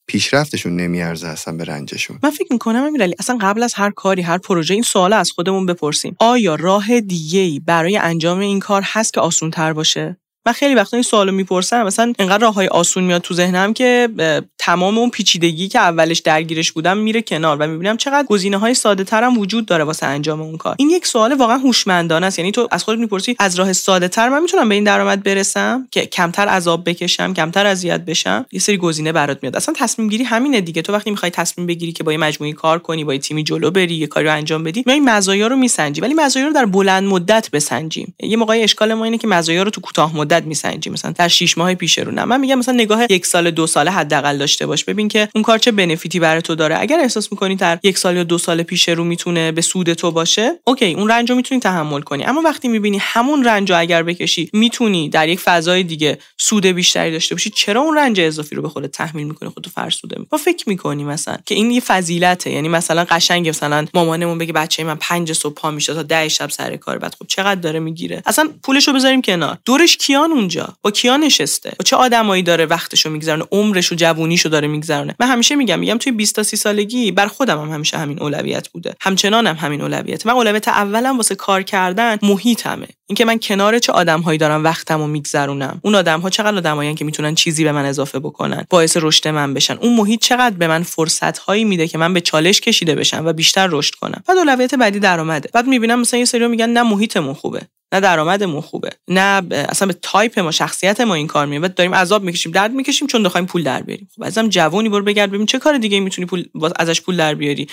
پیشرفتشون 0.07 0.75
نمیارزه 0.75 1.27
اصلا 1.27 1.57
به 1.57 1.63
رنجشون. 1.63 2.19
من 2.23 2.29
فکر 2.29 2.53
می‌کنم 2.53 2.83
امیرعلی 2.83 3.15
اصلا 3.19 3.37
قبل 3.41 3.63
از 3.63 3.73
هر 3.73 3.91
کاری 3.91 4.21
هر 4.21 4.37
پروژه 4.37 4.73
این 4.73 4.83
سوال 4.83 5.13
از 5.13 5.31
خودمون 5.31 5.65
بپرسیم. 5.65 6.15
آیا 6.19 6.55
راه 6.55 7.01
دیگه 7.01 7.59
برای 7.59 7.97
انجام 7.97 8.39
این 8.39 8.59
کار 8.59 8.81
هست 8.85 9.13
که 9.13 9.21
آسون 9.21 9.51
تر 9.51 9.73
باشه؟ 9.73 10.17
من 10.45 10.53
خیلی 10.53 10.75
وقتا 10.75 10.97
این 10.97 11.03
سوالو 11.03 11.31
می‌پرسم. 11.31 11.83
مثلا 11.83 12.13
انقدر 12.19 12.37
راههای 12.37 12.67
آسون 12.67 13.03
میاد 13.03 13.21
تو 13.21 13.33
ذهنم 13.33 13.73
که 13.73 14.09
تمام 14.57 14.97
اون 14.97 15.09
پیچیدگی 15.09 15.67
که 15.67 15.79
اولش 15.79 16.19
درگیرش 16.19 16.71
بودم 16.71 16.97
میره 16.97 17.21
کنار 17.21 17.57
و 17.59 17.67
می‌بینم 17.67 17.97
چقدر 17.97 18.27
گزینه 18.27 18.57
های 18.57 18.73
ساده 18.73 19.03
ترم 19.03 19.37
وجود 19.37 19.65
داره 19.65 19.83
واسه 19.83 20.05
انجام 20.05 20.41
اون 20.41 20.57
کار. 20.57 20.75
این 20.79 20.89
یک 20.89 21.07
سوال 21.07 21.33
واقعا 21.33 21.57
هوشمندانه 21.57 22.25
است. 22.25 22.39
یعنی 22.39 22.51
تو 22.51 22.67
از 22.71 22.83
خودت 22.83 22.99
می‌پرسی 22.99 23.35
از 23.39 23.55
راه 23.55 23.73
ساده 23.73 24.07
تر 24.07 24.29
من 24.29 24.41
می‌تونم 24.41 24.69
به 24.69 24.75
این 24.75 24.83
درآمد 24.83 25.23
برسم 25.23 25.87
که 25.91 26.05
کمتر 26.05 26.47
عذاب 26.47 26.89
بکشم 26.89 27.33
کمتر 27.33 27.65
اذیت 27.65 28.05
بشم؟ 28.05 28.45
یه 28.51 28.59
سری 28.59 28.77
گزینه 28.77 29.11
برات 29.11 29.39
میاد. 29.41 29.55
اصلا 29.55 29.75
تصمیم 29.77 30.09
گیری 30.09 30.23
همینه 30.23 30.61
دیگه. 30.61 30.81
تو 30.81 30.93
وقتی 30.93 31.09
می‌خوای 31.09 31.29
تصمیم 31.31 31.67
بگیری 31.67 31.91
که 31.91 32.03
با 32.03 32.11
یه 32.11 32.17
مجموعه 32.17 32.53
کار 32.53 32.79
کنی 32.79 33.03
با 33.03 33.13
یه 33.13 33.19
تیمی 33.19 33.43
جلو 33.43 33.71
بری 33.71 33.95
یه 33.95 34.07
کاری 34.07 34.25
رو 34.25 34.33
انجام 34.33 34.63
بدی 34.63 34.83
می 34.87 34.99
مزایا 34.99 35.47
رو 35.47 35.55
میسنجی. 35.55 36.01
ولی 36.01 36.13
مزایا 36.13 36.47
رو 36.47 36.53
در 36.53 36.65
بلند 36.65 37.03
مدت 37.03 37.49
بسنجیم. 37.51 38.15
یه 38.23 38.37
موقعی 38.37 38.63
اشکال 38.63 38.93
ما 38.93 39.05
اینه 39.05 39.17
که 39.17 39.27
مزایا 39.27 39.63
رو 39.63 39.69
تو 39.69 39.81
کوتاه 39.81 40.17
مدت 40.17 40.32
میسنجیم 40.41 40.93
مثلا 40.93 41.11
در 41.11 41.27
6 41.27 41.57
ماه 41.57 41.75
پیش 41.75 41.97
رو 41.97 42.11
نه. 42.11 42.25
من 42.25 42.39
میگم 42.39 42.55
مثلا 42.55 42.73
نگاه 42.73 43.05
یک 43.09 43.25
سال 43.25 43.51
دو 43.51 43.67
ساله 43.67 43.91
حداقل 43.91 44.37
داشته 44.37 44.65
باش. 44.65 44.83
ببین 44.83 45.07
که 45.07 45.29
اون 45.35 45.43
کار 45.43 45.57
چه 45.57 45.71
بنفیتی 45.71 46.19
برای 46.19 46.41
تو 46.41 46.55
داره. 46.55 46.79
اگر 46.79 46.99
احساس 46.99 47.31
می‌کنی 47.31 47.55
در 47.55 47.79
یک 47.83 47.97
سال 47.97 48.15
یا 48.15 48.23
دو 48.23 48.37
سال 48.37 48.63
پیش 48.63 48.89
رو 48.89 49.03
می‌تونه 49.03 49.51
به 49.51 49.61
سود 49.61 49.93
تو 49.93 50.11
باشه 50.11 50.59
اوکی 50.63 50.93
اون 50.93 51.09
رنج 51.09 51.29
رو 51.29 51.35
می‌تونی 51.35 51.61
تحمل 51.61 52.01
کنی. 52.01 52.23
اما 52.23 52.41
وقتی 52.41 52.67
می‌بینی 52.67 52.97
همون 53.01 53.43
رنج 53.43 53.71
رو 53.71 53.79
اگر 53.79 54.03
بکشی 54.03 54.49
می‌تونی 54.53 55.09
در 55.09 55.29
یک 55.29 55.39
فضای 55.39 55.83
دیگه 55.83 56.17
سود 56.37 56.65
بیشتری 56.65 57.11
داشته 57.11 57.35
باشی 57.35 57.49
چرا 57.49 57.81
اون 57.81 57.97
رنج 57.97 58.19
اضافی 58.19 58.55
رو 58.55 58.61
به 58.61 58.69
خودت 58.69 58.91
تحمیل 58.91 59.27
می‌کنی 59.27 59.49
خودتو 59.49 59.69
فرسوده 59.69 60.15
می 60.19 60.39
فکر 60.39 60.69
می‌کنی 60.69 61.03
مثلا 61.03 61.37
که 61.45 61.55
این 61.55 61.71
یه 61.71 61.79
فضیلته. 61.79 62.51
یعنی 62.51 62.69
مثلا 62.69 63.05
قشنگ 63.09 63.49
مثلا 63.49 63.85
مامانمون 63.93 64.37
بگه 64.37 64.53
بچه 64.53 64.83
من 64.83 64.95
پنج 64.95 65.33
صبح 65.33 65.53
پا 65.53 65.71
میشه 65.71 65.93
تا 65.93 66.03
ده 66.03 66.29
شب 66.29 66.49
سر 66.49 66.75
کار. 66.75 66.97
بعد 66.97 67.15
خب 67.19 67.25
چقدر 67.27 67.61
داره 67.61 67.79
می‌گیره؟ 67.79 68.23
اصلا 68.25 68.49
پولشو 68.63 68.93
بذاریم 68.93 69.21
کنار. 69.21 69.57
دورش 69.65 69.97
کیان 69.97 70.22
اونجا؟ 70.31 70.73
با 70.81 70.91
کیان 70.91 71.19
نشسته؟ 71.19 71.69
با 71.69 71.83
چه 71.83 71.95
آدمایی 71.95 72.43
داره 72.43 72.65
وقتشو 72.65 73.09
میگذرونه؟ 73.09 73.45
عمرش 73.51 73.91
و 73.91 73.95
جوونیشو 73.95 74.49
داره 74.49 74.67
میگذرونه؟ 74.67 75.15
من 75.19 75.27
همیشه 75.27 75.55
میگم 75.55 75.79
میگم 75.79 75.97
توی 75.97 76.11
20 76.11 76.35
تا 76.35 76.43
30 76.43 76.57
سالگی 76.57 77.11
برا 77.11 77.27
خودم 77.27 77.61
هم 77.61 77.69
همیشه 77.69 77.97
همین 77.97 78.21
اولویت 78.21 78.69
بوده. 78.69 78.93
همچنانم 79.01 79.47
هم 79.47 79.65
همین 79.65 79.81
اولویت. 79.81 80.25
من 80.25 80.33
اولویت 80.33 80.67
اولم 80.67 81.17
واسه 81.17 81.35
کار 81.35 81.61
کردن 81.61 82.17
محیطمه. 82.21 82.87
اینکه 83.07 83.25
من 83.25 83.39
کنار 83.39 83.79
چه 83.79 83.91
آدمهایی 83.91 84.37
دارم 84.37 84.63
وقتمو 84.63 85.07
میگذرونم. 85.07 85.79
اون 85.83 85.95
آدمها 85.95 86.29
چقدر 86.29 86.57
آدمایی 86.57 86.95
که 86.95 87.05
می‌تونن 87.05 87.35
چیزی 87.35 87.63
به 87.63 87.71
من 87.71 87.85
اضافه 87.85 88.19
بکنن 88.19 88.65
باعث 88.69 88.97
رشد 89.01 89.27
من 89.27 89.53
بشن. 89.53 89.77
اون 89.77 89.95
محیط 89.95 90.21
چقدر 90.21 90.55
به 90.55 90.67
من 90.67 90.83
فرصت 90.83 91.37
هایی 91.37 91.63
میده 91.63 91.87
که 91.87 91.97
من 91.97 92.13
به 92.13 92.21
چالش 92.21 92.61
کشیده 92.61 92.95
بشم 92.95 93.25
و 93.25 93.33
بیشتر 93.33 93.67
رشد 93.71 93.95
کنم. 93.95 94.23
بعد 94.27 94.37
اولویت 94.37 94.75
بعدی 94.75 94.99
درآمده. 94.99 95.49
بعد 95.53 95.67
می‌بینم 95.67 95.99
مثلا 95.99 96.19
یه 96.19 96.25
سری 96.25 96.47
میگن 96.47 96.69
نه 96.69 96.83
محیطمون 96.83 97.33
خوبه. 97.33 97.61
نه 97.93 97.99
درآمدمون 97.99 98.61
خوبه 98.61 98.89
نه 99.07 99.41
اصلا 99.51 99.87
به 99.87 99.95
تایپ 100.01 100.39
ما 100.39 100.51
شخصیت 100.51 101.01
ما 101.01 101.15
این 101.15 101.27
کار 101.27 101.45
میاد 101.45 101.73
داریم 101.73 101.95
عذاب 101.95 102.23
می‌کشیم 102.23 102.51
درد 102.51 102.71
می‌کشیم 102.71 103.07
چون 103.07 103.23
بخوایم 103.23 103.45
پول 103.45 103.63
در 103.63 103.81
بیاریم. 103.81 104.09
خب 104.15 104.23
عزیزم 104.23 104.49
جوونی 104.49 104.89
برو 104.89 105.03
بگرد 105.03 105.31
ببین 105.31 105.45
چه 105.45 105.59
کار 105.59 105.77
دیگه 105.77 105.99
می‌تونی 105.99 106.25
پول 106.25 106.45
ازش 106.79 107.01
پول 107.01 107.17
در 107.17 107.35
بیاری. 107.35 107.67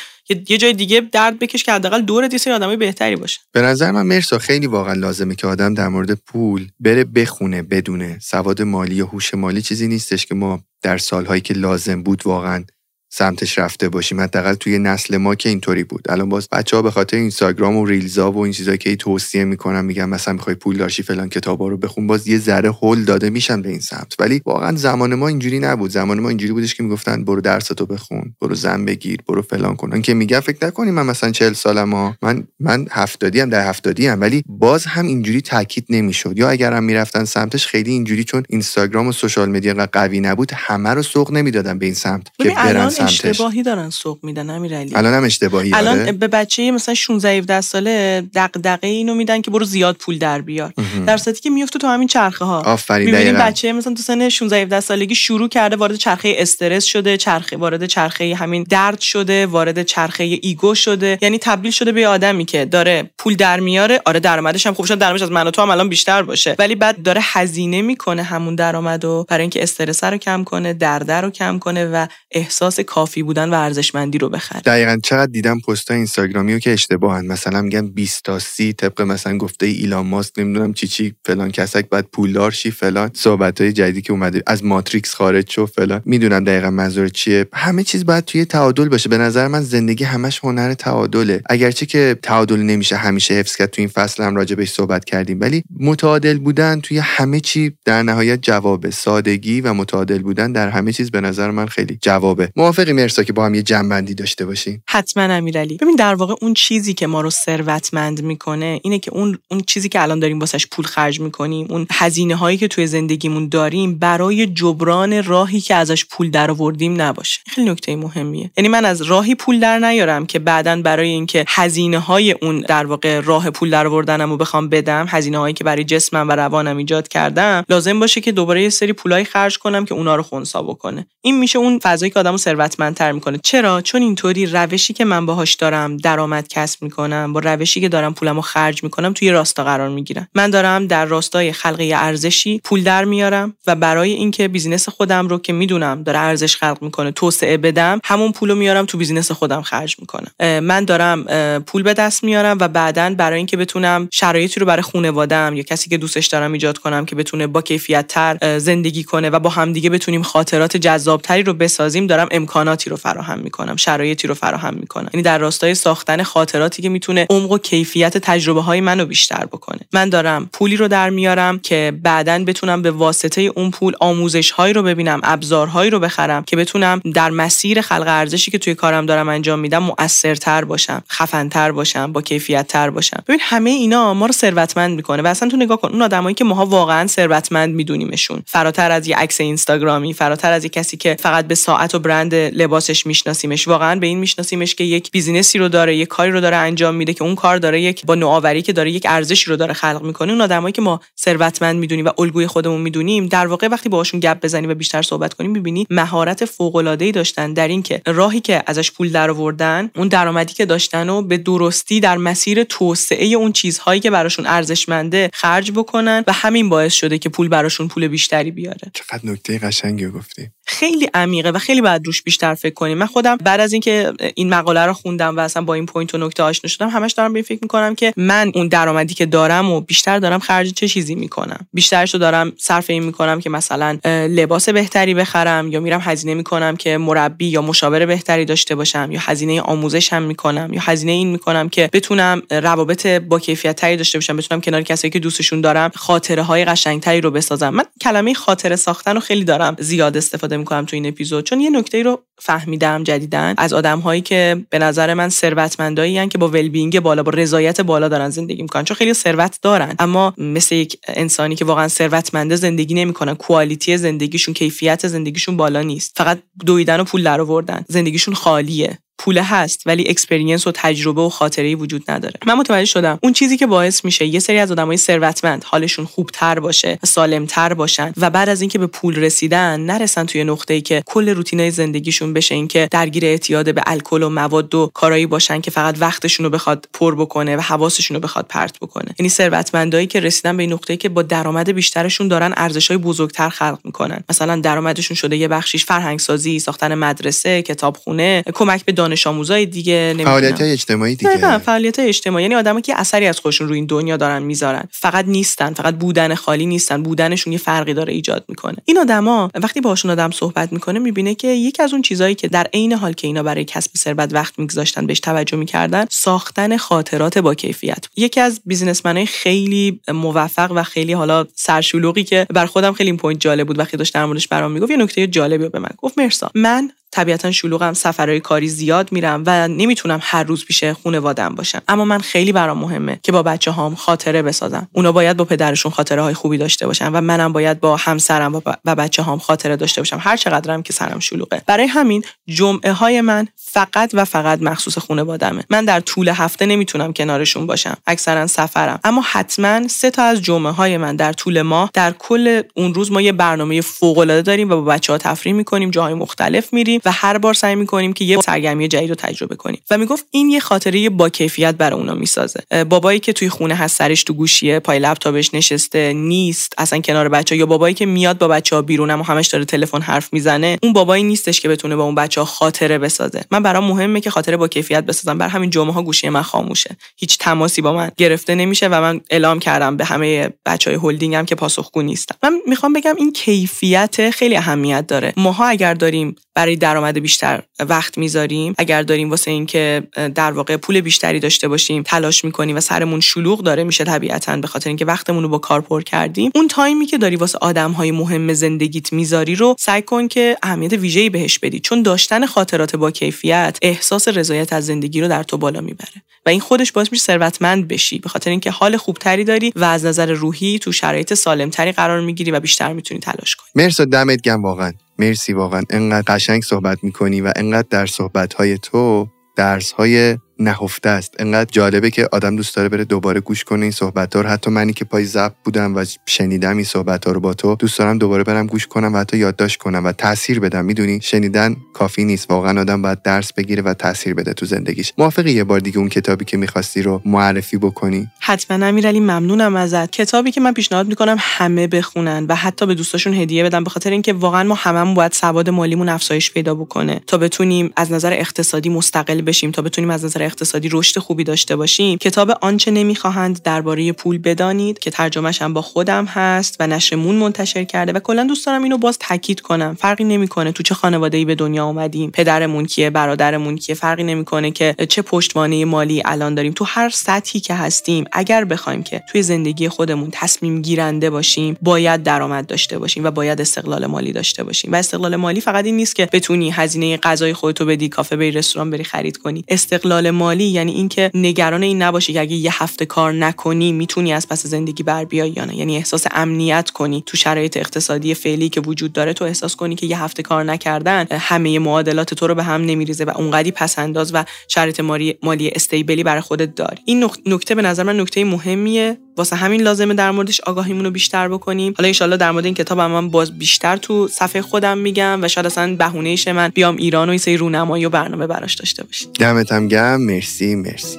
یه 0.49 0.59
جای 0.59 0.73
دیگه 0.73 1.01
درد 1.01 1.39
بکش 1.39 1.65
که 1.65 1.73
حداقل 1.73 2.03
دور 2.03 2.29
دیسه 2.29 2.53
آدمای 2.53 2.77
بهتری 2.77 3.17
باشه. 3.17 3.41
به 3.53 3.63
نظر 3.63 3.91
من 3.91 4.03
مرسا 4.03 4.39
خیلی 4.39 4.67
واقعا 4.67 4.95
لازمه 4.95 5.35
که 5.35 5.47
آدم 5.47 5.75
در 5.75 5.89
مورد 5.89 6.15
پول 6.15 6.69
بره 6.81 7.05
بخونه 7.05 7.63
بدونه. 7.63 8.19
سواد 8.23 8.63
مالی 8.63 8.95
یا 8.95 9.07
هوش 9.07 9.35
مالی 9.35 9.63
چیزی 9.63 9.89
نیستش 9.89 10.27
که 10.27 10.35
ما 10.35 10.61
در 10.83 10.99
سالهایی 10.99 11.41
که 11.41 11.55
لازم 11.55 12.03
بود 12.03 12.23
واقعا 12.25 12.65
سمتش 13.13 13.59
رفته 13.59 13.89
باشیم. 13.89 14.21
حداقل 14.21 14.55
توی 14.55 14.79
نسل 14.79 15.17
ما 15.17 15.35
که 15.35 15.49
اینطوری 15.49 15.85
بود. 15.85 16.05
الان 16.09 16.29
باز 16.29 16.49
بچه 16.53 16.77
ها 16.77 16.83
به 16.83 16.91
خاطر 16.91 17.17
اینستاگرام 17.17 17.77
و 17.77 17.87
ریلزا 17.87 18.33
و 18.33 18.39
این 18.39 18.53
چیزایی 18.53 18.79
که 18.79 18.97
توصیه 18.97 19.45
می‌کنن 19.45 19.85
میگن 19.85 20.05
مثلا 20.05 20.35
می‌خوای 20.35 20.57
پول 20.57 20.77
داشی 20.77 21.03
فلان 21.03 21.29
کتابا 21.29 21.69
رو 21.69 21.77
بخون 21.77 22.07
باز 22.07 22.29
یه 22.29 22.39
ذره 22.39 22.71
هول 22.71 23.05
داده 23.05 23.31
میشن 23.31 23.63
به 23.63 23.69
این 23.69 23.81
سمت. 23.81 24.15
ولی 24.19 24.43
واقعا 24.45 24.77
زمان 24.77 25.15
ما 25.15 25.29
اینجوری 25.29 25.59
نبود. 25.59 25.91
زمان 25.91 26.21
ما 26.21 26.29
اینجوری 26.29 26.53
بودش 26.53 26.75
که 26.75 26.83
می‌گفتن 26.83 27.25
برو 27.25 27.41
درستو 27.41 27.87
بخون 27.87 28.35
برو 28.41 28.55
زن 28.55 28.85
بگیر 28.85 29.19
برو 29.29 29.43
فلان 29.43 29.77
کن. 29.77 30.03
که 30.03 30.15
میگن 30.15 30.41
فکر 30.41 30.67
نکنی 30.67 30.91
من 30.91 31.07
مثلا 31.07 31.31
40 31.31 31.53
سالم 31.53 31.95
ها 31.95 32.17
من 32.23 32.45
من 32.61 32.87
هفتادی 32.91 33.41
هم 33.41 33.51
در 33.51 33.69
هفتادی 33.69 34.07
هم 34.07 34.21
ولی 34.21 34.45
باز 34.49 34.85
هم 34.87 35.07
اینجوری 35.07 35.41
تاکید 35.41 35.87
نمی‌شد. 35.91 36.39
یا 36.39 36.51
اگرم 36.51 36.85
می‌رفتن 36.85 37.25
سمتش 37.25 37.67
خیلی 37.67 37.91
اینجوری 37.91 38.25
چون 38.25 38.43
اینستاگرام 38.49 39.07
و 39.07 39.13
social 39.13 39.51
media 39.51 39.89
قوی 39.93 40.21
نبود 40.21 40.53
همه 40.55 40.91
رو 40.91 41.03
سوق 41.03 41.33
نمی‌دادن 41.33 41.79
به 41.79 41.87
این 41.87 41.95
سمت 41.95 42.27
که 42.39 42.51
برن 42.51 42.91
اشتباهی 43.05 43.63
دارن 43.63 43.91
سوق 43.91 44.19
میدن 44.23 44.51
امیرعلی. 44.51 44.97
الان 44.97 45.15
هم 45.15 45.25
اشتباهی 45.25 45.75
الان 45.75 46.01
آره. 46.01 46.13
به 46.13 46.29
بچه 46.29 46.71
مثلا 46.71 46.95
16 46.95 47.29
17 47.29 47.61
ساله 47.61 48.23
دغدغه 48.35 48.89
اینو 48.89 49.15
میدن 49.15 49.41
که 49.41 49.51
برو 49.51 49.65
زیاد 49.65 49.97
پول 49.97 50.19
در 50.19 50.41
بیار. 50.41 50.73
در 51.07 51.17
صورتی 51.17 51.41
که 51.41 51.51
میفته 51.51 51.79
تو 51.79 51.87
همین 51.87 52.09
چرخه 52.09 52.45
ها 52.45 52.61
آفرین 52.61 53.33
بچه 53.33 53.73
مثلا 53.73 53.95
تو 53.95 54.03
سن 54.03 54.29
16 54.29 54.63
17 54.63 54.81
سالگی 54.81 55.15
شروع 55.15 55.49
کرده 55.49 55.77
وارد 55.77 55.95
چرخه 55.95 56.35
استرس 56.39 56.85
شده 56.85 57.17
چرخه 57.17 57.57
وارد 57.57 57.87
چرخه 57.87 58.35
همین 58.35 58.63
درد 58.63 59.01
شده 59.01 59.47
وارد 59.47 59.83
چرخه 59.83 60.25
ego 60.43 60.75
شده. 60.75 61.19
یعنی 61.23 61.39
تبدیل 61.39 61.71
شده 61.71 61.93
به 61.93 62.09
آدمی 62.09 62.45
که 62.45 62.65
داره 62.65 63.11
پول 63.19 63.35
در 63.35 63.61
میاره. 63.61 64.01
آره 64.05 64.21
درآمدش 64.21 64.67
هم 64.67 64.75
خوب 64.75 64.87
شد 64.87 64.99
درآمدش 64.99 65.23
از 65.23 65.31
من 65.31 65.47
و 65.47 65.51
تو 65.51 65.63
هم 65.63 65.71
الان 65.71 65.89
بیشتر 65.89 66.23
باشه. 66.23 66.57
ولی 66.59 66.75
بعد 66.75 67.03
داره 67.03 67.21
هزینه 67.25 67.83
می‌کنه 67.83 68.23
همون 68.23 68.55
درآمدو 68.55 69.27
برای 69.29 69.41
اینکه 69.41 69.63
استرس 69.63 70.05
رو 70.05 70.17
کم 70.17 70.45
کنه 70.45 70.73
درد 70.73 71.11
رو 71.11 71.31
کم 71.31 71.59
کنه 71.59 71.85
و 71.85 72.07
احساس 72.31 72.81
کافی 72.91 73.23
بودن 73.23 73.51
و 73.51 73.55
ارزشمندی 73.55 74.19
رو 74.19 74.29
بخره 74.29 74.61
دقیقا 74.61 74.99
چقدر 75.03 75.33
دیدم 75.33 75.61
پست 75.61 75.91
اینستاگرامی 75.91 76.53
رو 76.53 76.59
که 76.59 76.73
اشتباهن. 76.73 77.27
مثلا 77.27 77.63
میگن 77.63 77.87
20 77.87 78.25
تا 78.25 78.39
30 78.39 78.73
طبق 78.73 79.03
مثلا 79.03 79.39
گفته 79.39 79.67
ایلان 79.67 80.07
ماسک 80.07 80.39
نمی‌دونم 80.39 80.73
چی 80.73 80.87
چی 80.87 81.15
فلان 81.25 81.51
کسک 81.51 81.89
بعد 81.89 82.07
پولدار 82.13 82.51
شی 82.51 82.71
فلان. 82.71 83.11
صحبت 83.15 83.61
های 83.61 83.73
جدیدی 83.73 84.03
که 84.03 84.13
اومده 84.13 84.43
از 84.47 84.65
ماتریکس 84.65 85.15
خارج 85.15 85.51
شو 85.51 85.67
فلان. 85.67 86.03
می‌دونم 86.05 86.45
دقیقا 86.45 86.71
منظور 86.71 87.09
چیه. 87.09 87.47
همه 87.53 87.83
چیز 87.83 88.05
باید 88.05 88.25
توی 88.25 88.45
تعادل 88.45 88.89
باشه. 88.89 89.09
به 89.09 89.19
نظر 89.19 89.49
من 89.49 89.61
زندگی 89.61 90.05
همش 90.05 90.41
هنر 90.45 90.75
تعادله. 90.75 91.43
اگرچه 91.47 91.87
که 91.87 92.17
تعادل 92.23 92.61
نمیشه 92.61 92.97
همیشه 92.97 93.35
حفظ 93.35 93.57
کرد 93.57 93.71
توی 93.71 93.83
این 93.83 93.89
فصل 93.89 94.23
هم 94.23 94.37
راجع 94.37 94.57
بهش 94.57 94.71
صحبت 94.73 95.05
کردیم. 95.05 95.41
ولی 95.41 95.63
متعادل 95.81 96.39
بودن 96.39 96.81
توی 96.81 96.99
همه 96.99 97.41
چی 97.41 97.73
در 97.85 98.03
نهایت 98.03 98.39
جواب 98.43 98.91
سادگی 98.91 99.61
و 99.61 99.75
متعادل 99.75 100.19
بودن 100.19 100.53
در 100.53 100.69
همه 100.69 100.93
چیز 100.93 101.11
به 101.11 101.21
نظر 101.21 101.51
من 101.51 101.67
خیلی 101.67 101.99
جوابه. 102.03 102.53
موافقی 102.81 102.93
مرسا 103.03 103.23
که 103.23 103.33
با 103.33 103.47
هم 103.47 103.55
یه 103.55 103.63
جنبندی 103.63 104.15
داشته 104.15 104.47
باشیم؟ 104.47 104.83
حتما 104.89 105.23
امیرعلی. 105.23 105.77
ببین 105.77 105.97
در 105.97 106.15
واقع 106.15 106.35
اون 106.41 106.55
چیزی 106.55 106.95
که 106.95 107.07
ما 107.07 107.21
رو 107.21 107.31
ثروتمند 107.31 108.23
می‌کنه 108.23 108.81
اینه 108.83 108.99
که 108.99 109.11
اون 109.15 109.39
اون 109.51 109.61
چیزی 109.61 109.89
که 109.89 110.03
الان 110.03 110.21
داریم 110.21 110.39
واسش 110.39 110.67
پول 110.67 110.85
خرج 110.85 111.21
می‌کنیم 111.21 111.67
اون 111.71 111.87
هزینه 111.93 112.37
هایی 112.37 112.59
که 112.59 112.69
توی 112.69 112.87
زندگیمون 112.87 113.49
داریم 113.49 113.99
برای 113.99 114.47
جبران 114.47 115.25
راهی 115.25 115.61
که 115.61 115.75
ازش 115.75 116.05
پول 116.05 116.31
در 116.31 116.51
آوردیم 116.51 117.03
نباشه. 117.03 117.41
خیلی 117.47 117.71
نکته 117.71 117.97
مهمیه. 117.97 118.51
یعنی 118.57 118.69
من 118.69 118.85
از 118.85 119.03
راهی 119.03 119.35
پول 119.35 119.61
در 119.61 119.79
نیارم 119.79 120.27
که 120.27 120.39
بعدا 120.39 120.83
برای 120.83 121.09
اینکه 121.09 121.45
هزینه 121.49 121.99
های 121.99 122.33
اون 122.43 122.61
در 122.61 122.87
واقع 122.87 123.21
راه 123.21 123.51
پول 123.51 123.71
در 123.71 123.87
آوردنمو 123.87 124.37
بخوام 124.37 124.69
بدم 124.69 125.07
هزینه 125.09 125.39
هایی 125.39 125.55
که 125.55 125.65
برای 125.65 125.85
جسمم 125.85 126.29
و 126.29 126.33
روانم 126.33 126.77
ایجاد 126.77 127.09
کردم 127.09 127.65
لازم 127.69 128.01
باشه 128.01 128.21
که 128.21 128.33
دوباره 128.33 128.63
یه 128.63 128.71
سری 128.71 128.93
پولای 128.93 129.25
خرج 129.25 129.59
کنم 129.59 129.85
که 129.85 129.95
اونا 129.95 130.17
رو 130.17 130.23
خونسا 130.23 130.63
بکنه. 130.63 131.07
این 131.23 131.39
میشه 131.39 131.59
اون 131.59 131.79
فضایی 131.79 132.11
که 132.11 132.19
آدمو 132.19 132.37
ثروتمندتر 132.71 133.13
می‌کنه. 133.13 133.39
چرا؟ 133.43 133.81
چون 133.81 134.03
اینطوری 134.03 134.47
روشی 134.47 134.93
که 134.93 135.05
من 135.05 135.27
باهاش 135.27 135.55
دارم 135.55 135.97
درآمد 135.97 136.49
کسب 136.49 136.83
می‌کنم 136.83 137.33
با 137.33 137.41
روشی 137.41 137.81
که 137.81 137.89
دارم 137.89 138.15
پولمو 138.15 138.41
خرج 138.41 138.85
می‌کنم 138.85 139.13
توی 139.13 139.31
راستا 139.31 139.65
قرار 139.65 139.89
می‌گیرم. 139.89 140.29
من 140.35 140.51
دارم 140.51 140.87
در 140.87 141.05
راستای 141.05 141.53
خلق 141.53 141.91
ارزشی 141.95 142.61
پول 142.65 142.83
در 142.83 143.05
میارم 143.05 143.55
و 143.67 143.75
برای 143.75 144.13
اینکه 144.13 144.49
business 144.49 144.89
خودم 144.89 145.29
رو 145.29 145.39
که 145.39 145.53
می‌دونم 145.53 146.03
داره 146.03 146.19
ارزش 146.19 146.57
خلق 146.57 146.79
می‌کنه 146.81 147.11
توسعه 147.11 147.57
بدم 147.57 148.01
همون 148.05 148.33
پولو 148.33 148.55
میارم 148.55 148.87
تو 148.87 148.99
business 148.99 149.33
خودم 149.33 149.63
خرج 149.63 149.97
می‌کنم. 149.99 150.61
من 150.61 150.85
دارم 150.85 151.25
پول 151.59 151.83
به 151.83 151.95
دست 151.95 152.25
میارم 152.25 152.59
و 152.61 152.69
بعدا 152.69 153.15
برای 153.19 153.37
اینکه 153.37 153.57
بتونم 153.57 154.09
شرایطی 154.13 154.61
رو 154.61 154.67
برای 154.67 154.83
خانواده‌ام 154.83 155.57
یا 155.57 155.63
کسی 155.63 155.91
که 155.91 155.99
دوستش 155.99 156.27
دارم 156.27 156.53
ایجاد 156.53 156.79
کنم 156.79 157.05
که 157.05 157.17
بتونه 157.17 157.47
با 157.47 157.63
کیفیت 157.63 158.07
تر 158.09 158.59
زندگی 158.59 159.05
کنه 159.05 159.31
و 159.31 159.39
با 159.39 159.51
همدیگه 159.51 159.91
بتونیم 159.91 160.23
خاطرات 160.23 160.77
جذابتری 160.77 161.43
رو 161.43 161.53
بسازیم 161.53 162.07
دارم 162.07 162.29
امکاناتی 162.61 162.91
رو 162.91 162.97
فراهم 162.97 163.39
می‌کنم 163.39 163.77
شرایطی 163.77 164.29
رو 164.29 164.35
فراهم 164.35 164.75
می‌کنم. 164.75 165.11
یعنی 165.15 165.23
در 165.23 165.39
راستای 165.39 165.75
ساختن 165.75 166.23
خاطراتی 166.23 166.83
که 166.83 166.89
می‌تونه 166.89 167.27
عمق 167.31 167.51
و 167.51 167.59
کیفیت 167.59 168.19
تجربه 168.19 168.61
های 168.63 168.81
منو 168.81 169.05
بیشتر 169.07 169.47
بکنه. 169.47 169.81
من 169.93 170.09
دارم 170.09 170.51
پولی 170.53 170.77
رو 170.77 170.89
در 170.89 171.11
میارم 171.11 171.59
که 171.59 171.93
بعدا 172.03 172.45
بتونم 172.45 172.83
به 172.83 172.91
واسطه 172.91 173.41
اون 173.41 173.71
پول 173.71 173.95
آموزش 174.01 174.51
هایی 174.51 174.73
رو 174.73 174.83
ببینم 174.83 175.21
ابزارهایی 175.23 175.91
رو 175.91 176.01
بخرم 176.01 176.43
که 176.43 176.57
بتونم 176.57 177.01
در 177.15 177.31
مسیر 177.31 177.81
خلق 177.81 178.05
ارزشی 178.07 178.51
که 178.51 178.59
توی 178.59 178.75
کارم 178.75 179.07
دارم 179.07 179.29
انجام 179.29 179.59
میدم 179.59 179.83
مؤثرتر 179.83 180.65
باشم 180.65 181.03
خفنتر 181.11 181.73
باشم 181.73 182.13
با 182.13 182.23
کیفیت 182.23 182.67
تر 182.67 182.91
باشم. 182.91 183.23
ببین 183.29 183.41
همه 183.43 183.71
اینا 183.71 184.15
ما 184.15 184.27
رو 184.27 184.33
ثروتمند 184.33 184.97
می‌کنه 184.97 185.23
و 185.23 185.27
اصلا 185.27 185.49
تو 185.49 185.57
نگاه 185.57 185.81
کن 185.81 185.89
اون 185.89 186.03
آدمایی 186.03 186.35
که 186.35 186.45
ماها 186.45 186.67
واقعا 186.67 187.07
ثروتمند 187.07 187.75
میدونیمشون. 187.75 188.43
فراتر 188.47 188.91
از 188.91 189.09
یه 189.09 189.17
عکس 189.17 189.41
اینستاگرامی 189.41 190.15
فراتر 190.15 190.53
از 190.53 190.65
یه 190.65 190.71
کسی 190.71 190.97
که 190.97 191.17
فقط 191.21 191.47
به 191.47 191.55
ساعت 191.55 191.95
و 191.95 191.99
برند 191.99 192.35
لباسش 192.53 193.07
میشناسیمش. 193.07 193.69
واقعا 193.69 194.01
به 194.01 194.07
این 194.07 194.19
میشناسیمش 194.19 194.75
که 194.75 194.85
یک 194.85 195.11
بیزینسی 195.11 195.59
رو 195.59 195.69
داره 195.69 195.97
یک 195.97 196.09
کاری 196.09 196.31
رو 196.31 196.41
داره 196.41 196.57
انجام 196.57 196.95
میده 196.95 197.15
که 197.15 197.23
اون 197.23 197.35
کار 197.35 197.59
داره 197.59 197.81
یک 197.81 198.07
با 198.07 198.15
نوآوری 198.15 198.63
که 198.63 198.73
داره 198.73 198.91
یک 198.91 199.07
ارزشی 199.09 199.51
رو 199.51 199.57
داره 199.57 199.73
خلق 199.73 200.03
می‌کنه. 200.03 200.33
اون 200.33 200.41
آدمایی 200.41 200.73
که 200.73 200.83
ما 200.83 201.01
ثروتمند 201.19 201.77
می‌دونیم 201.77 202.05
و 202.05 202.11
الگوی 202.19 202.47
خودمون 202.47 202.81
می‌دونیم 202.81 203.27
در 203.27 203.47
واقع 203.47 203.69
وقتی 203.69 203.89
باهاشون 203.89 204.21
گپ 204.21 204.41
بزنی 204.41 204.67
و 204.67 204.75
بیشتر 204.75 205.03
صحبت 205.03 205.35
کنیم 205.35 205.51
می‌بینی 205.51 205.87
مهارت 205.91 206.45
فوق 206.45 206.77
العاده 206.77 207.05
ای 207.05 207.13
داشتن. 207.13 207.53
در 207.53 207.69
اینکه 207.69 208.03
راهی 208.07 208.41
که 208.41 208.63
ازش 208.67 208.93
پول 208.93 209.13
درآوردن 209.13 209.91
اون 209.97 210.09
درآمدی 210.09 210.55
که 210.55 210.67
داشتن 210.67 211.09
و 211.09 211.23
به 211.23 211.37
درستی 211.37 212.01
در 212.01 212.17
مسیر 212.17 212.65
توسعه 212.65 213.27
اون 213.27 213.53
چیزهایی 213.53 214.01
که 214.01 214.11
براشون 214.11 214.47
ارزشمنده 214.47 215.31
خرج 215.33 215.73
بکنن 215.73 216.25
و 216.27 216.33
همین 216.33 216.69
باعث 216.69 216.95
شده 216.95 217.19
که 217.19 217.29
پول 217.29 217.49
براشون 217.49 217.89
پول 217.89 218.09
بیشتری 218.09 218.51
بیاره. 218.51 218.91
چقدر 218.95 219.21
نکته 219.25 219.59
قشنگی 219.59 220.07
گفتی. 220.07 220.51
خیلی 220.71 221.09
عمیقه 221.15 221.51
و 221.51 221.59
خیلی 221.59 221.81
باید 221.81 222.07
روش 222.07 222.23
بیشتر 222.23 222.55
فکر 222.55 222.75
کنیم. 222.75 222.99
من 222.99 223.07
خودم 223.07 223.37
بعد 223.37 223.61
از 223.61 223.73
اینکه 223.73 224.13
این 224.35 224.51
مقاله 224.51 224.81
رو 224.81 224.93
خوندم 224.93 225.37
و 225.37 225.41
اصلا 225.41 225.63
با 225.63 225.75
این 225.75 225.87
point 225.87 226.15
و 226.15 226.19
نکته 226.19 226.43
آشنا 226.43 226.69
شدم 226.69 226.89
همش 226.89 227.13
دارم 227.13 227.33
بهش 227.33 227.43
فکر 227.43 227.59
می‌کنم 227.63 227.95
که 227.95 228.13
من 228.17 228.53
اون 228.55 228.69
درآمدی 228.69 229.15
که 229.15 229.27
دارم 229.27 229.71
و 229.71 229.81
بیشتر 229.81 230.19
دارم 230.19 230.39
خرج 230.39 230.73
چه 230.73 230.89
چیزی 230.89 231.15
می‌کنم. 231.15 231.67
بیشترش 231.73 232.15
رو 232.15 232.21
دارم 232.21 232.53
صرف 232.59 232.91
این 232.91 233.03
می‌کنم 233.03 233.41
که 233.41 233.51
مثلا 233.51 233.99
لباس 234.05 234.69
بهتری 234.69 235.15
بخرم 235.15 235.73
یا 235.73 235.81
میرم 235.81 236.01
هزینه 236.03 236.35
می‌کنم 236.35 236.77
که 236.77 236.99
مربی 236.99 237.47
یا 237.47 237.63
مشاور 237.63 238.07
بهتری 238.07 238.45
داشته 238.45 238.75
باشم 238.75 239.09
یا 239.13 239.21
هزینه 239.23 239.61
آموزش 239.61 240.13
هم 240.13 240.23
می‌کنم 240.23 240.71
یا 240.73 240.81
هزینه 240.81 241.13
این 241.13 241.29
می‌کنم 241.29 241.69
که 241.69 241.91
بتونم 241.93 242.43
روابط 242.51 243.07
با 243.07 243.39
کیفیت 243.39 243.77
تری 243.77 243.97
داشته 243.97 244.19
باشم 244.19 244.37
بتونم 244.37 244.61
کنار 244.61 244.83
کسایی 244.83 245.11
که 245.11 245.19
دوستشون 245.19 245.61
دارم 245.61 245.91
خاطره 245.95 246.43
های 246.43 246.65
قشنگتری 246.65 247.21
رو 247.21 247.31
بسازم. 247.31 247.69
من 247.69 247.85
کلمه 248.01 248.35
خاطره 248.35 248.77
ساختن 248.77 249.15
رو 249.15 249.21
خیلی 249.21 249.45
دارم 249.45 249.77
زیاد 249.79 250.17
استفاده 250.17 250.60
می‌کنم 250.61 250.85
تو 250.85 250.97
این 250.97 251.07
اپیزود 251.07 251.45
چون 251.45 251.61
یه 251.61 251.71
نکته 251.71 252.03
رو 252.03 252.23
فهمیدم 252.39 253.03
جدیدا 253.05 253.55
از 253.59 253.73
آدم 253.73 253.99
هایی 254.01 254.21
که 254.21 254.67
به 254.71 254.79
نظر 254.79 255.15
من 255.15 255.29
ثروتمندایی 255.29 256.29
که 256.29 256.39
با 256.39 256.49
well-being 256.49 257.01
بالا 257.01 257.23
با 257.23 257.31
رضایت 257.31 257.81
بالا 257.81 258.09
دارن 258.09 258.31
زندگی 258.31 258.63
می‌کنن. 258.63 258.85
چون 258.85 258.97
خیلیا 258.97 259.15
ثروت 259.15 259.59
دارن 259.63 259.95
اما 259.99 260.35
مثل 260.39 260.75
یک 260.75 260.99
انسانی 261.09 261.55
که 261.55 261.65
واقعا 261.65 261.89
ثروتمنده 261.89 262.57
زندگی 262.57 262.95
نمی‌کنن 262.95 263.35
quality 263.35 263.97
زندگیشون 263.97 264.55
کیفیت 264.55 265.09
زندگیشون 265.09 265.57
بالا 265.57 265.83
نیست. 265.83 266.13
فقط 266.17 266.39
دویدن 266.67 267.01
و 267.01 267.05
پول 267.05 267.23
درآوردن. 267.23 267.85
زندگیشون 267.89 268.35
خالیه. 268.35 268.99
پول 269.21 269.39
هست 269.39 269.83
ولی 269.87 270.09
experience 270.09 270.67
و 270.67 270.73
تجربه 270.75 271.21
و 271.23 271.29
خاطره 271.29 271.75
وجود 271.75 272.11
نداره. 272.11 272.35
من 272.47 272.55
متوجه 272.55 272.85
شدم 272.85 273.19
اون 273.23 273.33
چیزی 273.33 273.57
که 273.57 273.67
باعث 273.67 274.05
میشه 274.05 274.27
یه 274.27 274.41
سری 274.41 274.59
از 274.59 274.71
آدمای 274.71 274.97
ثروتمند 274.97 275.65
حالشون 275.65 276.05
خوبتر 276.05 276.61
باشه 276.61 276.99
سالمتر 277.05 277.75
باشن 277.75 278.13
و 278.17 278.31
بعد 278.31 278.49
از 278.49 278.61
اینکه 278.61 278.79
به 278.79 278.87
پول 278.87 279.17
رسیدن 279.17 279.81
نرسن 279.81 280.27
توی 280.27 280.45
نقطه 280.45 280.75
ای 280.75 280.81
که 280.81 281.03
کل 281.07 281.29
روتینای 281.29 281.71
زندگیشون 281.71 282.33
بشه 282.33 282.55
اینکه 282.55 282.89
درگیر 282.91 283.25
اعتیاد 283.25 283.75
به 283.75 283.83
الکل 283.87 284.23
و 284.23 284.29
مواد 284.29 284.75
و 284.75 284.91
کارایی 284.95 285.27
باشن 285.27 285.61
که 285.61 285.71
فقط 285.71 285.97
وقتشون 286.01 286.45
رو 286.45 286.51
بخواد 286.51 286.89
پر 286.93 287.15
بکنه 287.15 287.57
و 287.57 287.61
حواسشون 287.61 288.15
رو 288.15 288.21
بخواد 288.21 288.47
پرت 288.49 288.79
بکنه. 288.79 289.15
یعنی 289.19 289.29
ثروتمندایی 289.29 290.07
که 290.07 290.21
رسیدن 290.21 290.57
به 290.57 290.63
این 290.63 290.73
نقطه 290.73 290.97
که 290.97 291.09
با 291.09 291.23
درآمد 291.23 291.73
بیشترشون 291.73 292.29
دارن 292.29 292.55
ارزشهای 292.57 292.99
بزرگتر 292.99 293.49
خلق 293.49 293.79
می‌کنن. 293.85 294.25
مثلا 294.31 294.57
درآمدشون 294.57 295.15
شده 295.15 295.37
یه 295.37 295.49
بخشیش 295.49 295.85
فرهنگ 295.85 296.19
سازی 296.19 296.59
ساختن 296.59 296.95
مدرسه 296.95 297.63
کتابخونه 297.63 298.43
کمک 298.55 298.85
به 298.85 298.93
دانش 299.11 299.27
آموزای 299.27 299.67
دیگه 299.67 300.15
فعالیت 300.25 300.61
اجتماعی 300.61 301.17
دیگه. 301.17 301.37
نه 301.37 301.59
فعالیت 301.59 301.99
اجتماعی. 301.99 302.43
یعنی 302.43 302.55
آدمایی 302.55 302.83
که 302.83 303.01
اثری 303.01 303.27
از 303.27 303.41
خودشون 303.41 303.69
روی 303.69 303.77
این 303.77 303.87
دنیا 303.87 304.17
دارن 304.17 304.43
می‌ذارن. 304.43 304.89
فقط 304.91 305.25
نیستن 305.29 305.75
فقط 305.75 305.95
بودن 305.95 306.35
خالی 306.35 306.67
نیستن. 306.67 307.03
بودنشون 307.03 307.53
یه 307.53 307.59
فرقی 307.59 307.95
داره 307.95 308.13
ایجاد 308.13 308.45
می‌کنه. 308.49 308.77
این 308.85 308.99
آدما 308.99 309.51
وقتی 309.55 309.81
باشون 309.81 310.11
آدم 310.11 310.31
صحبت 310.31 310.73
می‌کنه 310.73 310.99
می‌بینه 310.99 311.35
که 311.35 311.49
یکی 311.49 311.83
از 311.83 311.93
اون 311.93 312.03
چیزهایی 312.03 312.35
که 312.35 312.49
در 312.49 312.67
عین 312.75 312.93
حال 312.93 313.13
که 313.13 313.27
اینا 313.27 313.43
برای 313.43 313.65
کسب 313.65 313.91
ثروت 313.97 314.33
وقت 314.33 314.59
میگذاشتن 314.59 315.07
بهش 315.07 315.21
توجه 315.21 315.57
می‌کردن 315.57 316.05
ساختن 316.11 316.77
خاطرات 316.77 317.39
با 317.39 317.55
کیفیت. 317.55 318.05
یکی 318.17 318.41
از 318.41 318.61
businessman 318.67 319.22
ای 319.22 319.27
خیلی 319.27 320.01
موفق 320.09 320.73
و 320.75 320.83
خیلی 320.83 321.13
حالا 321.13 321.47
سرشلوغی 321.55 322.25
که 322.25 322.47
برا 322.51 322.67
خودم 322.67 322.93
خیلی 322.93 323.11
این 323.11 323.17
point 323.17 323.41
جالب 323.41 323.67
بود 323.67 323.79
وقتی 323.79 323.97
داشت 323.97 324.15
در 324.15 324.25
موردش 324.25 324.49
برام 324.49 324.73
می‌گفت 324.73 324.91
یه 324.91 324.97
نکته 324.97 325.27
جالبی 325.27 325.69
به 325.69 325.79
من 325.79 325.91
گفت. 325.99 326.19
مرسا 326.19 326.51
من 326.55 326.91
طبیعتا 327.13 327.51
شلوغم 327.51 327.93
سفرهای 327.93 328.41
کاری 328.41 328.69
زیاد 328.69 329.13
میرم 329.13 329.43
و 329.47 329.69
نمی‌تونم 329.69 330.19
هر 330.23 330.43
روز 330.43 330.65
پیش 330.65 330.85
خانواده‌ام 330.85 331.55
باشم. 331.55 331.83
اما 331.89 332.05
من 332.05 332.19
خیلی 332.19 332.53
برام 332.53 332.79
مهمه 332.79 333.21
که 333.23 333.33
با 333.33 333.43
بچه 333.43 333.71
هام 333.71 333.95
خاطره 333.95 334.43
بسازم. 334.43 334.89
اونا 334.93 335.13
باید 335.13 335.37
با 335.37 335.45
پدرشون 335.45 335.93
خاطره 335.93 336.23
های 336.23 336.35
خوبی 336.35 336.59
داشته 336.59 336.87
باشن 336.87 337.13
و 337.13 337.21
منم 337.21 337.53
باید 337.53 337.81
با 337.81 337.97
همسرم 337.97 338.63
و 338.85 338.95
بچه 338.95 339.23
هام 339.23 339.39
خاطره 339.39 339.77
داشته 339.77 340.01
باشم. 340.01 340.19
هر 340.21 340.37
چقدرم 340.37 340.83
که 340.83 340.93
سرم 340.93 341.19
شلوغه. 341.19 341.63
برای 341.67 341.87
همین 341.87 342.25
جمعه 342.49 342.93
های 342.93 343.21
من 343.21 343.49
فقط 343.57 344.11
و 344.13 344.25
فقط 344.25 344.63
مخصوص 344.63 344.99
خانواده‌مه 344.99 345.65
من 345.71 345.85
در 345.85 346.01
طول 346.01 346.29
هفته 346.29 346.67
نمی‌تونم 346.67 347.13
کنارشون 347.13 347.67
باشم. 347.67 347.97
اکثرا 348.07 348.47
سفرم. 348.47 349.01
اما 349.05 349.23
حتما 349.31 349.89
سه 349.89 350.11
تا 350.11 350.23
از 350.23 350.43
جمعه 350.43 350.73
های 350.73 350.97
من 350.97 351.17
در 351.17 351.33
طول 351.33 351.63
ماه 351.63 351.91
در 351.95 352.13
کل 352.13 352.63
اون 352.75 352.95
روز 352.95 353.13
ما 353.13 353.21
یه 353.21 353.33
برنامه 353.33 353.81
فوق 353.81 354.19
العاده 354.19 354.43
داریم 354.43 354.71
و 354.71 354.77
با 354.77 354.83
بچه 354.83 355.13
ها 355.13 355.19
تفریح 355.19 355.55
می‌کنیم. 355.55 355.91
جاهای 355.91 356.15
مختلف 356.15 356.73
میریم. 356.73 357.00
و 357.05 357.13
هر 357.13 357.39
بار 357.39 357.55
سعی 357.55 357.75
می‌کنیم 357.75 358.13
که 358.13 358.25
یه 358.25 358.41
سرگرمی 358.41 358.89
جدید 358.89 359.09
رو 359.09 359.15
تجربه 359.15 359.57
کنیم. 359.57 359.81
و 359.91 359.99
می‌گفت 359.99 360.27
این 360.31 360.51
یه 360.51 360.61
خاطره 360.61 361.11
با 361.11 361.29
کیفیت 361.29 361.75
برای 361.75 362.01
اونا 362.01 362.15
می‌سازه. 362.15 362.85
بابایی 362.89 363.21
که 363.21 363.33
توی 363.33 363.49
خونه 363.49 363.75
هست 363.75 363.97
سرش 363.97 364.25
تو 364.25 364.33
گوشیه 364.33 364.79
پای 364.79 364.99
لپتاپش 364.99 365.55
نشسته 365.55 366.13
نیست 366.13 366.75
اصلا 366.79 367.01
کنار 367.01 367.29
بچه 367.29 367.57
یا 367.57 367.67
بابایی 367.67 367.95
که 367.95 368.07
میاد 368.07 368.39
با 368.39 368.49
بچه 368.49 368.77
ها 368.77 368.83
بیرون 368.83 369.11
اما 369.11 369.25
همش 369.25 369.47
داره 369.47 369.65
تلفن 369.65 370.01
حرف 370.01 370.33
می‌زنه 370.33 370.79
اون 370.83 370.93
بابایی 370.93 371.23
نیستش 371.23 371.61
که 371.61 371.69
بتونه 371.69 371.97
با 371.97 372.05
اون 372.05 372.15
بچه 372.15 372.41
ها 372.41 372.45
خاطره 372.45 372.99
بسازه. 372.99 373.43
من 373.51 373.63
برام 373.63 373.85
مهمه 373.85 374.21
که 374.21 374.31
خاطره 374.31 374.57
با 374.57 374.69
کیفیت 374.69 375.05
بسازم. 375.05 375.39
بر 375.39 375.49
همین 375.49 375.71
جمعه 375.71 375.93
ها 375.93 376.03
گوشی 376.03 376.29
من 376.29 376.43
خاموشه. 376.43 376.97
هیچ 377.17 377.39
تماسی 377.39 377.83
با 377.83 377.93
من 377.93 378.11
گرفته 378.17 378.55
نمیشه 378.55 378.89
و 378.89 379.01
من 379.01 379.21
اعلام 379.31 379.59
کردم 379.59 379.97
به 379.97 380.05
همه 380.05 380.51
بچه 380.67 380.91
های 380.91 381.01
هلدینگم 381.03 381.45
که 381.45 381.55
پاسخگو 381.55 382.03
نیستم 382.03 382.37
من 382.43 382.61
می‌خوام 382.67 382.93
بگم 382.93 383.15
این 383.19 383.33
کیفیت 383.33 384.31
خیلی 384.31 384.57
اهمیت 384.57 385.07
داره. 385.07 385.33
ماها 385.37 385.67
اگر 385.67 385.95
داریم 385.95 386.37
برای 386.55 386.77
درآمد 386.91 387.19
بیشتر 387.19 387.63
وقت 387.79 388.19
می‌ذاریم. 388.19 388.75
اگر 388.79 389.03
داریم 389.03 389.31
واسه 389.31 389.51
اینکه 389.51 390.03
در 390.35 390.53
واقع 390.53 390.77
پول 390.77 391.01
بیشتری 391.01 391.41
داشته 391.41 391.69
باشیم 391.69 392.03
تلاش 392.03 392.45
می‌کنیم 392.45 392.77
و 392.77 392.81
سرمون 392.81 393.21
شلوغ 393.21 393.63
داره 393.63 393.85
میشه 393.85 394.05
طبیعتا 394.05 394.57
به 394.57 394.67
خاطر 394.67 394.91
اینکه 394.91 395.05
وقتمون 395.05 395.43
رو 395.43 395.49
با 395.49 395.59
کار 395.59 395.81
پر 395.81 396.03
کردیم. 396.03 396.51
اون 396.55 396.69
تایمی 396.69 397.07
که 397.07 397.19
داری 397.19 397.37
واسه 397.37 397.59
آدم 397.59 397.93
های 397.93 398.11
مهم 398.11 398.53
زندگیت 398.53 399.13
می‌ذاری 399.13 399.55
رو 399.55 399.77
سعی 399.79 400.03
کن 400.03 400.29
که 400.29 400.57
اهمیت 400.63 400.93
ویژه‌ای 400.93 401.31
بهش 401.31 401.59
بدی. 401.59 401.81
چون 401.81 402.03
داشتن 402.03 402.47
خاطرات 402.47 402.97
با 402.97 403.11
کیفیت 403.11 403.79
احساس 403.83 404.29
رضایت 404.29 404.73
از 404.73 404.87
زندگی 404.87 405.21
رو 405.21 405.29
در 405.29 405.43
تو 405.43 405.59
بالا 405.59 405.81
می‌بره. 405.81 406.23
و 406.47 406.49
این 406.49 406.61
خودش 406.61 406.93
باعث 406.93 407.09
میشه 407.13 407.23
ثروتمند 407.25 407.89
بشی. 407.89 408.19
به 408.19 408.29
خاطر 408.29 408.51
اینکه 408.51 408.71
حال 408.71 408.97
خوبتری 408.97 409.45
داری 409.45 409.73
و 409.77 409.85
از 409.85 410.05
نظر 410.05 410.33
روحی 410.33 410.79
تو 410.79 410.93
شرایط 410.93 411.35
سالمتری 411.35 411.93
قرار 411.93 412.21
می‌گیری 412.21 412.51
و 412.51 412.61
بیشتر 412.61 412.93
می‌تونی 412.93 413.21
تلاش 413.21 413.57
کنی. 413.57 413.85
مرسی 413.85 414.07
دمت 414.07 414.41
گرم 414.41 414.63
واقعا. 414.63 414.93
مرسی 415.21 415.53
واقعا. 415.53 415.83
انقدر 415.91 416.35
قشنگ 416.35 416.63
صحبت 416.63 417.05
می‌کنی 417.05 417.41
و 417.41 417.53
انقدر 417.57 417.87
در 417.91 418.07
صحبت 418.07 418.53
تو 418.77 419.29
درس 419.57 419.93
های 419.93 420.39
نهفته 420.61 421.09
است. 421.09 421.35
انقدر 421.39 421.71
جالبه 421.71 422.11
که 422.11 422.29
آدم 422.33 422.57
دوست 422.57 422.77
داره 422.77 422.89
بره 422.89 423.05
دوباره 423.05 423.41
گوش 423.41 423.65
کنه 423.65 423.83
این 423.83 423.91
صحبت 423.91 424.37
رو. 424.37 424.49
حتی 424.49 424.71
منی 424.71 424.93
که 424.93 425.05
پای 425.05 425.25
زب 425.25 425.53
بودم 425.65 425.97
و 425.97 426.05
شنیدم 426.27 426.77
این 426.77 426.85
صحبت 426.85 427.27
ها 427.27 427.33
رو 427.33 427.41
با 427.41 427.55
تو 427.55 427.75
دوست 427.75 427.99
دارم 427.99 428.19
دوباره 428.19 428.45
برم 428.45 428.67
گوش 428.67 428.87
کنم 428.87 429.15
و 429.15 429.19
حتی 429.19 429.37
یادداشت 429.37 429.79
کنم 429.79 430.05
و 430.05 430.13
تاثیر 430.13 430.61
بدم. 430.61 430.85
می‌دونی؟ 430.85 431.21
شنیدن 431.23 431.77
کافی 431.95 432.25
نیست. 432.25 432.51
واقعا 432.51 432.81
آدم 432.81 433.03
باید 433.03 433.23
درس 433.23 433.53
بگیره 433.53 433.83
و 433.83 433.95
تاثیر 433.95 434.35
بده 434.35 434.53
تو 434.53 434.67
زندگیش. 434.67 435.13
موافقی 435.19 435.51
یه 435.51 435.65
بار 435.65 435.81
دیگه 435.81 435.99
اون 435.99 436.09
کتابی 436.09 436.45
که 436.45 436.57
می‌خواستی 436.57 437.03
رو 437.03 437.23
معرفی 437.25 437.77
بکنی؟ 437.77 438.29
حتما 438.41 438.87
امیرعلی 438.87 439.21
ممنونم 439.21 439.77
ازت. 439.77 440.11
کتابی 440.11 440.51
که 440.51 440.61
من 440.61 440.73
پیشنهاد 440.73 441.07
می‌کنم 441.07 441.37
همه 441.39 441.87
بخونن 441.87 442.47
و 442.49 442.55
حتی 442.55 442.87
به 442.87 442.95
دوستاشون 442.95 443.35
هدیه 443.35 443.65
بدم 443.65 443.85
به 443.85 443.91
خاطر 443.91 444.11
اینکه 444.11 444.33
واقعا 444.33 444.63
ما 444.63 444.75
هممون 444.75 445.15
باید 445.15 445.33
سواد 445.33 445.71
مالیمون 445.71 446.09
افزایش 446.09 446.53
پیدا 446.53 446.75
بکنه. 446.75 447.21
تا 447.27 447.39
بتونیم 447.39 447.93
از 447.97 448.13
نظر 448.13 448.33
اقتصادی 448.33 448.89
مستقل 448.89 449.41
بشیم 449.41 449.71
تا 449.71 449.83
بتونیم 449.83 450.11
از 450.11 450.25
نظر 450.25 450.43
اقتصادی 450.51 450.89
رشد 450.93 451.19
خوبی 451.19 451.45
داشته 451.45 451.77
باشیم 451.77 452.19
کتاب 452.19 452.51
آنچه 452.61 452.91
نمی‌خواهند 452.91 453.63
درباره 453.63 454.13
پول 454.13 454.39
بدانید 454.39 454.99
که 454.99 455.11
ترجمهش 455.11 455.63
هم 455.63 455.73
با 455.73 455.83
خودم 455.83 456.25
هست 456.25 456.77
و 456.81 456.87
نشمون 456.87 457.35
منتشر 457.35 457.85
کرده 457.85 458.13
و 458.13 458.19
کلا 458.19 458.45
دوست 458.45 458.67
دارم 458.67 458.83
اینو 458.83 458.99
باز 458.99 459.19
تاکید 459.19 459.61
کنم. 459.61 459.97
فرقی 460.01 460.25
نمی‌کنه 460.25 460.73
تو 460.73 460.83
چه 460.83 460.95
خانواده 460.95 461.37
ای 461.37 461.45
به 461.45 461.55
دنیا 461.55 461.85
اومدیم 461.85 462.31
پدرمون 462.31 462.87
کیه 462.87 463.11
برادرمون 463.11 463.77
کیه 463.77 463.95
فرقی 463.95 464.23
نمی‌کنه 464.23 464.71
که 464.71 464.95
چه 465.09 465.23
پشتوانه 465.23 465.85
مالی 465.85 466.23
الان 466.25 466.55
داریم. 466.55 466.73
تو 466.73 466.85
هر 466.85 467.11
سطحی 467.11 467.61
که 467.61 467.75
هستیم 467.75 468.25
اگر 468.33 468.65
بخوایم 468.65 469.03
که 469.03 469.23
توی 469.33 469.43
زندگی 469.43 469.89
خودمون 469.89 470.29
تصمیم 470.33 470.83
گیرنده 470.83 471.31
باشیم 471.31 471.77
باید 471.83 472.23
درآمد 472.23 472.67
داشته 472.67 472.99
باشیم 472.99 473.25
و 473.25 473.31
باید 473.31 473.61
استقلال 473.61 474.07
مالی 474.07 474.33
داشته 474.33 474.65
باشیم. 474.65 474.93
و 474.93 474.97
استقلال 474.97 475.37
مالی 475.37 475.61
فقط 475.61 475.85
این 475.85 475.97
نیست 475.97 476.17
که 476.17 476.29
بتونی 476.33 476.71
هزینه 476.71 477.17
غذای 477.17 477.53
خودتو 477.53 477.87
بدی 477.87 478.09
کافه 478.09 478.37
بری 478.37 478.51
رستوران 478.51 478.91
بری 478.91 479.05
خرید 479.05 479.37
کنی. 479.37 479.65
استقلال 479.69 480.31
مالی 480.41 480.65
یعنی 480.65 480.93
اینکه 480.93 481.31
نگران 481.35 481.83
این 481.83 482.03
نباشی 482.03 482.33
که 482.33 482.41
اگه 482.41 482.57
یه 482.57 482.83
هفته 482.83 483.07
کار 483.07 483.33
نکنی 483.33 483.93
می‌تونی 483.93 484.33
از 484.33 484.49
پس 484.49 484.67
زندگی 484.67 485.03
بر 485.03 485.25
بیای 485.25 485.51
یا 485.51 485.65
نه. 485.65 485.77
یعنی 485.77 485.97
احساس 485.97 486.27
امنیت 486.31 486.91
کنی. 486.91 487.23
تو 487.27 487.37
شرایط 487.37 487.77
اقتصادی 487.77 488.35
فعلی 488.35 488.69
که 488.69 488.81
وجود 488.81 489.13
داره 489.13 489.33
تو 489.33 489.45
احساس 489.45 489.77
کنی 489.77 489.95
که 489.95 490.07
یه 490.07 490.23
هفته 490.23 490.43
کار 490.43 490.65
نکردن 490.65 491.27
همه 491.31 491.79
معادلات 491.79 492.35
تو 492.35 492.47
رو 492.47 492.55
به 492.55 492.63
هم 492.63 492.83
نمیریزه 492.85 493.25
و 493.25 493.31
اونقدی 493.37 493.71
پس 493.71 493.99
انداز 493.99 494.35
و 494.35 494.45
شرایط 494.69 495.01
مالی 495.43 495.69
استیبلی 495.75 496.23
برای 496.23 496.41
خودت 496.41 496.75
داری. 496.75 497.03
این 497.05 497.31
نکته 497.47 497.75
به 497.75 497.83
نظر 497.83 498.03
من 498.03 498.21
نکته 498.21 498.45
مهمیه. 498.45 499.19
واسه 499.41 499.57
همین 499.57 499.81
لازمه 499.81 500.15
در 500.15 500.31
موردش 500.31 500.61
آگاهیمون 500.61 501.05
رو 501.05 501.11
بیشتر 501.11 501.49
بکنیم. 501.49 501.95
حالا 501.97 502.13
ان 502.21 502.37
در 502.37 502.51
مورد 502.51 502.65
این 502.65 502.75
کتاب 502.75 502.99
هم 502.99 503.11
من 503.11 503.31
باز 503.31 503.59
بیشتر 503.59 503.97
تو 503.97 504.29
صفحه 504.29 504.63
خودم 504.63 504.99
میگم 504.99 505.39
و 505.43 505.49
شاید 505.49 505.67
اصلا 505.67 505.97
بهونه 505.97 506.37
من 506.53 506.69
بیام 506.69 506.97
ایران 506.97 507.29
و 507.29 507.39
این 507.47 507.59
رونمایی 507.59 508.05
و 508.05 508.09
برنامه 508.09 508.47
براش 508.47 508.75
داشته 508.75 509.05
باشیم. 509.05 509.29
دمت 509.39 509.73
هم 509.73 509.89
گرم. 509.89 510.21
مرسی 510.21 510.75
مرسی. 510.75 511.19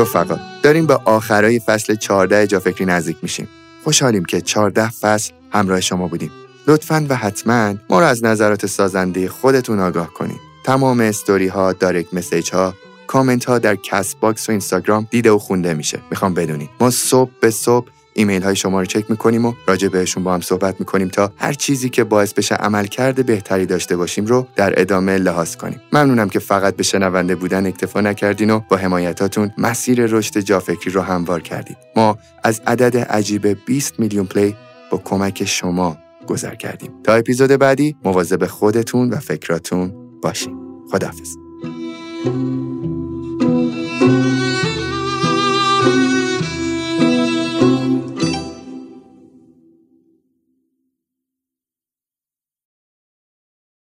رفقا 0.00 0.40
داریم 0.62 0.86
به 0.86 0.94
آخرای 1.04 1.58
فصل 1.58 1.94
14 1.94 2.46
جافکری 2.46 2.84
نزدیک 2.84 3.16
میشیم. 3.22 3.48
خوشحالیم 3.84 4.24
که 4.24 4.40
14 4.40 4.90
فصل 4.90 5.32
همراه 5.52 5.80
شما 5.80 6.08
بودیم. 6.08 6.30
لطفا 6.66 7.06
و 7.08 7.16
حتما 7.16 7.74
ما 7.90 8.00
رو 8.00 8.06
از 8.06 8.24
نظرات 8.24 8.66
سازنده 8.66 9.28
خودتون 9.28 9.80
آگاه 9.80 10.14
کنید. 10.14 10.40
تمام 10.64 11.00
استوری 11.00 11.48
ها 11.48 11.72
direct 11.72 12.14
message 12.14 12.50
ها 12.50 12.74
کامنت 13.06 13.44
ها 13.44 13.58
در 13.58 13.76
Castbox 13.76 14.48
و 14.48 14.52
اینستاگرام 14.52 15.06
دیده 15.10 15.30
و 15.30 15.38
خونده 15.38 15.74
میشه. 15.74 15.98
می‌خوام 16.10 16.34
بدونید. 16.34 16.70
ما 16.80 16.90
صبح 16.90 17.30
به 17.40 17.50
صبح 17.50 17.86
ایمیل 18.14 18.42
های 18.42 18.56
شما 18.56 18.80
رو 18.80 18.86
چک 18.86 19.10
می‌کنیم 19.10 19.44
و 19.44 19.54
راجع 19.66 19.88
بهشون 19.88 20.24
با 20.24 20.34
هم 20.34 20.40
صحبت 20.40 20.80
می‌کنیم 20.80 21.08
تا 21.08 21.32
هر 21.36 21.52
چیزی 21.52 21.88
که 21.88 22.04
باعث 22.04 22.32
بشه 22.32 22.54
عملکرد 22.54 23.22
بهتری 23.22 23.66
داشته 23.66 23.96
باشیم 23.96 24.26
رو 24.26 24.46
در 24.56 24.80
ادامه 24.80 25.18
لحاظ 25.18 25.56
کنیم. 25.56 25.80
ممنونم 25.92 26.28
که 26.28 26.38
فقط 26.38 26.76
به 26.76 26.82
شنونده 26.82 27.34
بودن 27.34 27.66
اکتفا 27.66 28.00
نکردین 28.00 28.50
و 28.50 28.60
با 28.68 28.76
حمایتاتون 28.76 29.50
مسیر 29.58 30.06
رشد 30.06 30.40
جافکری 30.40 30.90
رو 30.90 31.00
هموار 31.00 31.40
کردید. 31.40 31.76
ما 31.96 32.18
از 32.44 32.60
عدد 32.66 32.96
عجیب 32.96 33.64
20 33.66 34.00
میلیون 34.00 34.26
پلی 34.26 34.56
با 34.90 34.98
کمک 34.98 35.44
شما 35.44 35.96
گذر 36.26 36.54
کردیم. 36.54 36.90
تا 37.04 37.14
اپیزود 37.14 37.50
بعدی 37.50 37.96
مواظب 38.04 38.46
خودتون 38.46 39.10
و 39.10 39.16
فکراتون 39.16 39.92
باشین. 40.22 40.56
خداحافظ. 40.92 41.36